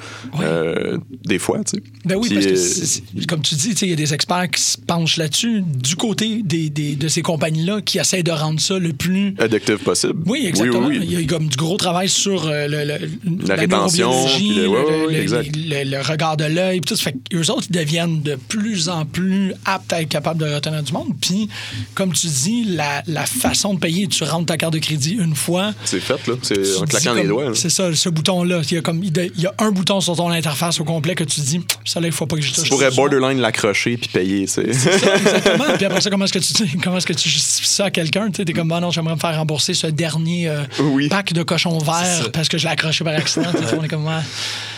Euh, 0.40 0.98
des 1.24 1.38
fois, 1.38 1.58
tu 1.64 1.76
sais. 1.76 1.82
Ben 2.04 2.16
oui, 2.16 2.28
Puis, 2.28 2.34
parce 2.36 2.46
que, 2.46 3.18
euh, 3.20 3.22
comme 3.28 3.42
tu 3.42 3.54
dis, 3.54 3.70
il 3.82 3.88
y 3.90 3.92
a 3.92 3.96
des 3.96 4.14
experts 4.14 4.50
qui 4.50 4.62
se 4.62 4.78
penchent 4.78 5.16
là-dessus 5.18 5.62
du 5.66 5.96
côté 5.96 6.42
des, 6.42 6.70
des- 6.70 6.94
de 6.96 7.08
ces 7.08 7.22
compagnies-là 7.22 7.80
qui 7.82 7.98
essaient 7.98 8.22
de 8.22 8.30
rendre 8.30 8.60
ça 8.60 8.78
le 8.78 8.92
plus. 8.92 9.34
addictive 9.38 9.78
possible. 9.78 10.14
Oui, 10.26 10.46
exactement. 10.46 10.86
Oui, 10.88 10.98
oui, 11.00 11.06
oui. 11.06 11.06
Il 11.10 11.20
y 11.20 11.24
a 11.24 11.26
comme 11.26 11.46
du 11.48 11.56
gros 11.56 11.76
travail 11.76 12.08
sur 12.08 12.46
euh, 12.46 12.66
le, 12.66 12.84
le- 12.84 13.46
La 13.46 13.54
rétention, 13.56 14.10
neurobiologie, 14.10 15.50
puis 15.50 15.62
le- 15.68 15.84
le, 15.90 16.00
regard 16.02 16.36
de 16.36 16.44
l'œil, 16.44 16.80
puis 16.80 16.94
tout. 16.94 16.96
Ça 16.96 17.10
fait 17.10 17.16
qu'eux 17.30 17.50
autres, 17.50 17.66
ils 17.70 17.76
deviennent 17.76 18.22
de 18.22 18.36
plus 18.36 18.88
en 18.88 19.04
plus 19.04 19.52
aptes 19.64 19.92
à 19.92 20.02
être 20.02 20.08
capables 20.08 20.40
de 20.40 20.46
retenir 20.54 20.82
du 20.82 20.92
monde. 20.92 21.08
Puis, 21.20 21.48
comme 21.94 22.12
tu 22.12 22.26
dis, 22.26 22.64
la, 22.64 23.02
la 23.06 23.26
façon 23.26 23.74
de 23.74 23.78
payer, 23.80 24.06
tu 24.06 24.24
rentres 24.24 24.46
ta 24.46 24.56
carte 24.56 24.72
de 24.74 24.78
crédit 24.78 25.12
une 25.20 25.34
fois. 25.34 25.72
C'est 25.84 26.00
fait, 26.00 26.26
là. 26.26 26.34
C'est 26.42 26.76
en 26.78 26.84
claquant 26.84 27.09
les 27.14 27.22
comme- 27.22 27.30
doigts. 27.30 27.54
C'est 27.54 27.70
ça, 27.70 27.94
ce 27.94 28.08
bouton-là. 28.08 28.60
Il 28.70 28.74
y, 28.74 28.78
a 28.78 28.82
comme, 28.82 29.02
il 29.02 29.12
y 29.38 29.46
a 29.46 29.54
un 29.58 29.70
bouton 29.70 30.00
sur 30.00 30.16
ton 30.16 30.30
interface 30.30 30.80
au 30.80 30.84
complet 30.84 31.14
que 31.14 31.24
tu 31.24 31.40
dis, 31.40 31.60
ça 31.84 32.00
là, 32.00 32.06
il 32.06 32.12
faut 32.12 32.26
pas 32.26 32.36
que 32.36 32.42
je 32.42 32.52
touche. 32.52 32.64
Tu 32.64 32.70
pourrais 32.70 32.90
borderline 32.90 33.40
l'accrocher 33.40 33.96
puis 33.96 34.08
payer, 34.08 34.46
tu 34.46 34.52
sais. 34.52 34.72
Ça, 34.72 34.90
exactement. 35.16 35.64
Puis 35.76 35.84
après 35.84 36.00
ça, 36.00 36.10
comment 36.10 36.24
est-ce 36.24 36.32
que 36.32 36.38
tu, 36.38 36.78
comment 36.82 36.96
est-ce 36.98 37.06
que 37.06 37.12
tu 37.12 37.28
justifies 37.28 37.68
ça 37.68 37.84
à 37.86 37.90
quelqu'un? 37.90 38.30
Tu 38.30 38.44
T'es 38.44 38.52
comme, 38.52 38.68
bon, 38.68 38.80
non, 38.80 38.90
j'aimerais 38.90 39.14
me 39.14 39.20
faire 39.20 39.36
rembourser 39.36 39.74
ce 39.74 39.86
dernier 39.86 40.48
euh, 40.48 40.62
Oui. 40.80 41.08
pack 41.08 41.32
de 41.32 41.42
cochons 41.42 41.78
C'est 41.80 41.86
verts 41.86 42.32
parce 42.32 42.48
que 42.48 42.58
je 42.58 42.64
l'ai 42.66 42.72
accroché 42.72 43.04
par 43.04 43.14
accident. 43.14 43.50
On 43.78 43.84
est 43.84 43.88
comme, 43.88 44.06
ouais. 44.06 44.12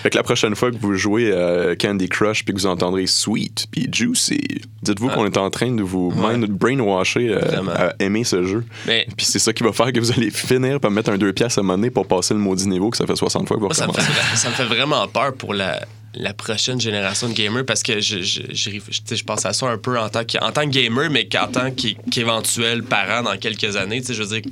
Fait 0.03 0.11
que 0.11 0.17
la 0.17 0.23
prochaine 0.23 0.55
fois 0.57 0.71
que 0.71 0.77
vous 0.81 0.95
jouez 0.95 1.33
à 1.33 1.77
Candy 1.77 2.09
Crush 2.09 2.45
puis 2.45 2.53
que 2.55 2.59
vous 2.59 2.67
entendrez 2.67 3.07
Sweet 3.07 3.67
puis 3.71 3.89
Juicy, 3.93 4.41
dites-vous 4.83 5.09
qu'on 5.11 5.27
est 5.27 5.37
en 5.37 5.51
train 5.51 5.71
de 5.73 5.83
vous 5.83 6.13
Ouais. 6.17 6.37
mind 6.37 6.51
brainwasher 6.51 7.29
euh, 7.31 7.41
à 7.75 7.95
aimer 8.01 8.25
ce 8.25 8.45
jeu. 8.45 8.65
Mais 8.87 9.07
Puis 9.17 9.27
c'est 9.27 9.39
ça 9.39 9.53
qui 9.53 9.63
va 9.63 9.73
faire 9.73 9.93
que 9.93 10.01
vous 10.01 10.11
allez 10.13 10.31
finir 10.31 10.81
par 10.81 10.91
mettre 10.91 11.11
un 11.11 11.19
2 11.19 11.33
piastres 11.33 11.61
à 11.61 11.63
monnaie 11.63 11.91
pour 11.91 12.07
passer 12.07 12.22
le 12.31 12.41
maudit 12.41 12.69
niveau 12.69 12.91
que 12.91 12.97
ça 12.97 13.07
fait 13.07 13.17
60 13.17 13.47
fois 13.49 13.57
que 13.57 13.61
vous 13.61 13.67
moi, 13.67 13.75
ça 13.75 13.87
me, 13.87 13.93
fait, 13.93 14.37
ça 14.37 14.49
me 14.49 14.55
fait 14.55 14.65
vraiment 14.65 15.07
peur 15.09 15.35
pour 15.35 15.53
la, 15.55 15.85
la 16.15 16.33
prochaine 16.35 16.81
génération 16.81 17.29
de 17.29 17.35
gamers 17.35 17.65
parce 17.67 17.83
que 17.83 18.01
je, 18.01 18.21
je, 18.23 18.41
je, 18.53 19.25
pense 19.25 19.45
à 19.47 19.53
ça 19.53 19.67
un 19.67 19.79
peu 19.79 19.99
en 19.99 20.09
tant 20.09 20.25
que, 20.25 20.39
en 20.45 20.53
tant 20.53 20.63
que 20.63 20.71
gamer, 20.71 21.11
mais 21.11 21.27
qu'en 21.27 21.47
tant 21.49 21.71
qu'é- 21.71 21.97
qu'éventuel 22.11 22.83
parent 22.83 23.23
dans 23.23 23.37
quelques 23.37 23.77
années. 23.77 24.03
Je 24.07 24.23
veux 24.23 24.41
dire, 24.41 24.51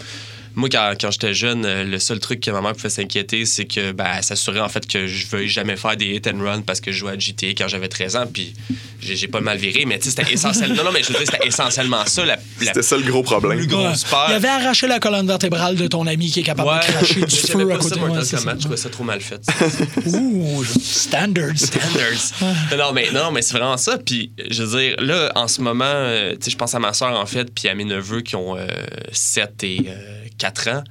moi, 0.55 0.69
quand, 0.71 0.93
quand 1.01 1.11
j'étais 1.11 1.33
jeune, 1.35 1.65
euh, 1.65 1.85
le 1.85 1.99
seul 1.99 2.19
truc 2.21 2.41
que 2.41 2.51
ma 2.51 2.61
mère 2.61 2.73
pouvait 2.75 2.91
s'inquiéter, 2.91 3.45
c'est 3.47 3.65
que 3.67 3.93
ben, 3.93 4.07
elle 4.17 4.23
s'assurait 4.25 4.61
en 4.61 4.69
fait 4.69 4.87
que 4.87 5.07
je 5.07 5.27
veuille 5.29 5.49
jamais 5.49 5.77
faire 5.77 5.97
des 5.97 6.07
hit 6.17 6.27
and 6.27 6.43
run 6.43 6.61
parce 6.63 6.81
que 6.81 6.91
je 6.93 6.99
jouais 6.99 7.13
à 7.13 7.19
GTA 7.19 7.49
quand 7.49 7.69
j'avais 7.69 7.89
13 7.89 8.17
ans. 8.17 8.27
Puis 8.33 8.55
j'ai 9.01 9.29
pas 9.29 9.41
mal 9.41 9.59
viré, 9.59 9.85
mais 9.87 9.99
tu 9.99 10.11
sais, 10.11 10.11
c'était 10.17 10.33
essentiellement. 10.33 10.75
non, 10.77 10.85
non, 10.85 10.93
mais 10.93 11.03
je 11.03 11.09
veux 11.13 11.19
dire, 11.19 11.27
c'était 11.33 11.47
essentiellement 11.47 12.05
ça. 12.07 12.25
La, 12.25 12.37
la 12.37 12.67
C'était 12.67 12.83
ça 12.83 12.97
le 12.97 13.03
gros 13.05 13.23
problème. 13.23 13.59
plus 13.59 13.67
grosse 13.67 14.05
peur. 14.05 14.27
Il 14.29 14.35
avait 14.35 14.49
arraché 14.49 14.87
la 14.87 14.99
colonne 15.01 15.27
vertébrale 15.27 15.77
de 15.77 15.87
ton 15.87 16.07
ami 16.07 16.31
qui 16.31 16.41
est 16.41 16.45
capable 16.45 16.69
Ouais, 16.69 16.79
de 16.81 16.85
cracher 16.93 17.21
du 17.25 17.37
feu 17.37 17.71
à 17.73 17.77
côté. 17.79 18.01
Ouais, 18.01 18.09
c'est 18.25 18.37
Kombat. 18.37 18.51
ça. 18.51 18.55
Je 18.55 18.61
trouvais 18.61 18.77
ça 18.77 18.89
trop 18.91 19.05
mal 19.05 19.21
fait. 19.21 19.41
Ouh, 20.07 20.65
standards. 20.65 21.57
Standards. 21.59 22.77
non, 22.77 22.93
mais, 22.93 23.11
non, 23.13 23.31
mais 23.33 23.43
c'est 23.43 23.57
vraiment 23.57 23.77
ça. 23.77 23.99
Puis, 23.99 24.33
je 24.51 24.63
veux 24.63 24.79
dire, 24.81 24.97
là, 25.01 25.31
en 25.35 25.49
ce 25.49 25.61
moment, 25.61 25.85
euh, 25.87 26.33
tu 26.33 26.39
sais, 26.47 26.51
je 26.51 26.57
pense 26.57 26.75
à 26.75 26.79
ma 26.79 26.93
soeur, 26.93 27.19
en 27.19 27.27
fait, 27.27 27.53
puis 27.55 27.69
à 27.69 27.75
mes 27.75 27.85
neveux 27.85 28.21
qui 28.21 28.37
ont 28.37 28.57
euh, 28.57 28.67
7 29.13 29.65
et 29.65 29.85
euh, 29.89 30.25
4 30.41 30.69
ans. 30.69 30.85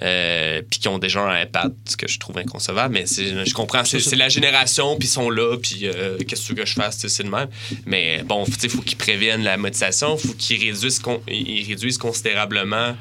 euh, 0.00 0.62
puis 0.68 0.80
qui 0.80 0.88
ont 0.88 0.98
déjà 0.98 1.20
un 1.20 1.42
iPad, 1.42 1.72
ce 1.84 1.96
que 1.96 2.08
je 2.08 2.18
trouve 2.18 2.38
inconcevable, 2.38 2.94
mais 2.94 3.04
je 3.06 3.52
comprends, 3.52 3.84
c'est 3.84 4.16
la 4.16 4.30
génération, 4.30 4.96
puis 4.96 5.06
ils 5.06 5.10
sont 5.10 5.28
là, 5.28 5.56
puis 5.58 5.86
euh, 5.86 6.16
qu'est-ce 6.26 6.52
que 6.52 6.64
je 6.64 6.72
fasse, 6.72 7.06
c'est 7.06 7.22
le 7.22 7.30
même. 7.30 7.48
Mais 7.84 8.22
bon, 8.22 8.44
il 8.62 8.70
faut 8.70 8.80
qu'ils 8.80 8.96
préviennent 8.96 9.44
la 9.44 9.56
monétisation, 9.56 10.16
faut 10.16 10.32
qu'ils 10.32 10.74
réduisent 11.68 11.98
considérablement 11.98 12.96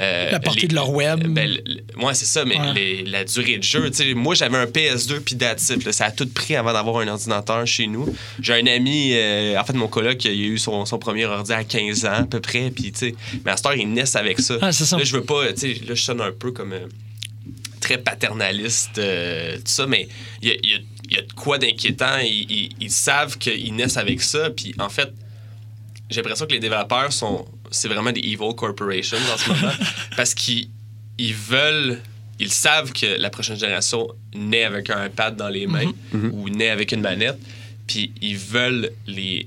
euh, 0.00 0.30
La 0.30 0.40
portée 0.40 0.62
les- 0.62 0.68
de 0.68 0.74
leur 0.74 0.90
web. 0.90 1.26
ben, 1.28 1.48
le- 1.48 2.04
ouais, 2.04 2.14
c'est 2.14 2.24
ça, 2.26 2.44
mais 2.44 2.58
Ouais. 2.58 2.72
les- 2.74 3.04
la 3.04 3.24
durée 3.24 3.58
de 3.58 3.62
jeu. 3.62 3.90
moi, 4.14 4.34
j'avais 4.34 4.56
un 4.58 4.66
PS2 4.66 5.20
puis 5.20 5.36
that's 5.36 5.68
it, 5.70 5.84
là. 5.84 5.92
Ça 5.92 6.06
a 6.06 6.10
tout 6.10 6.28
pris 6.28 6.56
avant 6.56 6.72
d'avoir 6.72 6.98
un 6.98 7.08
ordinateur 7.08 7.66
chez 7.66 7.86
nous. 7.86 8.14
J'ai 8.40 8.54
un 8.54 8.66
ami, 8.66 9.12
euh, 9.14 9.58
en 9.58 9.64
fait, 9.64 9.72
mon 9.74 9.88
coloc, 9.88 10.24
il 10.24 10.30
a 10.30 10.32
eu 10.34 10.58
son, 10.58 10.84
son 10.86 10.98
premier 10.98 11.24
ordi 11.26 11.52
à 11.52 11.64
15 11.64 12.04
ans 12.04 12.12
à 12.12 12.24
peu 12.24 12.40
près. 12.40 12.70
Puis, 12.70 12.92
tu 12.92 12.98
sais, 12.98 13.14
mais 13.44 13.52
à 13.52 13.56
cette 13.56 13.66
heure, 13.66 13.74
il 13.76 13.90
naissent 13.92 14.16
avec 14.16 14.40
ça. 14.40 14.58
Ah, 14.60 14.72
ça. 14.72 14.96
Là, 14.96 15.04
je 15.04 15.12
veux 15.12 15.24
pas, 15.24 15.52
tu 15.52 15.60
sais, 15.60 15.68
là, 15.86 15.94
je 15.94 16.02
sonne 16.02 16.20
un 16.20 16.32
peu 16.32 16.52
comme 16.52 16.72
euh, 16.72 16.86
très 17.80 17.98
paternaliste, 17.98 18.98
euh, 18.98 19.56
tout 19.56 19.62
ça, 19.66 19.86
mais 19.86 20.08
il 20.42 20.48
y 20.48 20.52
a, 20.52 20.54
y 20.56 20.74
a- 20.74 21.14
y 21.14 21.18
a 21.18 21.22
de 21.22 21.32
quoi 21.34 21.56
d'inquiétant. 21.58 22.18
Ils, 22.22 22.50
ils- 22.50 22.70
ils 22.80 22.90
savent 22.90 23.38
qu'ils 23.38 23.74
naissent 23.74 23.96
avec 23.96 24.20
ça. 24.22 24.50
Puis, 24.50 24.74
en 24.78 24.88
fait, 24.88 25.08
j'ai 26.10 26.16
l'impression 26.22 26.46
que 26.46 26.52
les 26.52 26.58
développeurs 26.60 27.12
sont. 27.12 27.46
C'est 27.70 27.88
vraiment 27.88 28.12
des 28.12 28.20
evil 28.20 28.54
corporations 28.56 29.16
en 29.32 29.36
ce 29.38 29.48
moment. 29.50 29.72
parce 30.16 30.34
qu'ils 30.34 30.68
ils 31.18 31.34
veulent. 31.34 32.00
Ils 32.38 32.52
savent 32.52 32.92
que 32.92 33.18
la 33.18 33.30
prochaine 33.30 33.58
génération 33.58 34.06
naît 34.34 34.64
avec 34.64 34.90
un 34.90 35.06
iPad 35.06 35.36
dans 35.36 35.48
les 35.48 35.66
mains 35.66 35.90
ou 36.12 36.48
naît 36.50 36.68
avec 36.70 36.92
une 36.92 37.00
manette. 37.00 37.38
Puis 37.86 38.12
ils 38.20 38.36
veulent 38.36 38.90
les. 39.06 39.46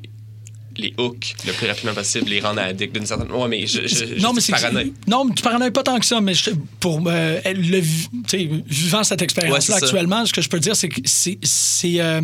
Les 0.78 0.94
hooks 0.98 1.36
le 1.46 1.52
plus 1.52 1.68
rapidement 1.68 1.94
possible, 1.94 2.30
les 2.30 2.40
rendre 2.40 2.62
addicts 2.62 2.94
d'une 2.94 3.06
certaine. 3.06 3.30
Ouais, 3.34 3.50
mais 3.50 3.68
je, 3.68 3.82
je, 3.86 4.16
je 4.16 4.22
non, 4.22 4.32
mais 4.32 4.40
non, 5.08 5.30
tu 5.30 5.44
paranoïes 5.44 5.72
pas 5.72 5.84
tant 5.84 6.00
que 6.00 6.06
ça, 6.06 6.22
mais 6.22 6.34
je- 6.34 6.52
pour 6.80 7.02
euh, 7.08 7.42
le 7.46 7.80
vivant 8.66 9.04
cette 9.04 9.22
expérience-là 9.22 9.76
actuellement, 9.88 10.26
ce 10.26 10.32
que 10.32 10.42
je 10.42 10.48
peux 10.48 10.60
dire, 10.60 10.78
c'est 10.78 10.88
que 10.88 11.02
c'est 11.04 11.38
c'est 11.44 12.00
euh, 12.00 12.22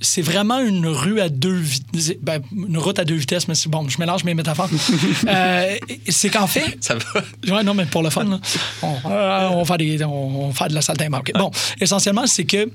c'est 0.00 0.22
vraiment 0.22 0.58
une 0.60 0.86
rue 0.86 1.20
à 1.20 1.28
deux 1.28 1.54
vitesses, 1.54 2.14
ben, 2.22 2.40
une 2.56 2.78
route 2.78 2.98
à 2.98 3.04
deux 3.04 3.14
vitesses, 3.16 3.48
mais 3.48 3.54
c'est 3.54 3.68
bon, 3.68 3.86
je 3.88 3.98
mélange 3.98 4.24
mes 4.24 4.34
métaphores. 4.34 4.70
Euh, 5.28 5.76
c'est 6.08 6.30
qu'en 6.30 6.46
fait, 6.46 6.76
Ça 6.80 6.94
va. 6.96 7.54
Ouais, 7.54 7.62
non, 7.62 7.74
mais 7.74 7.84
pour 7.86 8.02
le 8.02 8.10
fun, 8.10 8.24
là. 8.24 8.40
On, 8.82 8.94
euh, 9.10 9.48
on 9.52 9.58
va 9.58 9.64
faire 9.64 9.78
des, 9.78 10.02
on, 10.04 10.44
on 10.44 10.48
va 10.48 10.54
faire 10.54 10.68
de 10.68 10.74
la 10.74 10.80
saltimbanque. 10.82 11.30
Bon, 11.34 11.50
essentiellement, 11.80 12.26
c'est 12.26 12.44
que 12.44 12.70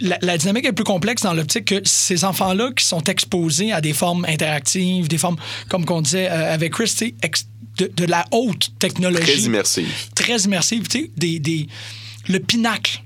la, 0.00 0.18
la 0.22 0.36
dynamique 0.38 0.66
est 0.66 0.72
plus 0.72 0.84
complexe 0.84 1.22
dans 1.22 1.32
l'optique 1.34 1.64
que 1.66 1.80
ces 1.84 2.24
enfants-là 2.24 2.70
qui 2.76 2.84
sont 2.84 3.02
exposés 3.04 3.72
à 3.72 3.80
des 3.80 3.92
formes 3.94 4.24
interactives, 4.28 5.08
des 5.08 5.18
formes, 5.18 5.36
comme 5.68 5.84
qu'on 5.84 6.02
disait 6.02 6.28
euh, 6.30 6.52
avec 6.54 6.72
Chris, 6.74 6.92
de, 7.78 7.90
de 7.94 8.04
la 8.04 8.24
haute 8.30 8.70
technologie. 8.78 9.22
Très 9.32 9.40
immersif. 9.40 10.10
Très 10.14 10.36
immersive, 10.42 10.86
tu 10.88 10.98
sais, 11.00 11.10
des, 11.16 11.38
des- 11.40 11.66
le 12.28 12.38
pinacle 12.40 13.02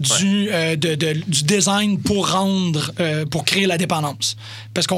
du, 0.00 0.48
euh, 0.50 0.74
de- 0.76 0.94
de- 0.94 1.22
du 1.28 1.42
design 1.44 1.98
pour 2.00 2.30
rendre, 2.32 2.92
euh, 2.98 3.24
pour 3.26 3.44
créer 3.44 3.66
la 3.66 3.78
dépendance. 3.78 4.36
Parce 4.74 4.86
qu'il 4.86 4.96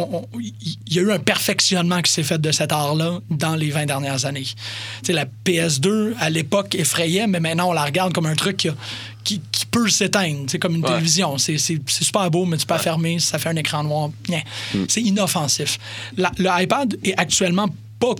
y 0.90 0.98
a 0.98 1.02
eu 1.02 1.12
un 1.12 1.18
perfectionnement 1.18 2.00
qui 2.00 2.10
s'est 2.12 2.22
fait 2.22 2.40
de 2.40 2.50
cet 2.52 2.72
art-là 2.72 3.18
dans 3.30 3.54
les 3.56 3.70
20 3.70 3.86
dernières 3.86 4.24
années. 4.24 4.44
Tu 4.44 4.54
sais, 5.06 5.12
la 5.12 5.26
PS2, 5.44 6.14
à 6.18 6.30
l'époque, 6.30 6.74
effrayait, 6.74 7.26
mais 7.26 7.40
maintenant, 7.40 7.70
on 7.70 7.72
la 7.72 7.84
regarde 7.84 8.12
comme 8.12 8.26
un 8.26 8.34
truc 8.36 8.56
qui, 8.56 8.68
a- 8.68 8.74
qui- 9.24 9.40
qui 9.52 9.66
peut 9.66 9.88
s'éteindre. 9.88 10.44
C'est 10.48 10.58
comme 10.58 10.74
une 10.76 10.82
Ouais. 10.84 10.90
télévision. 10.90 11.36
C'est 11.38 11.58
super 11.58 12.30
beau, 12.30 12.44
mais 12.46 12.56
tu 12.56 12.64
peux 12.66 12.74
la 12.74 12.80
fermer, 12.80 13.18
ça 13.18 13.38
fait 13.38 13.48
un 13.50 13.56
écran 13.56 13.82
noir. 13.84 14.10
Nya. 14.28 14.40
C'est 14.88 15.02
inoffensif. 15.02 15.78
La- 16.16 16.32
le 16.38 16.48
iPad 16.62 16.96
est 17.04 17.14
actuellement 17.18 17.68
pas 17.98 18.14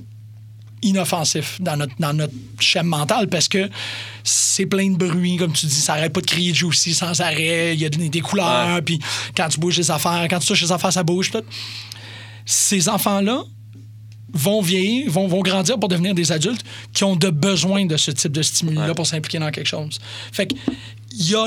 inoffensif 0.85 1.61
dans 1.61 1.77
notre, 1.77 1.95
dans 1.99 2.13
notre 2.13 2.33
schème 2.61 2.87
mental 2.87 3.29
parce 3.29 3.49
que 3.49 3.69
c'est 4.23 4.67
plein 4.67 4.91
de 4.91 4.97
bruit, 4.97 5.37
comme 5.37 5.53
tu 5.53 5.67
dis, 5.67 5.75
ça 5.75 5.95
arrête 5.95 6.13
pas 6.13 6.21
de 6.21 6.27
crier 6.27 6.55
juicy 6.55 6.95
sans 6.95 7.21
arrêt, 7.21 7.75
il 7.75 7.81
y 7.81 7.85
a 7.85 7.89
des, 7.89 8.09
des 8.09 8.21
couleurs, 8.21 8.81
puis 8.85 9.01
quand 9.37 9.49
tu 9.49 9.59
bouges 9.59 9.79
les 9.79 9.91
affaires, 9.91 10.27
quand 10.31 10.39
tu 10.39 10.47
touches 10.47 10.63
les 10.63 10.73
affaires, 10.73 10.93
ça 10.93 11.03
bouge. 11.03 11.31
Tout. 11.33 11.43
Ces 12.47 12.89
enfants-là 12.89 13.43
vont 14.33 14.61
vieillir, 14.63 15.11
vont, 15.11 15.27
vont 15.29 15.41
grandir 15.41 15.79
pour 15.79 15.89
devenir 15.89 16.15
des 16.15 16.33
adultes 16.33 16.65
qui 16.93 17.05
ont 17.05 17.17
de 17.17 17.31
besoin 17.31 17.87
de 17.87 17.97
ce 17.97 18.11
type 18.11 18.33
de 18.33 18.43
stimuli-là 18.43 18.89
Ouais. 18.89 18.95
pour 18.95 19.07
s'impliquer 19.07 19.39
dans 19.39 19.51
quelque 19.51 19.67
chose. 19.69 19.99
Fait 20.33 20.47
que, 20.47 20.55
il 21.13 21.31
y 21.31 21.35
a... 21.35 21.47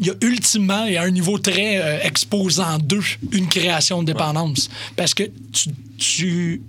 il 0.00 0.06
y 0.06 0.10
a 0.10 0.14
ultimement, 0.22 0.84
et 0.86 0.96
à 0.96 1.02
un 1.02 1.10
niveau 1.10 1.38
très 1.38 1.76
euh, 1.80 1.98
exposant 2.02 2.78
d'eux, 2.78 3.04
une 3.30 3.46
création 3.48 4.02
de 4.02 4.06
dépendance. 4.06 4.68
Parce 4.96 5.14
que 5.14 5.24
tu, 5.52 5.68
tu 5.98 6.62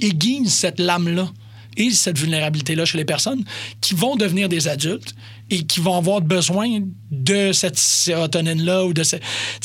aiguise 0.00 0.52
cette 0.52 0.78
lame-là 0.80 1.30
et 1.76 1.90
cette 1.90 2.18
vulnérabilité-là 2.18 2.84
chez 2.86 2.96
les 2.98 3.04
personnes 3.04 3.44
qui 3.80 3.94
vont 3.94 4.16
devenir 4.16 4.48
des 4.48 4.66
adultes 4.68 5.14
et 5.50 5.64
qui 5.66 5.80
vont 5.80 5.96
avoir 5.96 6.20
besoin 6.22 6.80
de 7.10 7.52
cette 7.52 7.78
sérotonine-là 7.78 8.84
ou 8.86 8.92
de, 8.94 9.02
ce, 9.02 9.16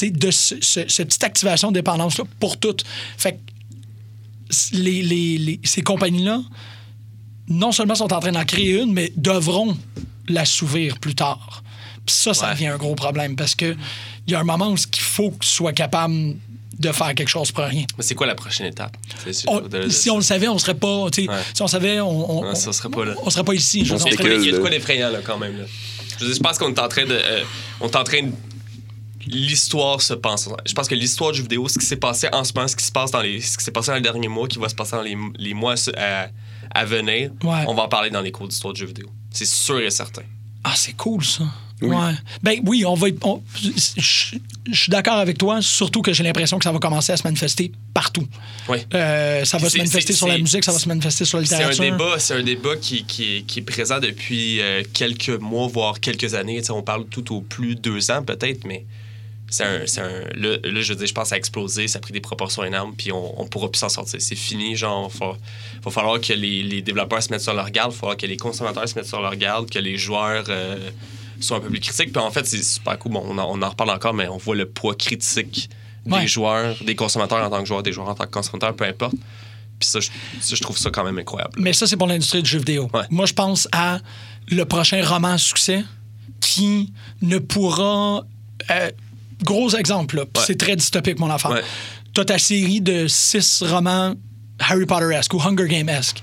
de 0.01 0.29
ce- 0.31 0.55
ce- 0.61 0.87
cette 0.87 1.07
petite 1.07 1.23
activation 1.23 1.69
de 1.69 1.75
dépendance-là 1.75 2.25
pour 2.39 2.59
toutes. 2.59 2.83
Fait 3.17 3.33
que 3.33 3.39
les, 4.73 5.01
les- 5.01 5.37
les- 5.37 5.59
ces 5.63 5.81
compagnies-là, 5.81 6.41
non 7.47 7.71
seulement 7.71 7.95
sont 7.95 8.11
en 8.13 8.19
train 8.19 8.31
d'en 8.33 8.45
créer 8.45 8.81
une, 8.81 8.91
mais 8.93 9.11
devront 9.15 9.77
l'assouvir 10.27 10.99
plus 10.99 11.15
tard. 11.15 11.63
Puis 12.05 12.15
ça, 12.15 12.33
ça 12.33 12.47
Ouais. 12.47 12.53
devient 12.53 12.67
un 12.67 12.77
gros 12.77 12.95
problème 12.95 13.35
parce 13.35 13.55
que 13.55 13.75
il 14.27 14.31
y 14.33 14.35
a 14.35 14.39
un 14.39 14.43
moment 14.43 14.69
où 14.69 14.75
il 14.75 14.99
faut 15.01 15.31
que 15.31 15.39
tu 15.45 15.47
sois 15.49 15.73
capable 15.73 16.35
de 16.81 16.91
faire 16.91 17.13
quelque 17.15 17.29
chose 17.29 17.51
pour 17.51 17.63
rien. 17.65 17.85
Mais 17.97 18.03
c'est 18.03 18.15
quoi 18.15 18.27
la 18.27 18.35
prochaine 18.35 18.67
étape? 18.67 18.97
On- 19.47 19.61
de- 19.61 19.67
de- 19.67 19.89
si 19.89 20.09
on 20.09 20.17
le 20.17 20.21
savait, 20.23 20.47
on 20.47 20.57
serait 20.57 20.73
pas. 20.75 21.03
Ouais. 21.05 21.11
Si 21.53 21.61
on 21.61 21.67
savait, 21.67 21.99
on, 22.01 22.39
on, 22.39 22.49
Ouais, 22.49 22.55
ça 22.55 22.73
serait 22.73 22.89
pas 22.89 23.05
là. 23.05 23.13
on 23.23 23.29
serait 23.29 23.43
pas 23.43 23.53
ici. 23.53 23.85
je 23.85 23.93
Il 23.95 23.99
y 23.99 24.07
a 24.07 24.11
de 24.11 24.15
quoi- 24.17 24.25
il 24.25 24.31
y 24.31 24.33
a 24.33 24.35
de 24.37 24.41
spécule, 24.41 24.59
quoi 24.59 24.69
là. 24.69 24.75
d'effrayant, 24.77 25.09
là, 25.11 25.19
quand 25.23 25.37
même. 25.37 25.57
Là. 25.59 25.63
Je, 26.19 26.25
veux 26.25 26.31
dire, 26.31 26.35
je 26.35 26.41
pense 26.41 26.57
qu'on 26.57 26.69
est 26.73 26.79
en 26.79 26.87
train 26.87 27.05
de. 27.05 27.13
euh, 27.13 27.43
on 27.79 27.87
est 27.87 27.95
en 27.95 28.03
train 28.03 28.23
de. 28.23 28.31
L'histoire 29.27 30.01
se 30.01 30.13
pense. 30.15 30.49
Je 30.65 30.73
pense 30.73 30.87
que 30.87 30.95
l'histoire 30.95 31.31
du 31.31 31.37
jeu 31.37 31.43
vidéo, 31.43 31.67
ce 31.69 31.77
qui 31.77 31.85
s'est 31.85 31.95
passé 31.95 32.27
en 32.33 32.43
ce 32.43 32.53
moment, 32.55 32.67
ce 32.67 32.75
qui 32.75 32.83
se 32.85 32.91
passe 32.91 33.11
dans 33.11 33.21
les, 33.21 33.39
ce 33.39 33.57
qui 33.57 33.63
s'est 33.63 33.71
passé 33.71 33.89
dans 33.91 33.95
les 33.95 34.01
derniers 34.01 34.27
mois, 34.27 34.47
qui 34.47 34.57
va 34.57 34.67
se 34.67 34.73
passer 34.75 34.93
dans 34.95 35.03
les, 35.03 35.15
les 35.37 35.53
mois 35.53 35.75
à, 35.95 36.27
à 36.73 36.85
venir, 36.85 37.31
Ouais. 37.43 37.63
on 37.67 37.75
va 37.75 37.83
en 37.83 37.87
parler 37.87 38.09
dans 38.09 38.21
les 38.21 38.31
cours 38.31 38.47
d'histoire 38.47 38.73
du 38.73 38.81
jeu 38.81 38.87
vidéo. 38.87 39.07
C'est 39.29 39.45
sûr 39.45 39.79
et 39.79 39.91
certain. 39.91 40.23
Ah, 40.63 40.73
c'est 40.75 40.93
cool, 40.93 41.23
ça. 41.23 41.43
Oui. 41.81 41.95
Ouais. 41.95 42.13
Ben 42.43 42.59
oui, 42.65 42.85
on 42.85 42.93
va. 42.93 43.07
je 43.57 44.39
suis 44.73 44.89
d'accord 44.89 45.15
avec 45.17 45.37
toi, 45.37 45.61
surtout 45.61 46.01
que 46.01 46.13
j'ai 46.13 46.23
l'impression 46.23 46.57
que 46.59 46.63
ça 46.63 46.71
va 46.71 46.79
commencer 46.79 47.11
à 47.11 47.17
se 47.17 47.23
manifester 47.23 47.71
partout. 47.93 48.27
Oui. 48.69 48.77
Euh, 48.93 49.43
ça 49.45 49.57
va 49.57 49.69
se 49.69 49.77
manifester 49.77 50.13
sur 50.13 50.27
la 50.27 50.37
musique, 50.37 50.63
ça 50.63 50.71
va 50.71 50.79
se 50.79 50.87
manifester 50.87 51.25
sur 51.25 51.39
la 51.39 51.45
C'est 51.45 51.55
un 51.55 51.69
littérature. 51.69 51.83
débat, 51.97 52.19
c'est 52.19 52.35
un 52.35 52.43
débat 52.43 52.75
qui, 52.79 53.03
qui, 53.05 53.37
est- 53.37 53.41
qui 53.41 53.59
est 53.59 53.63
présent 53.63 53.99
depuis 53.99 54.61
euh, 54.61 54.83
quelques 54.93 55.29
mois, 55.29 55.67
voire 55.67 55.99
quelques 55.99 56.33
années. 56.35 56.59
Tu 56.59 56.65
sais, 56.67 56.71
on 56.71 56.83
parle 56.83 57.05
tout 57.07 57.35
au 57.35 57.41
plus 57.41 57.75
deux 57.75 58.11
ans 58.11 58.23
peut-être, 58.23 58.63
mais 58.65 58.85
c'est 59.49 59.63
un, 59.65 59.81
un- 59.81 60.39
là, 60.39 60.57
là, 60.63 60.81
je 60.81 60.93
veux 60.93 60.99
dire, 60.99 61.07
je 61.07 61.13
pense 61.13 61.23
que 61.23 61.29
ça 61.29 61.35
a 61.35 61.37
explosé, 61.37 61.87
ça 61.87 61.97
a 61.97 62.01
pris 62.01 62.13
des 62.13 62.21
proportions 62.21 62.63
énormes, 62.63 62.93
puis 62.95 63.11
on, 63.11 63.41
on 63.41 63.47
pourra 63.47 63.69
plus 63.69 63.79
s'en 63.79 63.89
sortir. 63.89 64.21
C'est 64.21 64.35
fini, 64.35 64.75
genre, 64.75 65.11
il 65.13 65.19
va, 65.19 65.37
va 65.83 65.91
falloir 65.91 66.21
que 66.21 66.31
les, 66.33 66.63
les 66.63 66.81
développeurs 66.81 67.21
se 67.21 67.29
mettent 67.31 67.41
sur 67.41 67.53
leur 67.53 67.69
garde, 67.71 67.91
il 67.91 67.95
va 67.95 67.99
falloir 67.99 68.17
que 68.17 68.27
les 68.27 68.37
consommateurs 68.37 68.87
se 68.87 68.95
mettent 68.95 69.07
sur 69.07 69.21
leur 69.21 69.35
garde, 69.35 69.69
que 69.69 69.79
les 69.79 69.97
joueurs 69.97 70.45
euh, 70.49 70.77
soient 71.41 71.57
un 71.57 71.61
peu 71.61 71.69
plus 71.69 71.79
critiques. 71.79 72.11
Puis 72.13 72.21
en 72.21 72.31
fait, 72.31 72.45
c'est 72.45 72.63
super 72.63 72.97
cool. 72.99 73.13
Bon, 73.13 73.23
on, 73.27 73.37
en, 73.37 73.57
on 73.57 73.61
en 73.61 73.69
reparle 73.69 73.89
encore, 73.91 74.13
mais 74.13 74.27
on 74.27 74.37
voit 74.37 74.55
le 74.55 74.67
poids 74.69 74.95
critique 74.95 75.69
des 76.05 76.11
Ouais. 76.13 76.27
joueurs, 76.27 76.75
des 76.83 76.95
consommateurs 76.95 77.45
en 77.45 77.49
tant 77.49 77.59
que 77.61 77.67
joueurs, 77.67 77.83
des 77.83 77.91
joueurs 77.91 78.09
en 78.09 78.15
tant 78.15 78.25
que 78.25 78.31
consommateurs, 78.31 78.75
peu 78.75 78.85
importe. 78.85 79.13
Puis 79.79 79.87
ça, 79.89 79.99
je, 79.99 80.09
ça, 80.39 80.55
je 80.55 80.61
trouve 80.61 80.77
ça 80.77 80.89
quand 80.91 81.03
même 81.03 81.17
incroyable. 81.19 81.53
Mais 81.57 81.73
ça, 81.73 81.85
c'est 81.87 81.97
pour 81.97 82.07
l'industrie 82.07 82.41
du 82.43 82.49
jeu 82.49 82.59
vidéo. 82.59 82.89
Ouais. 82.93 83.01
Moi, 83.09 83.25
je 83.25 83.33
pense 83.33 83.67
à 83.71 83.99
le 84.49 84.63
prochain 84.65 85.03
roman 85.05 85.29
à 85.33 85.37
succès 85.37 85.83
qui 86.39 86.91
ne 87.21 87.37
pourra. 87.39 88.23
euh, 88.71 88.91
gros 89.43 89.69
exemple, 89.75 90.17
Ouais. 90.19 90.25
c'est 90.45 90.57
très 90.57 90.75
dystopique, 90.75 91.19
mon 91.19 91.29
enfant. 91.31 91.51
Ouais. 91.51 91.61
T'as 92.13 92.25
ta 92.25 92.37
série 92.39 92.81
de 92.81 93.07
six 93.07 93.63
romans 93.63 94.13
Harry 94.59 94.85
Potter-esque 94.85 95.33
ou 95.33 95.41
Hunger 95.41 95.67
Game-esque. 95.67 96.21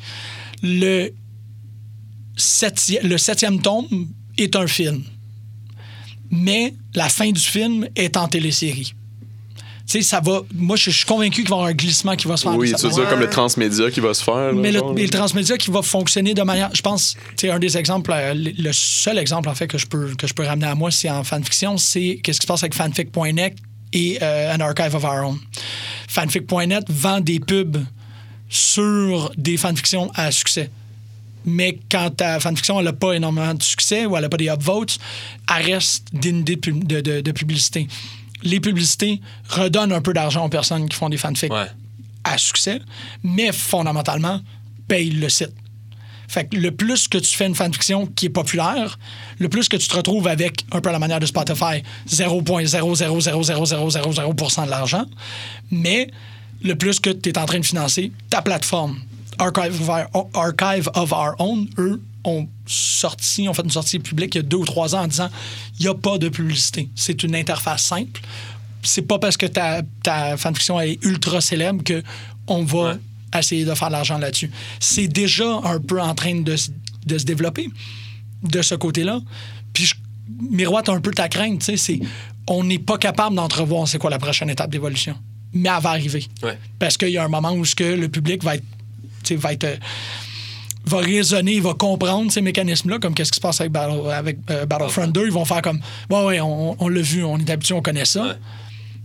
Le, 0.62 1.10
septi- 2.36 3.00
le 3.02 3.18
septième 3.18 3.60
tome 3.60 3.86
est 4.38 4.56
un 4.56 4.66
film. 4.66 5.02
Mais 6.30 6.74
la 6.94 7.08
fin 7.08 7.30
du 7.30 7.40
film 7.40 7.88
est 7.96 8.16
en 8.16 8.28
télésérie. 8.28 8.94
Tu 9.88 9.92
sais, 9.92 10.02
ça 10.02 10.20
va. 10.20 10.42
Moi, 10.54 10.76
je 10.76 10.90
je 10.90 10.98
suis 10.98 11.06
convaincu 11.06 11.40
qu'il 11.40 11.48
va 11.48 11.56
y 11.56 11.58
avoir 11.60 11.70
un 11.70 11.74
glissement 11.74 12.14
qui 12.14 12.28
va 12.28 12.36
se 12.36 12.42
faire. 12.42 12.54
Oui, 12.54 12.70
manière. 12.70 12.90
dire 12.90 13.08
comme 13.08 13.20
le 13.20 13.30
transmédia 13.30 13.90
qui 13.90 14.00
va 14.00 14.12
se 14.12 14.22
faire. 14.22 14.34
là, 14.34 14.52
Mais 14.52 14.70
le, 14.70 14.80
genre, 14.80 14.94
transmédia 15.10 15.56
qui 15.56 15.70
va 15.70 15.80
fonctionner 15.80 16.34
de 16.34 16.42
manière. 16.42 16.68
Je 16.74 16.82
pense, 16.82 17.16
sais, 17.36 17.48
un 17.48 17.58
des 17.58 17.78
exemples, 17.78 18.12
euh, 18.12 18.34
le 18.34 18.52
le 18.58 18.72
seul 18.74 19.16
exemple, 19.16 19.48
en 19.48 19.54
fait, 19.54 19.66
que 19.66 19.78
je 19.78 19.86
peux, 19.86 20.14
que 20.14 20.26
je 20.26 20.34
peux 20.34 20.44
ramener 20.44 20.66
à 20.66 20.74
moi, 20.74 20.90
c'est 20.90 21.08
en 21.08 21.24
fanfiction, 21.24 21.78
c'est 21.78 22.20
qu'est-ce 22.22 22.38
qui 22.40 22.44
se 22.44 22.48
passe 22.48 22.62
avec 22.62 22.74
fanfic.net 22.74 23.56
et 23.94 24.18
euh, 24.20 24.54
An 24.54 24.60
Archive 24.60 24.94
of 24.94 25.04
Our 25.04 25.26
Own. 25.26 25.38
Fanfic.net 26.06 26.84
vend 26.90 27.20
des 27.20 27.40
pubs 27.40 27.78
sur 28.50 29.32
des 29.38 29.56
fanfictions 29.56 30.10
à 30.14 30.30
succès. 30.30 30.70
Mais 31.44 31.78
quand 31.90 32.10
ta 32.16 32.38
fanfiction 32.40 32.80
n'a 32.82 32.92
pas 32.92 33.12
énormément 33.14 33.54
de 33.54 33.62
succès 33.62 34.04
ou 34.06 34.16
elle 34.16 34.22
n'a 34.22 34.28
pas 34.28 34.36
des 34.36 34.48
upvotes, 34.48 34.98
elle 35.56 35.72
reste 35.74 36.08
d'une 36.12 36.38
idée 36.40 36.56
de, 36.56 37.20
de- 37.20 37.32
publicité. 37.32 37.86
Les 38.42 38.58
publicités 38.60 39.20
redonnent 39.48 39.92
un 39.92 40.02
peu 40.02 40.12
d'argent 40.12 40.44
aux 40.44 40.48
personnes 40.50 40.88
qui 40.88 40.96
font 40.96 41.08
des 41.08 41.16
fanfics 41.16 41.52
Ouais. 41.52 41.66
à 42.24 42.36
succès, 42.38 42.80
mais 43.22 43.52
fondamentalement, 43.52 44.40
paye 44.86 45.10
le 45.10 45.28
site. 45.28 45.52
Fait 46.30 46.44
que 46.46 46.56
le 46.56 46.70
plus 46.72 47.08
que 47.08 47.16
tu 47.16 47.34
fais 47.36 47.46
une 47.46 47.54
fanfiction 47.54 48.04
qui 48.06 48.26
est 48.26 48.30
populaire, 48.30 48.98
le 49.38 49.48
plus 49.48 49.66
que 49.68 49.78
tu 49.78 49.88
te 49.88 49.96
retrouves 49.96 50.28
avec, 50.28 50.66
un 50.72 50.80
peu 50.82 50.90
à 50.90 50.92
la 50.92 50.98
manière 50.98 51.20
de 51.20 51.26
Spotify, 51.26 51.82
0.0000000% 52.06 54.64
de 54.66 54.70
l'argent, 54.70 55.06
mais 55.70 56.08
le 56.62 56.74
plus 56.74 57.00
que 57.00 57.10
tu 57.10 57.30
es 57.30 57.38
en 57.38 57.46
train 57.46 57.60
de 57.60 57.66
financer 57.66 58.12
ta 58.30 58.42
plateforme. 58.42 58.98
Archive 59.38 59.80
of, 59.80 59.88
Our, 59.88 60.28
Archive 60.34 60.88
of 60.94 61.12
Our 61.12 61.34
Own, 61.38 61.68
eux, 61.78 62.02
ont 62.24 62.48
sorti, 62.66 63.48
ont 63.48 63.54
fait 63.54 63.62
une 63.62 63.70
sortie 63.70 63.98
publique 63.98 64.34
il 64.34 64.38
y 64.38 64.40
a 64.40 64.42
deux 64.42 64.56
ou 64.58 64.64
trois 64.64 64.94
ans 64.94 65.02
en 65.02 65.06
disant 65.06 65.30
il 65.78 65.82
n'y 65.82 65.88
a 65.88 65.94
pas 65.94 66.18
de 66.18 66.28
publicité. 66.28 66.88
C'est 66.94 67.22
une 67.22 67.34
interface 67.34 67.82
simple. 67.84 68.20
C'est 68.82 69.02
pas 69.02 69.18
parce 69.18 69.36
que 69.36 69.46
ta, 69.46 69.82
ta 70.02 70.36
fanfiction 70.36 70.80
est 70.80 70.98
ultra 71.04 71.40
célèbre 71.40 71.82
que 71.84 72.02
on 72.46 72.64
va 72.64 72.78
Ouais. 72.94 73.40
essayer 73.40 73.64
de 73.64 73.74
faire 73.74 73.88
de 73.88 73.92
l'argent 73.92 74.18
là-dessus. 74.18 74.50
C'est 74.80 75.08
déjà 75.08 75.60
un 75.64 75.80
peu 75.80 76.00
en 76.00 76.14
train 76.14 76.40
de, 76.40 76.56
se- 76.56 76.70
de 77.06 77.18
se 77.18 77.24
développer 77.24 77.68
de 78.42 78.62
ce 78.62 78.74
côté-là. 78.74 79.20
Puis 79.72 79.84
je 79.86 79.94
miroite 80.50 80.88
un 80.88 81.00
peu 81.00 81.10
ta 81.10 81.28
crainte, 81.28 81.60
tu 81.60 81.64
sais, 81.66 81.76
c'est 81.76 82.00
on 82.46 82.64
n'est 82.64 82.78
pas 82.78 82.96
capable 82.98 83.36
d'entrevoir 83.36 83.86
c'est 83.86 83.98
quoi 83.98 84.10
la 84.10 84.18
prochaine 84.18 84.48
étape 84.50 84.70
d'évolution. 84.70 85.14
Mais 85.52 85.68
elle 85.74 85.82
va 85.82 85.90
arriver. 85.90 86.26
Ouais. 86.42 86.58
Parce 86.78 86.96
qu'il 86.96 87.10
y 87.10 87.18
a 87.18 87.24
un 87.24 87.28
moment 87.28 87.52
où 87.52 87.64
ce 87.64 87.74
que 87.74 87.84
le 87.84 88.08
public 88.08 88.42
va 88.44 88.54
être, 88.56 88.64
va 89.36 89.52
être 89.52 89.64
euh, 89.64 89.76
va 90.86 90.98
raisonner, 90.98 91.54
il 91.56 91.62
va 91.62 91.74
comprendre 91.74 92.32
ces 92.32 92.40
mécanismes-là, 92.40 92.98
comme 92.98 93.14
qu'est-ce 93.14 93.30
qui 93.30 93.36
se 93.36 93.40
passe 93.40 93.60
avec, 93.60 93.72
Battle- 93.72 94.10
avec, 94.10 94.38
euh, 94.50 94.64
Battlefront 94.64 95.08
2. 95.08 95.26
Ils 95.26 95.32
vont 95.32 95.44
faire 95.44 95.60
comme, 95.62 95.80
ouais, 96.10 96.24
ouais, 96.24 96.40
on, 96.40 96.82
on 96.82 96.88
l'a 96.88 97.00
vu, 97.02 97.22
on 97.24 97.36
est 97.38 97.50
habitué, 97.50 97.74
on 97.74 97.82
connaît 97.82 98.06
ça. 98.06 98.22
Ouais. 98.24 98.34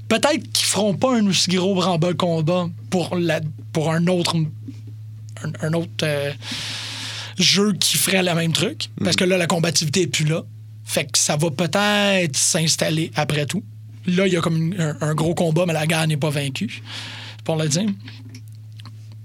Peut-être 0.08 0.52
qu'ils 0.54 0.68
feront 0.68 0.94
pas 0.94 1.18
un 1.18 1.28
aussi 1.28 1.50
gros 1.50 1.76
de 1.98 2.12
combat 2.14 2.70
pour, 2.90 3.16
la, 3.18 3.42
pour 3.74 3.92
un 3.92 4.08
autre, 4.08 4.36
un, 5.44 5.52
un 5.68 5.74
autre 5.74 5.90
euh, 6.04 6.32
jeu 7.38 7.74
qui 7.74 7.98
ferait 7.98 8.24
le 8.24 8.34
même 8.34 8.54
truc, 8.54 8.90
parce 9.04 9.16
que 9.16 9.24
là, 9.26 9.38
la 9.38 9.48
combativité 9.48 10.04
est 10.04 10.08
plus 10.08 10.26
là. 10.26 10.44
Fait 10.86 11.06
que 11.06 11.18
ça 11.18 11.36
va 11.38 11.50
peut-être 11.50 12.36
s'installer 12.38 13.12
après 13.16 13.46
tout. 13.46 13.64
Là, 14.06 14.28
il 14.28 14.34
y 14.34 14.38
a 14.38 14.42
comme 14.42 14.74
un 15.02 15.16
gros 15.16 15.34
combat, 15.34 15.66
mais 15.66 15.74
la 15.74 15.88
guerre 15.88 16.06
n'est 16.08 16.18
pas 16.18 16.30
vaincue, 16.30 16.82
pour 17.44 17.56
le 17.56 17.68
dire. 17.68 17.86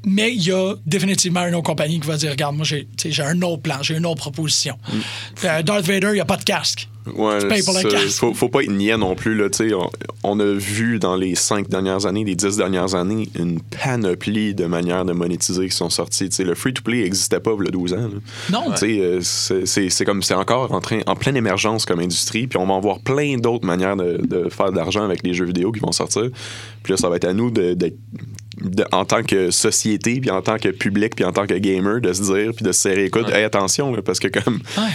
Mais 0.09 0.33
il 0.35 0.43
y 0.43 0.53
a 0.53 0.75
définitivement 0.87 1.47
une 1.47 1.55
autre 1.55 1.65
compagnie 1.67 2.01
qui 2.01 2.07
va 2.07 2.17
dire 2.17 2.31
Regarde, 2.31 2.57
moi, 2.57 2.65
j'ai 2.65 2.89
tu 2.97 3.09
un 3.21 3.43
autre 3.43 3.63
plan, 3.63 3.77
j'ai 3.83 3.97
une 3.97 4.07
autre 4.07 4.21
proposition. 4.21 4.77
Euh, 5.45 5.63
Darth 5.63 5.87
Vader, 5.87 6.09
il 6.09 6.15
n'y 6.15 6.21
a 6.21 6.25
pas 6.25 6.37
de 6.37 6.45
casque. 6.45 6.89
Ouais, 7.15 7.39
payes 7.49 7.63
pour 7.63 7.73
le 7.73 7.89
casque. 7.89 8.19
faut, 8.19 8.35
faut 8.35 8.51
pas 8.51 8.63
être 8.63 8.71
niais 8.71 8.99
non 8.99 9.15
plus. 9.15 9.35
Là, 9.35 9.49
tu 9.49 9.73
on, 9.73 9.91
on 10.25 10.39
a 10.41 10.53
vu 10.53 10.99
dans 10.99 11.17
les 11.17 11.35
cinq 11.35 11.67
dernières 11.71 12.05
années, 12.05 12.23
les 12.23 12.35
dix 12.35 12.57
dernières 12.59 12.95
années, 12.95 13.31
une 13.35 13.61
panoplie 13.63 14.55
de 14.55 14.67
manières 14.67 15.07
de 15.07 15.15
monétiser 15.15 15.69
qui 15.71 15.75
sont 15.75 15.89
sorties. 15.89 16.29
Tu 16.29 16.37
sais, 16.37 16.45
le 16.45 16.55
free-to-play 16.55 17.03
n'existait 17.05 17.41
pas 17.41 17.53
il 17.59 17.65
y 17.65 17.69
a 17.69 17.71
12 17.71 17.93
ans. 17.95 17.97
là. 17.97 18.09
Non. 18.53 18.73
Tu 18.73 18.77
sais, 18.79 19.01
euh, 19.01 19.21
c'est- 19.23 19.65
c'est 19.65 19.89
c'est 19.89 20.05
comme 20.05 20.23
c'est 20.23 20.35
encore 20.35 20.71
en, 20.73 20.81
train, 20.83 21.01
en 21.07 21.17
pleine 21.17 21.37
émergence 21.39 21.87
comme 21.87 22.01
industrie, 22.01 22.47
puis 22.47 22.59
on 22.59 22.67
va 22.67 22.75
en 22.75 22.81
voir 22.81 23.01
plein 23.01 23.39
d'autres 23.39 23.65
manières 23.67 23.97
de, 23.97 24.21
de 24.23 24.51
faire 24.51 24.71
de 24.71 24.77
l'argent 24.77 25.03
avec 25.05 25.23
les 25.25 25.33
jeux 25.33 25.47
vidéo 25.47 25.73
qui 25.73 25.81
vont 25.81 25.93
sortir. 25.93 26.29
Puis 26.83 26.93
là, 26.93 26.97
ça 26.99 27.09
va 27.09 27.17
être 27.17 27.25
à 27.25 27.33
nous 27.33 27.51
d'être 27.51 27.97
de- 28.61 28.85
en 28.93 29.05
tant 29.05 29.23
que 29.23 29.51
société, 29.51 30.21
puis 30.21 30.31
en 30.31 30.43
tant 30.43 30.57
que 30.59 30.69
public, 30.69 31.15
puis 31.17 31.25
en 31.25 31.33
tant 31.33 31.47
que 31.47 31.55
gamer, 31.55 32.01
de 32.01 32.13
se 32.13 32.23
dire, 32.23 32.53
puis 32.55 32.65
de 32.65 32.73
se 32.73 32.81
serrer 32.81 33.11
coudes, 33.11 33.31
hey, 33.31 33.45
attention, 33.45 33.95
là, 33.95 34.03
parce 34.03 34.19
que 34.19 34.29
comme 34.29 34.61
Ouais. 34.77 34.91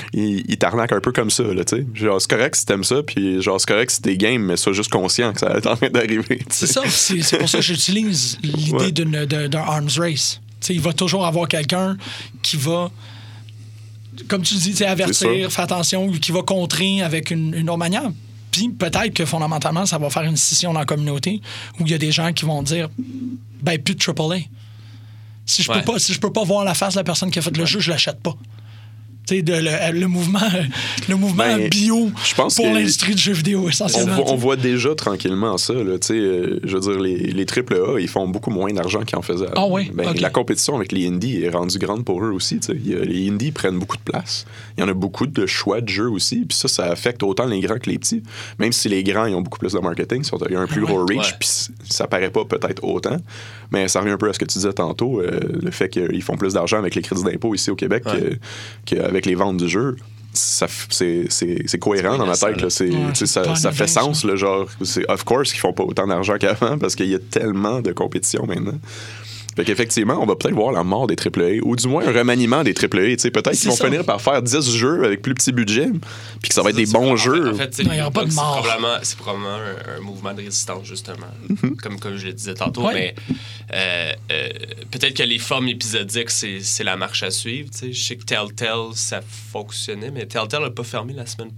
il 0.48 0.58
t'arnaquent 0.58 0.94
un 0.94 1.00
peu 1.02 1.12
comme 1.12 1.30
ça, 1.30 1.44
là, 1.44 1.64
tu 1.64 1.78
sais. 1.78 1.86
Genre, 1.94 2.20
c'est 2.22 2.30
correct 2.30 2.56
si 2.56 2.66
t'aimes 2.66 2.84
ça, 2.84 3.04
puis 3.04 3.42
genre, 3.42 3.60
c'est 3.60 3.68
correct 3.68 3.92
si 3.92 4.02
t'es 4.02 4.18
game, 4.18 4.42
mais 4.44 4.58
sois 4.58 4.74
juste 4.74 4.92
conscient 4.92 5.34
que 5.34 5.40
ça 5.40 5.56
est 5.58 5.66
en 5.68 5.76
train 5.76 5.90
d'arriver. 5.90 6.40
C'est 6.50 6.68
ça. 6.68 6.82
C'est 6.88 7.38
pour 7.38 7.50
ça 7.50 7.58
que 7.60 7.64
j'utilise 7.64 8.38
l'idée 8.44 8.72
Ouais. 8.74 8.92
d'un 8.92 9.60
arms 9.60 9.90
race. 9.98 10.40
Tu 10.62 10.68
sais, 10.68 10.74
il 10.76 10.82
va 10.82 10.94
toujours 10.94 11.26
avoir 11.26 11.48
quelqu'un 11.48 11.98
qui 12.42 12.56
va, 12.58 12.90
comme 14.28 14.44
tu 14.44 14.56
dis, 14.56 14.84
avertir, 14.84 15.52
faire 15.52 15.64
attention, 15.66 16.06
ou 16.06 16.12
qui 16.12 16.32
va 16.32 16.42
contrer 16.42 17.02
avec 17.02 17.32
une, 17.32 17.54
une 17.54 17.70
autre 17.70 17.80
manière. 17.80 18.12
Puis 18.54 18.70
peut-être 18.70 19.14
que 19.16 19.26
fondamentalement, 19.26 19.86
ça 19.88 19.98
va 19.98 20.10
faire 20.12 20.24
une 20.24 20.38
scission 20.38 20.72
dans 20.74 20.80
la 20.80 20.86
communauté 20.86 21.42
où 21.80 21.84
il 21.86 21.92
y 21.92 21.94
a 21.96 21.98
des 21.98 22.12
gens 22.12 22.32
qui 22.32 22.46
vont 22.46 22.62
dire 22.62 22.88
ben, 23.62 23.82
plus 23.82 23.96
de 23.96 24.00
AAA. 24.00 24.42
Si 25.46 25.64
je, 25.64 25.72
Ouais. 25.72 25.80
peux 25.80 25.92
pas, 25.94 26.00
si 26.00 26.14
je 26.14 26.20
peux 26.20 26.32
pas 26.32 26.44
voir 26.44 26.64
la 26.64 26.74
face 26.76 26.94
de 26.94 27.00
la 27.00 27.04
personne 27.04 27.32
qui 27.32 27.40
a 27.40 27.42
fait 27.42 27.58
le 27.58 27.66
jeu, 27.66 27.80
je 27.80 27.90
l'achète 27.92 28.22
pas. 28.22 28.36
De- 29.30 29.42
le, 29.42 30.00
le 30.00 30.08
mouvement, 30.08 30.40
le 31.08 31.16
mouvement 31.16 31.44
Ben, 31.56 31.70
bio 31.70 32.12
je 32.26 32.36
pense 32.36 32.56
pour 32.56 32.66
l'industrie 32.66 33.16
du 33.16 33.22
jeu 33.22 33.32
vidéo, 33.34 33.64
On 33.66 33.70
essentiellement. 33.70 34.16
voit, 34.16 34.24
tu 34.24 34.28
sais. 34.30 34.34
on 34.34 34.38
voit 34.38 34.56
déjà 34.58 34.96
tranquillement 34.96 35.58
ça. 35.58 35.74
Là, 35.74 35.98
euh, 36.12 36.60
je 36.64 36.74
veux 36.78 36.80
dire, 36.82 37.00
les, 37.00 37.16
les 37.32 37.46
AAA, 37.46 38.02
ils 38.02 38.08
font 38.10 38.28
beaucoup 38.28 38.50
moins 38.52 38.72
d'argent 38.74 39.02
qu'ils 39.04 39.18
en 39.18 39.22
faisaient. 39.22 39.48
Ah 39.56 39.66
oui? 39.66 39.90
Ben. 39.94 40.14
La 40.20 40.30
compétition 40.30 40.76
avec 40.76 40.92
les 40.92 41.08
indies 41.08 41.42
est 41.42 41.50
rendue 41.50 41.78
grande 41.80 42.04
pour 42.04 42.22
eux 42.24 42.32
aussi. 42.32 42.60
a- 42.70 42.74
les 43.06 43.30
indies 43.30 43.52
prennent 43.52 43.80
beaucoup 43.80 43.98
de 43.98 44.02
place. 44.04 44.46
Il 44.78 44.82
y 44.82 44.84
en 44.84 44.90
a 44.90 44.94
beaucoup 44.94 45.26
de 45.26 45.46
choix 45.46 45.80
de 45.80 45.88
jeux 45.90 46.10
aussi. 46.10 46.44
Puis 46.48 46.58
ça, 46.58 46.68
ça 46.68 46.84
affecte 46.86 47.24
autant 47.24 47.46
les 47.46 47.62
grands 47.62 47.80
que 47.80 47.90
les 47.90 47.98
petits. 48.00 48.24
Même 48.60 48.74
si 48.74 48.90
les 48.90 49.04
grands, 49.04 49.26
ils 49.26 49.36
ont 49.36 49.42
beaucoup 49.42 49.60
plus 49.60 49.72
de 49.74 49.80
marketing, 49.80 50.22
ils 50.26 50.36
ont- 50.36 50.38
a 50.58 50.60
un 50.62 50.68
plus 50.68 50.82
Ah 50.86 50.92
ouais? 50.92 50.96
gros 50.96 51.06
reach, 51.06 51.34
puis 51.40 51.50
ça 51.90 52.08
paraît 52.08 52.30
pas 52.30 52.44
peut-être 52.44 52.84
autant. 52.84 53.18
Mais 53.74 53.88
ça 53.88 54.00
revient 54.00 54.12
un 54.12 54.18
peu 54.18 54.30
à 54.30 54.34
ce 54.34 54.40
que 54.40 54.46
tu 54.46 54.58
disais 54.60 54.72
tantôt, 54.74 55.20
euh, 55.20 55.40
le 55.62 55.72
fait 55.72 55.90
qu'ils 55.90 56.22
font 56.22 56.38
plus 56.38 56.54
d'argent 56.54 56.78
avec 56.78 56.96
les 56.96 57.02
crédits 57.02 57.24
d'impôt 57.24 57.54
ici 57.56 57.72
au 57.72 57.76
Québec 57.76 58.04
Ouais. 58.06 58.40
qu'avec 58.86 59.26
les 59.26 59.36
ventes 59.36 59.58
du 59.58 59.68
jeu. 59.68 59.96
Ça 60.36 60.66
C'est 60.90 61.26
c'est- 61.30 61.62
c'est 61.68 61.78
cohérent 61.78 62.18
dans 62.18 62.26
ma 62.26 62.36
tête. 62.36 62.60
là. 62.62 62.70
C'est- 62.72 62.90
Ouais, 62.90 63.14
ça, 63.14 63.54
ça 63.56 63.72
fait 63.72 63.86
sens, 63.86 64.22
ça. 64.24 64.28
là, 64.28 64.36
genre, 64.36 64.68
c'est 64.84 65.06
of 65.08 65.24
course 65.26 65.52
qu'ils 65.52 65.60
font 65.60 65.74
pas 65.74 65.84
autant 65.84 66.08
d'argent 66.08 66.38
qu'avant 66.40 66.78
parce 66.80 66.96
qu'il 66.96 67.08
y 67.08 67.14
a 67.14 67.20
tellement 67.20 67.82
de 67.82 67.92
compétition 67.92 68.46
maintenant. 68.48 68.80
Fait 69.56 69.64
qu'effectivement, 69.66 70.18
on 70.22 70.26
va 70.26 70.36
peut-être 70.36 70.56
voir 70.56 70.72
la 70.72 70.84
mort 70.84 71.08
des 71.08 71.16
AAA 71.16 71.60
ou 71.64 71.76
du 71.76 71.88
moins 71.88 72.06
un 72.08 72.12
remaniement 72.12 72.64
des 72.64 72.74
AAA. 72.74 73.16
Tu 73.16 73.20
sais, 73.20 73.32
Peut-être 73.32 73.52
qu'ils 73.58 73.70
vont 73.70 73.76
ça. 73.76 73.86
finir 73.86 74.04
par 74.04 74.20
faire 74.22 74.42
10 74.42 74.76
jeux 74.76 75.04
avec 75.04 75.22
plus 75.22 75.34
petit 75.36 75.52
budget 75.52 75.90
puis 76.42 76.50
que 76.50 76.54
ça 76.56 76.62
va 76.64 76.72
être 76.72 76.76
des 76.76 76.86
bons 76.88 77.16
jeux. 77.16 77.52
En 77.54 77.56
fait, 77.56 77.78
il 77.80 77.88
aura 78.02 78.12
pas 78.12 78.26
de 78.26 78.30
c'est 78.30 78.36
mort. 78.36 78.62
probablement- 78.62 78.98
C'est 79.04 79.18
probablement 79.18 79.56
un, 79.56 79.98
un 79.98 80.00
mouvement 80.02 80.34
de 80.34 80.42
résistance, 80.42 80.86
justement. 80.88 81.28
comme, 81.82 82.00
comme 82.00 82.18
je 82.18 82.28
le 82.28 82.34
disais 82.34 82.54
tantôt. 82.56 82.88
Ouais. 82.88 82.94
Mais 82.94 83.16
euh, 83.74 84.12
euh, 84.32 84.50
peut-être 84.92 85.16
que 85.18 85.24
les 85.24 85.40
formes 85.40 85.68
épisodiques, 85.68 86.30
c'est 86.32 86.60
c'est 86.62 86.84
la 86.84 86.98
marche 86.98 87.24
à 87.24 87.32
suivre. 87.32 87.70
tu 87.72 87.78
sais. 87.78 87.94
Je 87.94 88.04
sais 88.04 88.16
que 88.16 88.24
Telltale, 88.26 88.94
ça 88.96 89.22
fonctionnait, 89.52 90.12
mais 90.12 90.26
Telltale 90.26 90.64
n'a 90.64 90.70
pas 90.72 90.84
fermé 90.84 91.14
la 91.14 91.26
semaine 91.26 91.52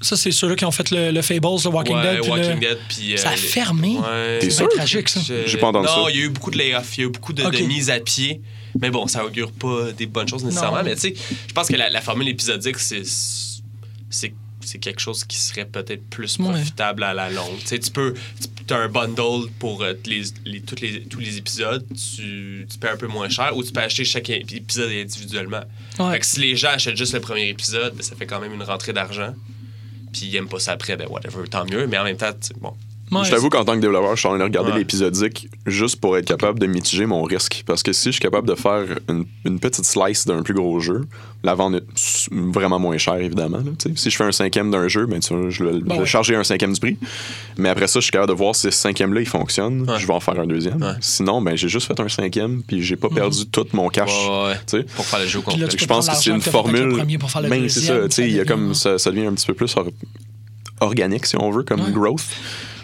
Ça, 0.00 0.16
c'est 0.16 0.32
ceux-là 0.32 0.56
qui 0.56 0.64
ont 0.64 0.70
fait 0.70 0.90
le, 0.90 1.10
le 1.12 1.22
Fables, 1.22 1.46
le 1.64 1.68
Walking 1.70 1.96
Ouais, 1.96 2.02
Dead. 2.14 2.20
puis 2.22 2.30
Walking 2.30 2.54
le- 2.54 2.60
Dead, 2.60 2.78
puis, 2.88 3.14
euh, 3.14 3.16
Ça 3.16 3.30
a 3.30 3.32
les- 3.32 3.36
fermé. 3.40 3.96
Ouais. 3.98 4.38
C'est 4.42 4.50
sûr? 4.50 4.68
tragique, 4.68 5.08
ça. 5.08 5.20
Je- 5.26 5.46
J'ai 5.46 5.58
pas 5.58 5.68
entendu 5.68 5.86
non, 5.86 6.04
ça. 6.06 6.10
il 6.10 6.16
y 6.16 6.22
a 6.22 6.24
eu 6.24 6.28
beaucoup 6.30 6.50
de 6.50 6.58
layoffs, 6.58 6.96
il 6.96 7.00
y 7.00 7.04
a 7.04 7.06
eu 7.06 7.10
beaucoup 7.12 7.32
de, 7.32 7.42
mises 7.66 7.90
à 7.90 8.00
pied. 8.00 8.40
Mais 8.80 8.90
bon, 8.90 9.06
ça 9.06 9.24
augure 9.24 9.52
pas 9.52 9.92
des 9.96 10.06
bonnes 10.06 10.28
choses 10.28 10.44
nécessairement. 10.44 10.78
Non. 10.78 10.84
Mais 10.84 10.94
tu 10.96 11.00
sais, 11.02 11.14
je 11.48 11.52
pense 11.54 11.68
que 11.68 11.76
la, 11.76 11.88
la 11.88 12.00
formule 12.00 12.28
épisodique, 12.28 12.76
c'est 12.78 13.04
quelque 14.80 15.00
chose 15.00 15.24
qui 15.24 15.38
serait 15.38 15.64
peut-être 15.64 16.04
plus 16.10 16.38
Ouais. 16.38 16.50
profitable 16.50 17.02
à 17.04 17.14
la 17.14 17.30
longue. 17.30 17.58
Tu 17.60 17.66
sais, 17.68 17.78
tu 17.78 17.90
peux 17.90 18.12
tu 18.40 18.55
as 18.74 18.78
un 18.78 18.88
bundle 18.88 19.50
pour 19.58 19.82
euh, 19.82 19.94
les, 20.06 20.22
les- 20.44 20.60
toutes 20.60 20.80
les, 20.80 21.02
tous 21.04 21.20
les 21.20 21.36
épisodes, 21.38 21.84
tu, 22.16 22.66
tu 22.70 22.78
paies 22.78 22.88
un 22.90 22.96
peu 22.96 23.06
moins 23.06 23.28
cher 23.28 23.56
ou 23.56 23.62
tu 23.62 23.72
peux 23.72 23.80
acheter 23.80 24.04
chaque 24.04 24.28
épisode 24.30 24.90
individuellement. 24.90 25.62
Ouais. 25.98 26.12
Fait 26.12 26.20
que 26.20 26.26
si 26.26 26.40
les 26.40 26.56
gens 26.56 26.70
achètent 26.70 26.96
juste 26.96 27.14
le 27.14 27.20
premier 27.20 27.48
épisode, 27.48 27.94
ben, 27.94 28.02
ça 28.02 28.16
fait 28.16 28.26
quand 28.26 28.40
même 28.40 28.52
une 28.54 28.62
rentrée 28.62 28.92
d'argent. 28.92 29.34
Puis 30.12 30.26
ils 30.26 30.36
aiment 30.36 30.48
pas 30.48 30.58
ça 30.58 30.72
après, 30.72 30.96
ben 30.96 31.06
whatever, 31.08 31.46
tant 31.48 31.64
mieux. 31.66 31.86
Mais 31.86 31.98
en 31.98 32.04
même 32.04 32.16
temps, 32.16 32.30
bon, 32.60 32.72
Ouais, 33.12 33.24
je 33.24 33.30
t'avoue 33.30 33.50
qu'en 33.50 33.64
tant 33.64 33.74
que 33.74 33.80
développeur, 33.80 34.16
je 34.16 34.18
suis 34.20 34.26
en 34.26 34.30
train 34.32 34.38
de 34.38 34.44
regarder 34.44 34.72
Ouais. 34.72 34.78
l'épisodique 34.78 35.48
juste 35.64 36.00
pour 36.00 36.16
être 36.18 36.26
capable 36.26 36.58
de 36.58 36.66
mitiger 36.66 37.06
mon 37.06 37.22
risque. 37.22 37.62
Parce 37.64 37.84
que 37.84 37.92
si 37.92 38.06
je 38.06 38.12
suis 38.12 38.20
capable 38.20 38.48
de 38.48 38.54
faire 38.56 38.82
une, 39.08 39.24
une 39.44 39.60
petite 39.60 39.84
slice 39.84 40.26
d'un 40.26 40.42
plus 40.42 40.54
gros 40.54 40.80
jeu, 40.80 41.06
la 41.44 41.54
vendre 41.54 41.76
est 41.76 42.28
vraiment 42.32 42.80
moins 42.80 42.98
cher, 42.98 43.14
évidemment. 43.16 43.58
là, 43.58 43.70
si 43.94 44.10
je 44.10 44.16
fais 44.16 44.24
un 44.24 44.32
cinquième 44.32 44.72
d'un 44.72 44.88
jeu, 44.88 45.06
ben, 45.06 45.20
tu 45.20 45.34
vois, 45.34 45.50
je 45.50 45.62
vais, 45.62 45.72
je 45.74 45.76
vais 45.76 45.82
Ben 45.84 45.98
ouais. 46.00 46.06
charger 46.06 46.34
un 46.34 46.42
cinquième 46.42 46.72
du 46.72 46.80
prix. 46.80 46.98
Mais 47.58 47.68
après 47.68 47.86
ça, 47.86 48.00
je 48.00 48.04
suis 48.04 48.10
capable 48.10 48.32
de 48.32 48.36
voir 48.36 48.56
si 48.56 48.62
ce 48.62 48.70
cinquième-là, 48.72 49.20
il 49.20 49.28
fonctionne. 49.28 49.88
Ouais. 49.88 49.98
Je 50.00 50.06
vais 50.08 50.12
en 50.12 50.18
faire 50.20 50.40
un 50.40 50.46
deuxième. 50.46 50.82
Ouais. 50.82 50.94
Sinon, 51.00 51.40
ben, 51.40 51.56
j'ai 51.56 51.68
juste 51.68 51.86
fait 51.86 52.00
un 52.00 52.08
cinquième, 52.08 52.62
puis 52.66 52.82
j'ai 52.82 52.96
pas 52.96 53.08
perdu 53.08 53.46
tout 53.46 53.66
mon 53.72 53.88
cash. 53.88 54.10
pour 54.96 55.04
faire 55.06 55.20
le 55.20 55.26
jeu 55.26 55.40
complet. 55.42 55.66
Je 55.78 55.86
pense 55.86 56.08
que 56.08 56.16
c'est 56.16 56.30
une 56.30 56.40
formule. 56.40 56.96
Ben, 57.48 57.68
c'est 57.68 57.80
ça. 57.80 57.92
deuxième, 57.92 58.08
tu 58.08 58.14
sais, 58.16 58.28
il 58.28 58.34
y 58.34 58.40
a 58.40 58.44
devient- 58.44 58.48
comme 58.48 58.74
ça, 58.74 58.98
ça 58.98 59.10
devient 59.12 59.26
un 59.26 59.34
petit 59.34 59.46
peu 59.46 59.54
plus 59.54 59.72
or- 59.76 59.86
organique, 60.80 61.24
si 61.26 61.36
on 61.38 61.50
veut, 61.50 61.62
comme 61.62 61.80
Ouais. 61.82 61.92
growth. 61.92 62.24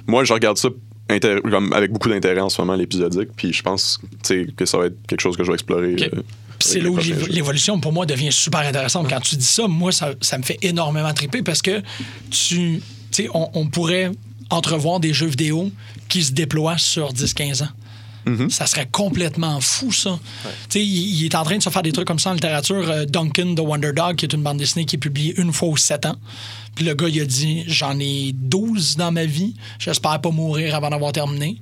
Moi, 0.06 0.24
je 0.24 0.32
regarde 0.32 0.58
ça 0.58 0.68
comme 1.18 1.72
avec 1.72 1.92
beaucoup 1.92 2.08
d'intérêt 2.08 2.40
en 2.40 2.48
ce 2.48 2.60
moment, 2.60 2.74
l'épisodique. 2.74 3.30
Puis 3.36 3.52
je 3.52 3.62
pense 3.62 3.98
que 4.22 4.64
ça 4.64 4.78
va 4.78 4.86
être 4.86 4.96
quelque 5.06 5.20
chose 5.20 5.36
que 5.36 5.44
je 5.44 5.48
vais 5.48 5.54
explorer. 5.54 5.96
Euh, 6.00 6.22
c'est 6.58 6.80
là 6.80 6.90
où 6.90 6.98
l'évolution, 7.28 7.80
pour 7.80 7.92
moi, 7.92 8.06
devient 8.06 8.30
super 8.30 8.60
intéressante. 8.60 9.08
Quand 9.08 9.20
tu 9.20 9.36
dis 9.36 9.44
ça, 9.44 9.66
moi, 9.66 9.90
ça, 9.90 10.12
ça 10.20 10.38
me 10.38 10.42
fait 10.42 10.58
énormément 10.62 11.12
triper 11.12 11.42
parce 11.42 11.60
que 11.60 11.82
tu, 12.30 12.80
sais, 13.10 13.28
on, 13.34 13.50
on 13.54 13.66
pourrait 13.66 14.12
entrevoir 14.50 15.00
des 15.00 15.12
jeux 15.12 15.26
vidéo 15.26 15.72
qui 16.08 16.22
se 16.22 16.32
déploient 16.32 16.78
sur 16.78 17.12
10-15 17.12 17.64
ans. 17.64 17.68
Mm-hmm. 18.26 18.50
Ça 18.50 18.66
serait 18.66 18.86
complètement 18.86 19.60
fou, 19.60 19.90
ça. 19.90 20.18
Il, 20.74 20.80
il 20.80 21.24
est 21.24 21.34
en 21.34 21.42
train 21.42 21.56
de 21.58 21.62
se 21.62 21.70
faire 21.70 21.82
des 21.82 21.90
trucs 21.90 22.06
comme 22.06 22.20
ça 22.20 22.30
en 22.30 22.34
littérature. 22.34 22.88
Euh, 22.88 23.04
Duncan, 23.04 23.54
The 23.56 23.60
Wonder 23.60 23.92
Dog, 23.92 24.16
qui 24.16 24.26
est 24.26 24.32
une 24.32 24.42
bande 24.42 24.58
dessinée 24.58 24.84
qui 24.84 24.96
est 24.96 25.00
publiée 25.00 25.34
une 25.38 25.52
fois 25.52 25.68
aux 25.68 25.76
7 25.76 26.06
ans. 26.06 26.16
Puis 26.74 26.84
le 26.84 26.94
gars, 26.94 27.08
il 27.08 27.20
a 27.20 27.24
dit 27.24 27.64
J'en 27.66 27.98
ai 27.98 28.32
12 28.32 28.96
dans 28.96 29.12
ma 29.12 29.24
vie. 29.24 29.54
J'espère 29.78 30.20
pas 30.20 30.30
mourir 30.30 30.74
avant 30.74 30.90
d'avoir 30.90 31.12
terminé. 31.12 31.58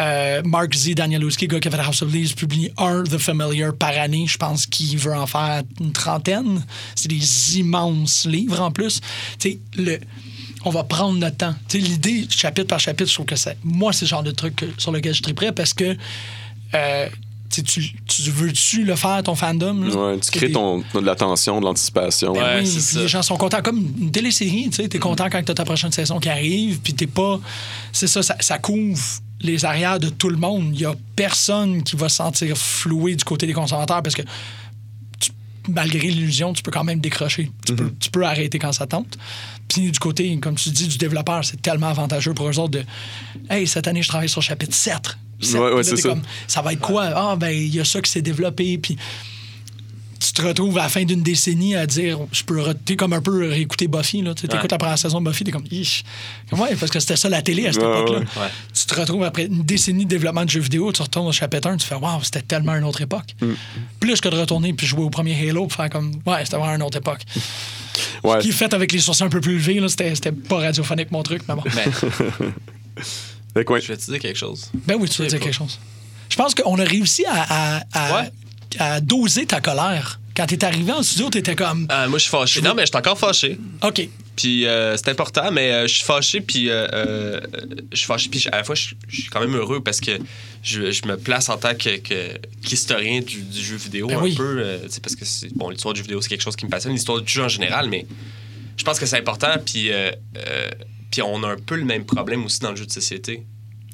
Euh, 0.00 0.42
Mark 0.44 0.74
Z. 0.74 0.94
Danielowski, 0.94 1.46
gars 1.46 1.60
qui 1.60 1.68
a 1.68 1.70
fait 1.70 1.78
House 1.78 2.02
of 2.02 2.12
Leaves, 2.12 2.34
publie 2.34 2.70
un 2.76 3.04
The 3.04 3.18
Familiar 3.18 3.74
par 3.74 3.96
année. 3.96 4.26
Je 4.26 4.36
pense 4.36 4.66
qu'il 4.66 4.98
veut 4.98 5.14
en 5.14 5.26
faire 5.26 5.62
une 5.80 5.92
trentaine. 5.92 6.64
C'est 6.94 7.08
des 7.08 7.58
immenses 7.58 8.26
livres 8.26 8.60
en 8.60 8.70
plus. 8.70 9.00
Tu 9.38 9.58
le 9.76 9.98
on 10.64 10.70
va 10.70 10.82
prendre 10.82 11.16
notre 11.18 11.36
temps. 11.36 11.54
L'idée, 11.72 12.26
chapitre 12.28 12.66
par 12.66 12.80
chapitre, 12.80 13.08
je 13.08 13.14
trouve 13.14 13.26
que 13.26 13.36
c'est. 13.36 13.56
Moi, 13.62 13.92
c'est 13.92 14.06
le 14.06 14.08
genre 14.08 14.24
de 14.24 14.32
truc 14.32 14.64
sur 14.76 14.90
lequel 14.90 15.14
je 15.14 15.22
triperais 15.22 15.52
parce 15.52 15.72
que. 15.72 15.96
euh, 16.74 17.08
tu, 17.50 17.62
tu, 17.62 17.92
tu 18.06 18.30
veux-tu 18.30 18.84
le 18.84 18.94
faire, 18.96 19.22
ton 19.22 19.34
fandom? 19.34 19.82
là? 19.84 19.94
Ouais, 20.12 20.18
tu 20.20 20.30
crées 20.30 20.50
ton, 20.52 20.78
de 20.78 21.00
l'attention, 21.00 21.60
de 21.60 21.64
l'anticipation. 21.66 22.32
Ben 22.32 22.40
Ouais, 22.42 22.60
oui, 22.60 22.66
c'est 22.66 22.72
puis 22.74 22.82
ça. 22.82 23.00
les 23.00 23.08
gens 23.08 23.22
sont 23.22 23.36
contents. 23.36 23.62
Comme 23.62 23.78
une 24.00 24.10
télésérie, 24.10 24.68
tu 24.70 24.76
sais, 24.82 24.88
t'es 24.88 24.98
content 24.98 25.28
quand 25.30 25.42
t'as 25.44 25.54
ta 25.54 25.64
prochaine 25.64 25.92
saison 25.92 26.18
qui 26.20 26.28
arrive, 26.28 26.80
puis 26.80 26.94
t'es 26.94 27.06
pas... 27.06 27.40
C'est 27.92 28.06
ça, 28.06 28.22
ça, 28.22 28.36
ça 28.40 28.58
couvre 28.58 28.98
les 29.40 29.64
arrières 29.64 29.98
de 30.00 30.08
tout 30.08 30.28
le 30.28 30.36
monde. 30.36 30.70
Il 30.74 30.80
y 30.80 30.84
a 30.84 30.94
personne 31.16 31.82
qui 31.82 31.96
va 31.96 32.08
se 32.08 32.16
sentir 32.16 32.56
floué 32.56 33.14
du 33.14 33.24
côté 33.24 33.46
des 33.46 33.52
consommateurs 33.52 34.02
parce 34.02 34.14
que 34.16 34.22
tu- 35.20 35.30
malgré 35.68 36.08
l'illusion, 36.08 36.52
tu 36.52 36.62
peux 36.62 36.70
quand 36.72 36.84
même 36.84 37.00
décrocher. 37.00 37.50
Tu, 37.64 37.74
peux, 37.74 37.92
tu 38.00 38.10
peux 38.10 38.24
arrêter 38.24 38.58
quand 38.58 38.72
ça 38.72 38.86
tente. 38.86 39.16
Puis 39.68 39.90
du 39.90 39.98
côté, 39.98 40.36
comme 40.38 40.54
tu 40.56 40.70
dis, 40.70 40.88
du 40.88 40.98
développeur, 40.98 41.44
c'est 41.44 41.60
tellement 41.62 41.88
avantageux 41.88 42.34
pour 42.34 42.48
eux 42.48 42.58
autres 42.58 42.72
de 42.78 42.84
Hey, 43.50 43.66
cette 43.66 43.86
année, 43.86 44.02
je 44.02 44.08
travaille 44.08 44.28
sur 44.28 44.42
chapitre 44.42 44.74
7. 44.74 45.16
Ouais, 45.42 45.58
ouais, 45.58 45.76
là, 45.76 45.82
ça. 45.84 46.08
comme, 46.08 46.22
ça 46.46 46.62
va 46.62 46.72
être 46.72 46.80
quoi? 46.80 47.10
Ah, 47.14 47.36
ben, 47.36 47.50
il 47.50 47.74
y 47.74 47.80
a 47.80 47.84
ça 47.84 48.00
qui 48.00 48.10
s'est 48.10 48.22
développé. 48.22 48.78
Puis 48.78 48.96
tu 50.20 50.32
te 50.32 50.42
retrouves 50.42 50.76
à 50.78 50.82
la 50.82 50.88
fin 50.88 51.04
d'une 51.04 51.22
décennie 51.22 51.76
à 51.76 51.86
dire, 51.86 52.18
je 52.32 52.42
peux, 52.42 52.60
t'es 52.84 52.96
comme 52.96 53.12
un 53.12 53.20
peu 53.20 53.48
réécouter 53.48 53.86
Buffy, 53.86 54.22
là. 54.22 54.34
Tu 54.34 54.46
Ouais. 54.46 54.58
la 54.68 54.78
première 54.78 54.98
saison 54.98 55.20
de 55.20 55.30
Buffy, 55.30 55.44
t'es 55.44 55.52
comme, 55.52 55.64
Ish. 55.70 56.02
Comme, 56.50 56.60
ouais, 56.60 56.74
parce 56.74 56.90
que 56.90 56.98
c'était 56.98 57.14
ça 57.16 57.28
la 57.28 57.40
télé 57.40 57.68
à 57.68 57.72
cette 57.72 57.82
Ouais, 57.82 58.02
ouais. 58.02 58.16
Ouais. 58.18 58.24
Tu 58.74 58.84
te 58.86 58.94
retrouves 58.98 59.22
après 59.22 59.46
une 59.46 59.62
décennie 59.62 60.04
de 60.04 60.10
développement 60.10 60.44
de 60.44 60.50
jeux 60.50 60.60
vidéo, 60.60 60.90
tu 60.92 61.02
retournes 61.02 61.28
au 61.28 61.32
chapitre 61.32 61.68
1, 61.68 61.76
tu 61.76 61.86
fais, 61.86 61.94
waouh, 61.94 62.22
c'était 62.24 62.42
tellement 62.42 62.74
une 62.74 62.84
autre 62.84 63.00
époque. 63.00 63.36
Mm. 63.40 63.46
Plus 64.00 64.20
que 64.20 64.28
de 64.28 64.36
retourner 64.36 64.72
puis 64.72 64.86
jouer 64.88 65.02
au 65.04 65.10
premier 65.10 65.48
Halo, 65.48 65.66
puis 65.66 65.76
faire 65.76 65.90
comme, 65.90 66.10
ouais, 66.26 66.44
c'était 66.44 66.56
vraiment 66.56 66.74
une 66.74 66.82
autre 66.82 66.98
époque. 66.98 67.20
Ouais. 68.24 68.38
Qui 68.40 68.48
est 68.48 68.52
fait 68.52 68.74
avec 68.74 68.90
les 68.92 68.98
sourcils 68.98 69.22
un 69.22 69.28
peu 69.28 69.40
plus 69.40 69.54
élevés, 69.54 69.78
là, 69.80 69.88
c'était, 69.88 70.14
c'était 70.16 70.32
pas 70.32 70.56
radiophonique 70.56 71.12
mon 71.12 71.22
truc, 71.22 71.42
mais 71.48 71.54
bon. 71.54 71.62
Fait 73.54 73.64
que 73.64 73.72
ouais. 73.72 73.80
je 73.80 73.88
vais 73.88 73.96
te 73.96 74.04
dire 74.10 74.18
quelque 74.20 74.36
chose. 74.38 74.70
Ben 74.86 74.96
oui, 74.98 75.08
tu 75.08 75.22
veux 75.22 75.28
C'est 75.28 75.36
dire 75.36 75.38
pas- 75.38 75.44
quelque 75.46 75.54
chose. 75.54 75.78
Je 76.28 76.36
pense 76.36 76.54
qu'on 76.54 76.78
a 76.78 76.84
réussi 76.84 77.24
à, 77.26 77.78
à- 77.78 77.82
à- 77.92 78.22
Ouais. 78.22 78.30
à 78.78 79.00
doser 79.00 79.46
ta 79.46 79.60
colère. 79.60 80.20
Quand 80.36 80.46
t'es 80.46 80.62
arrivé 80.64 80.92
en 80.92 81.02
studio, 81.02 81.30
t'étais 81.30 81.56
comme, 81.56 81.86
Ah, 81.88 82.06
moi, 82.06 82.18
je 82.18 82.22
suis 82.24 82.30
fâché. 82.30 82.60
Non, 82.62 82.74
mais 82.74 82.82
je 82.82 82.88
suis 82.88 82.96
encore 82.96 83.18
fâché. 83.18 83.58
OK, 83.82 84.08
Puis 84.36 84.66
euh, 84.66 84.96
c'est 84.96 85.08
important, 85.08 85.50
mais 85.50 85.72
euh, 85.72 85.82
je 85.88 85.94
suis 85.94 86.04
fâché, 86.04 86.40
puis 86.40 86.70
euh, 86.70 86.86
euh, 86.92 87.40
je 87.90 87.96
suis 87.96 88.06
fâché, 88.06 88.28
puis 88.28 88.44
à 88.52 88.58
la 88.58 88.62
fois, 88.64 88.76
je 88.76 88.94
suis 89.10 89.24
quand 89.30 89.40
même 89.40 89.56
heureux 89.56 89.82
parce 89.82 90.00
que 90.00 90.12
je, 90.62 90.92
je 90.92 91.06
me 91.08 91.16
place 91.16 91.48
en 91.48 91.56
tant 91.56 91.74
qu'historien 92.62 93.20
du, 93.20 93.40
du 93.42 93.60
jeu 93.64 93.74
vidéo 93.76 94.06
Ben 94.06 94.18
un 94.18 94.22
oui. 94.22 94.34
peu, 94.36 94.58
euh, 94.60 94.78
tu 94.84 94.90
sais, 94.92 95.00
parce 95.00 95.16
que 95.16 95.24
c'est, 95.24 95.52
bon, 95.56 95.70
l'histoire 95.70 95.92
du 95.94 95.98
jeu 95.98 96.02
vidéo, 96.04 96.20
c'est 96.20 96.28
quelque 96.28 96.42
chose 96.42 96.54
qui 96.54 96.66
me 96.66 96.70
passionne, 96.70 96.92
l'histoire 96.92 97.20
du 97.20 97.32
jeu 97.32 97.42
en 97.42 97.48
général, 97.48 97.88
mais 97.88 98.06
je 98.76 98.84
pense 98.84 99.00
que 99.00 99.06
c'est 99.06 99.18
important, 99.18 99.54
puis, 99.64 99.90
euh, 99.90 100.12
euh, 100.36 100.68
puis 101.18 101.26
on 101.28 101.42
a 101.42 101.48
un 101.48 101.56
peu 101.56 101.74
le 101.74 101.84
même 101.84 102.04
problème 102.04 102.44
aussi 102.44 102.60
dans 102.60 102.70
le 102.70 102.76
jeu 102.76 102.86
de 102.86 102.92
société. 102.92 103.42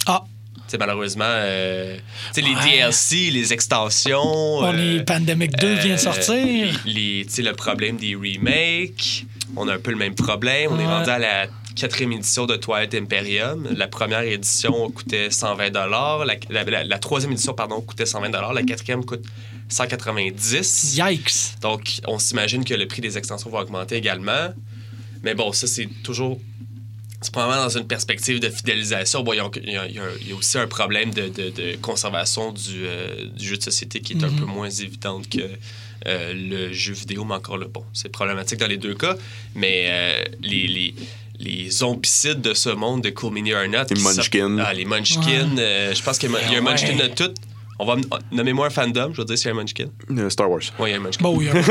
ah, 0.07 0.25
Tu 0.55 0.63
sais, 0.69 0.79
malheureusement, 0.79 1.25
euh, 1.27 1.97
les. 2.37 2.55
DLC, 2.55 3.31
les 3.31 3.53
extensions. 3.55 4.21
on 4.23 4.75
euh, 4.75 4.99
est 4.99 5.05
Pandemic 5.05 5.57
2 5.57 5.75
vient 5.77 5.87
de 5.87 5.93
euh, 5.93 5.97
sortir. 5.97 6.83
les, 6.85 7.25
tu 7.27 7.33
sais, 7.33 7.43
le 7.43 7.55
problème 7.55 7.97
des 7.97 8.15
remakes. 8.15 9.25
On 9.57 9.69
a 9.69 9.75
un 9.75 9.79
peu 9.79 9.91
le 9.91 9.97
même 9.97 10.15
problème. 10.15 10.71
On 10.73 10.79
est 10.79 10.85
rendu 10.87 11.09
à 11.09 11.19
la 11.19 11.47
quatrième 11.75 12.13
édition 12.13 12.45
de 12.45 12.57
Twilight 12.57 12.95
Imperium. 12.95 13.67
La 13.75 13.89
première 13.89 14.21
édition 14.21 14.91
coûtait 14.91 15.31
120 15.31 15.71
la, 15.73 16.27
la, 16.51 16.65
la- 16.65 16.85
la 16.85 16.99
troisième 16.99 17.33
édition 17.33 17.55
pardon, 17.55 17.81
coûtait 17.81 18.05
120 18.07 18.53
La 18.53 18.63
quatrième 18.65 19.03
coûte 19.05 19.25
190 19.71 20.97
Yikes. 20.99 21.61
Donc, 21.63 22.01
on 22.07 22.19
s'imagine 22.19 22.65
que 22.65 22.75
le 22.75 22.87
prix 22.87 23.01
des 23.01 23.17
extensions 23.17 23.49
va 23.49 23.61
augmenter 23.61 23.97
également. 23.97 24.53
Mais 25.23 25.35
bon, 25.35 25.53
ça, 25.53 25.67
c'est 25.67 25.89
toujours... 26.03 26.39
C'est 27.25 27.33
probablement 27.33 27.65
dans 27.65 27.79
une 27.79 27.87
perspective 27.87 28.39
de 28.39 28.51
fidélisation. 28.51 29.23
Bon, 29.23 29.33
il 29.33 29.39
y 29.73 29.77
a, 29.77 29.87
y 29.89 29.99
y 30.29 30.33
aussi 30.35 30.59
un 30.59 30.67
problème 30.67 31.11
de, 31.13 31.29
de- 31.29 31.49
de 31.51 31.77
conservation 31.81 32.53
du, 32.53 32.85
euh, 32.85 33.25
du 33.35 33.47
jeu 33.49 33.57
de 33.57 33.63
société 33.63 34.01
qui 34.01 34.13
est 34.13 34.23
un 34.25 34.29
Mhm. 34.29 34.41
peu 34.41 34.45
moins 34.45 34.69
évidente 34.69 35.29
que 35.31 35.39
euh, 36.07 36.33
le 36.35 36.73
jeu 36.73 36.93
vidéo, 36.93 37.25
mais 37.25 37.35
encore 37.35 37.57
là, 37.57 37.67
bon, 37.67 37.83
c'est 37.95 38.11
problématique 38.11 38.59
dans 38.61 38.67
les 38.67 38.77
deux 38.77 38.95
cas. 38.95 39.17
Mais 39.55 39.87
euh, 39.89 40.25
les, 40.43 40.67
les, 40.67 40.95
les 41.39 41.71
zombicides 41.71 42.43
de 42.43 42.53
ce 42.53 42.69
monde 42.69 43.03
de 43.03 43.09
Cool 43.11 43.33
Mini 43.33 43.55
or 43.55 43.67
Not... 43.69 43.85
Les 43.91 44.03
Munchkins. 44.03 44.59
Ah, 44.61 44.75
les 44.75 44.85
Munchkins. 44.85 45.57
euh, 45.59 45.95
je 45.95 46.03
pense 46.03 46.19
qu'il 46.19 46.31
y 46.31 46.35
a 46.37 46.39
il 46.47 46.53
y 46.53 46.57
a 46.57 46.59
un 46.59 46.63
Ouais. 46.65 46.71
Munchkin 46.73 46.97
de 46.97 47.07
tout. 47.15 47.33
On 47.79 47.85
va... 47.85 47.97
Nommer-moi 48.31 48.67
un 48.67 48.71
fandom, 48.71 49.13
je 49.13 49.23
vais 49.23 49.35
dire 49.35 49.47
a 49.47 49.51
un 49.51 49.55
Munchkin. 49.55 49.87
Euh, 50.11 50.31
Star 50.31 50.51
Wars. 50.51 50.61
Oui, 50.79 50.91
il 50.91 50.93
y 50.93 50.95
a 50.95 50.99
un 50.99 51.01
Munchkin. 51.01 51.23
Bon, 51.23 51.37
oui, 51.37 51.49
un 51.49 51.55
Moi, 51.55 51.63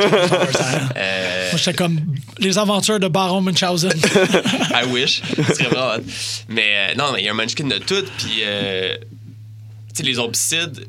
Euh, 0.97 1.51
j'étais 1.55 1.73
comme 1.73 1.99
les 2.39 2.57
aventures 2.57 2.99
de 2.99 3.07
Baron 3.07 3.41
Munchausen. 3.41 3.91
I 4.73 4.85
wish. 4.91 5.21
Ce 5.35 5.43
serait 5.55 5.65
vraiment 5.69 5.95
hot. 5.95 6.01
Mais 6.49 6.91
euh, 6.91 6.95
non, 6.95 7.11
mais 7.13 7.21
il 7.21 7.25
y 7.25 7.29
a 7.29 7.31
un 7.31 7.35
Munchkin 7.35 7.67
de 7.67 7.77
tout. 7.77 8.03
Puis, 8.17 8.41
euh, 8.43 8.95
tu 8.97 9.95
sais, 9.95 10.03
les 10.03 10.13
zombicides, 10.15 10.87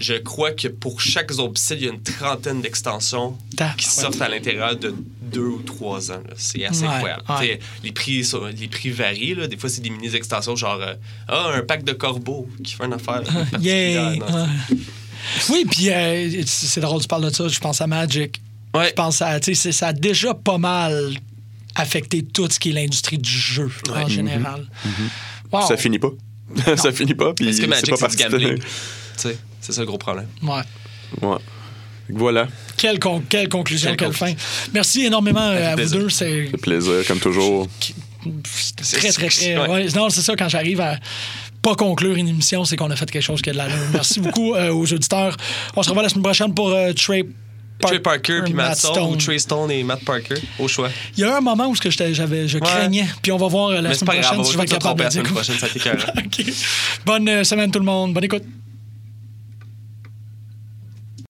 je 0.00 0.14
crois 0.14 0.52
que 0.52 0.66
pour 0.68 1.00
chaque 1.00 1.30
zombicide, 1.30 1.76
il 1.80 1.84
y 1.86 1.88
a 1.88 1.92
une 1.92 2.02
trentaine 2.02 2.60
d'extensions 2.62 3.36
qui 3.76 3.84
sortent 3.86 4.20
à 4.22 4.28
l'intérieur 4.28 4.74
de 4.76 4.94
deux 5.22 5.40
ou 5.46 5.62
trois 5.62 6.10
ans. 6.10 6.22
là. 6.26 6.34
C'est 6.36 6.64
assez 6.64 6.82
Ouais, 6.82 6.88
incroyable. 6.88 7.22
ouais. 7.38 7.60
Les, 7.84 7.92
prix, 7.92 8.24
sont- 8.24 8.46
les 8.46 8.66
prix 8.68 8.90
varient. 8.90 9.34
Là. 9.34 9.46
Des 9.46 9.56
fois, 9.56 9.68
c'est 9.68 9.80
des 9.80 9.90
mini-extensions 9.90 10.56
genre 10.56 10.80
euh, 10.80 10.94
Ah, 11.28 11.52
un 11.54 11.62
pack 11.62 11.84
de 11.84 11.92
corbeaux 11.92 12.48
qui 12.64 12.74
fait 12.74 12.84
une 12.86 12.94
affaire. 12.94 13.22
Particulière. 13.50 14.48
Oui, 15.50 15.64
puis 15.70 15.90
euh, 15.90 16.42
c'est 16.46 16.80
drôle, 16.80 17.00
tu 17.02 17.06
parles 17.08 17.24
de 17.30 17.34
ça. 17.34 17.46
Je 17.46 17.58
pense 17.60 17.80
à 17.80 17.86
Magic. 17.86 18.40
Ouais. 18.74 18.88
Je 18.88 18.94
pense 18.94 19.20
à. 19.22 19.38
Tu 19.38 19.54
sais, 19.54 19.62
c'est- 19.62 19.72
ça 19.72 19.88
a 19.88 19.92
déjà 19.92 20.34
pas 20.34 20.58
mal 20.58 21.12
affecté 21.74 22.22
tout 22.24 22.48
ce 22.50 22.58
qui 22.58 22.70
est 22.70 22.72
l'industrie 22.72 23.18
du 23.18 23.30
jeu 23.30 23.70
en 23.94 24.08
général. 24.08 24.66
Wow. 25.52 25.66
Ça 25.68 25.76
finit 25.76 25.98
pas. 25.98 26.10
ça 26.76 26.90
finit 26.90 27.14
pas. 27.14 27.32
Puis 27.34 27.48
Est-ce 27.48 27.60
que 27.60 27.74
c'est 27.74 27.90
pas 27.90 28.08
c'est 28.08 28.16
du 28.16 28.22
gambling? 28.38 28.62
C'est 29.60 29.72
ça 29.72 29.80
le 29.82 29.86
gros 29.86 29.98
problème. 29.98 30.26
Ouais. 30.42 30.62
Ouais. 31.22 31.36
Fait 32.06 32.12
que 32.14 32.18
Voilà. 32.18 32.48
Quelle, 32.76 32.98
con- 32.98 33.22
quelle 33.28 33.48
conclusion, 33.48 33.90
Quelle 33.90 34.08
quelle 34.08 34.16
fin. 34.16 34.32
Merci 34.72 35.04
énormément 35.06 35.40
euh, 35.48 35.72
à 35.72 35.76
vous 35.76 35.90
deux. 35.90 36.08
C'est 36.08 36.48
C'est 36.50 36.56
plaisir, 36.60 36.94
comme 37.06 37.18
toujours. 37.20 37.68
c'est 38.82 38.96
très, 38.98 39.12
très, 39.12 39.28
très. 39.28 39.56
Ouais. 39.58 39.68
ouais. 39.68 39.86
Non, 39.94 40.10
c'est 40.10 40.22
ça, 40.22 40.34
quand 40.36 40.48
j'arrive 40.48 40.80
à 40.80 40.96
pas 41.62 41.74
conclure 41.74 42.16
une 42.16 42.28
émission, 42.28 42.64
c'est 42.64 42.76
qu'on 42.76 42.90
a 42.90 42.96
fait 42.96 43.10
quelque 43.10 43.22
chose 43.22 43.42
qui 43.42 43.50
a 43.50 43.52
de 43.52 43.58
l'allure. 43.58 43.76
Merci 43.92 44.20
beaucoup 44.20 44.54
euh, 44.54 44.70
aux 44.72 44.90
auditeurs. 44.92 45.36
On 45.76 45.82
se 45.82 45.88
revoit 45.90 46.02
la 46.02 46.08
semaine 46.08 46.22
prochaine 46.24 46.54
pour 46.54 46.70
euh, 46.70 46.92
Trey 46.94 47.24
Par- 47.78 47.90
Trey 47.90 48.00
Parker 48.00 48.40
puis 48.44 48.52
Matt 48.54 48.68
Matt 48.70 48.78
Stone, 48.78 48.94
Stone. 48.94 49.12
ou 49.12 49.16
Trey 49.16 49.38
Stone 49.38 49.70
et 49.70 49.82
Matt 49.82 50.04
Parker, 50.04 50.34
au 50.58 50.68
choix. 50.68 50.90
Il 51.16 51.20
y 51.20 51.24
a 51.24 51.36
un 51.36 51.40
moment 51.40 51.66
où 51.68 51.76
ce 51.76 51.80
que 51.80 51.90
j'étais- 51.90 52.12
j'avais, 52.14 52.46
je 52.48 52.58
craignais, 52.58 53.06
puis 53.22 53.32
on 53.32 53.38
va 53.38 53.46
voir 53.48 53.70
la 53.72 53.82
Mais 53.88 53.94
semaine 53.94 54.20
grave, 54.20 54.34
prochaine 54.36 54.44
si 54.44 54.52
je 54.52 54.56
va 54.58 54.64
vais 54.64 54.66
être 54.66 54.72
capable 54.78 54.98
de 54.98 55.04
la 55.04 55.08
dire. 55.10 55.22
semaine 55.22 55.32
prochaine, 55.34 55.58
ça. 55.58 55.66
Bonne 57.06 57.28
euh, 57.28 57.44
semaine 57.44 57.70
tout 57.70 57.78
le 57.78 57.84
monde. 57.86 58.12
Bonne 58.14 58.24
écoute. 58.24 58.42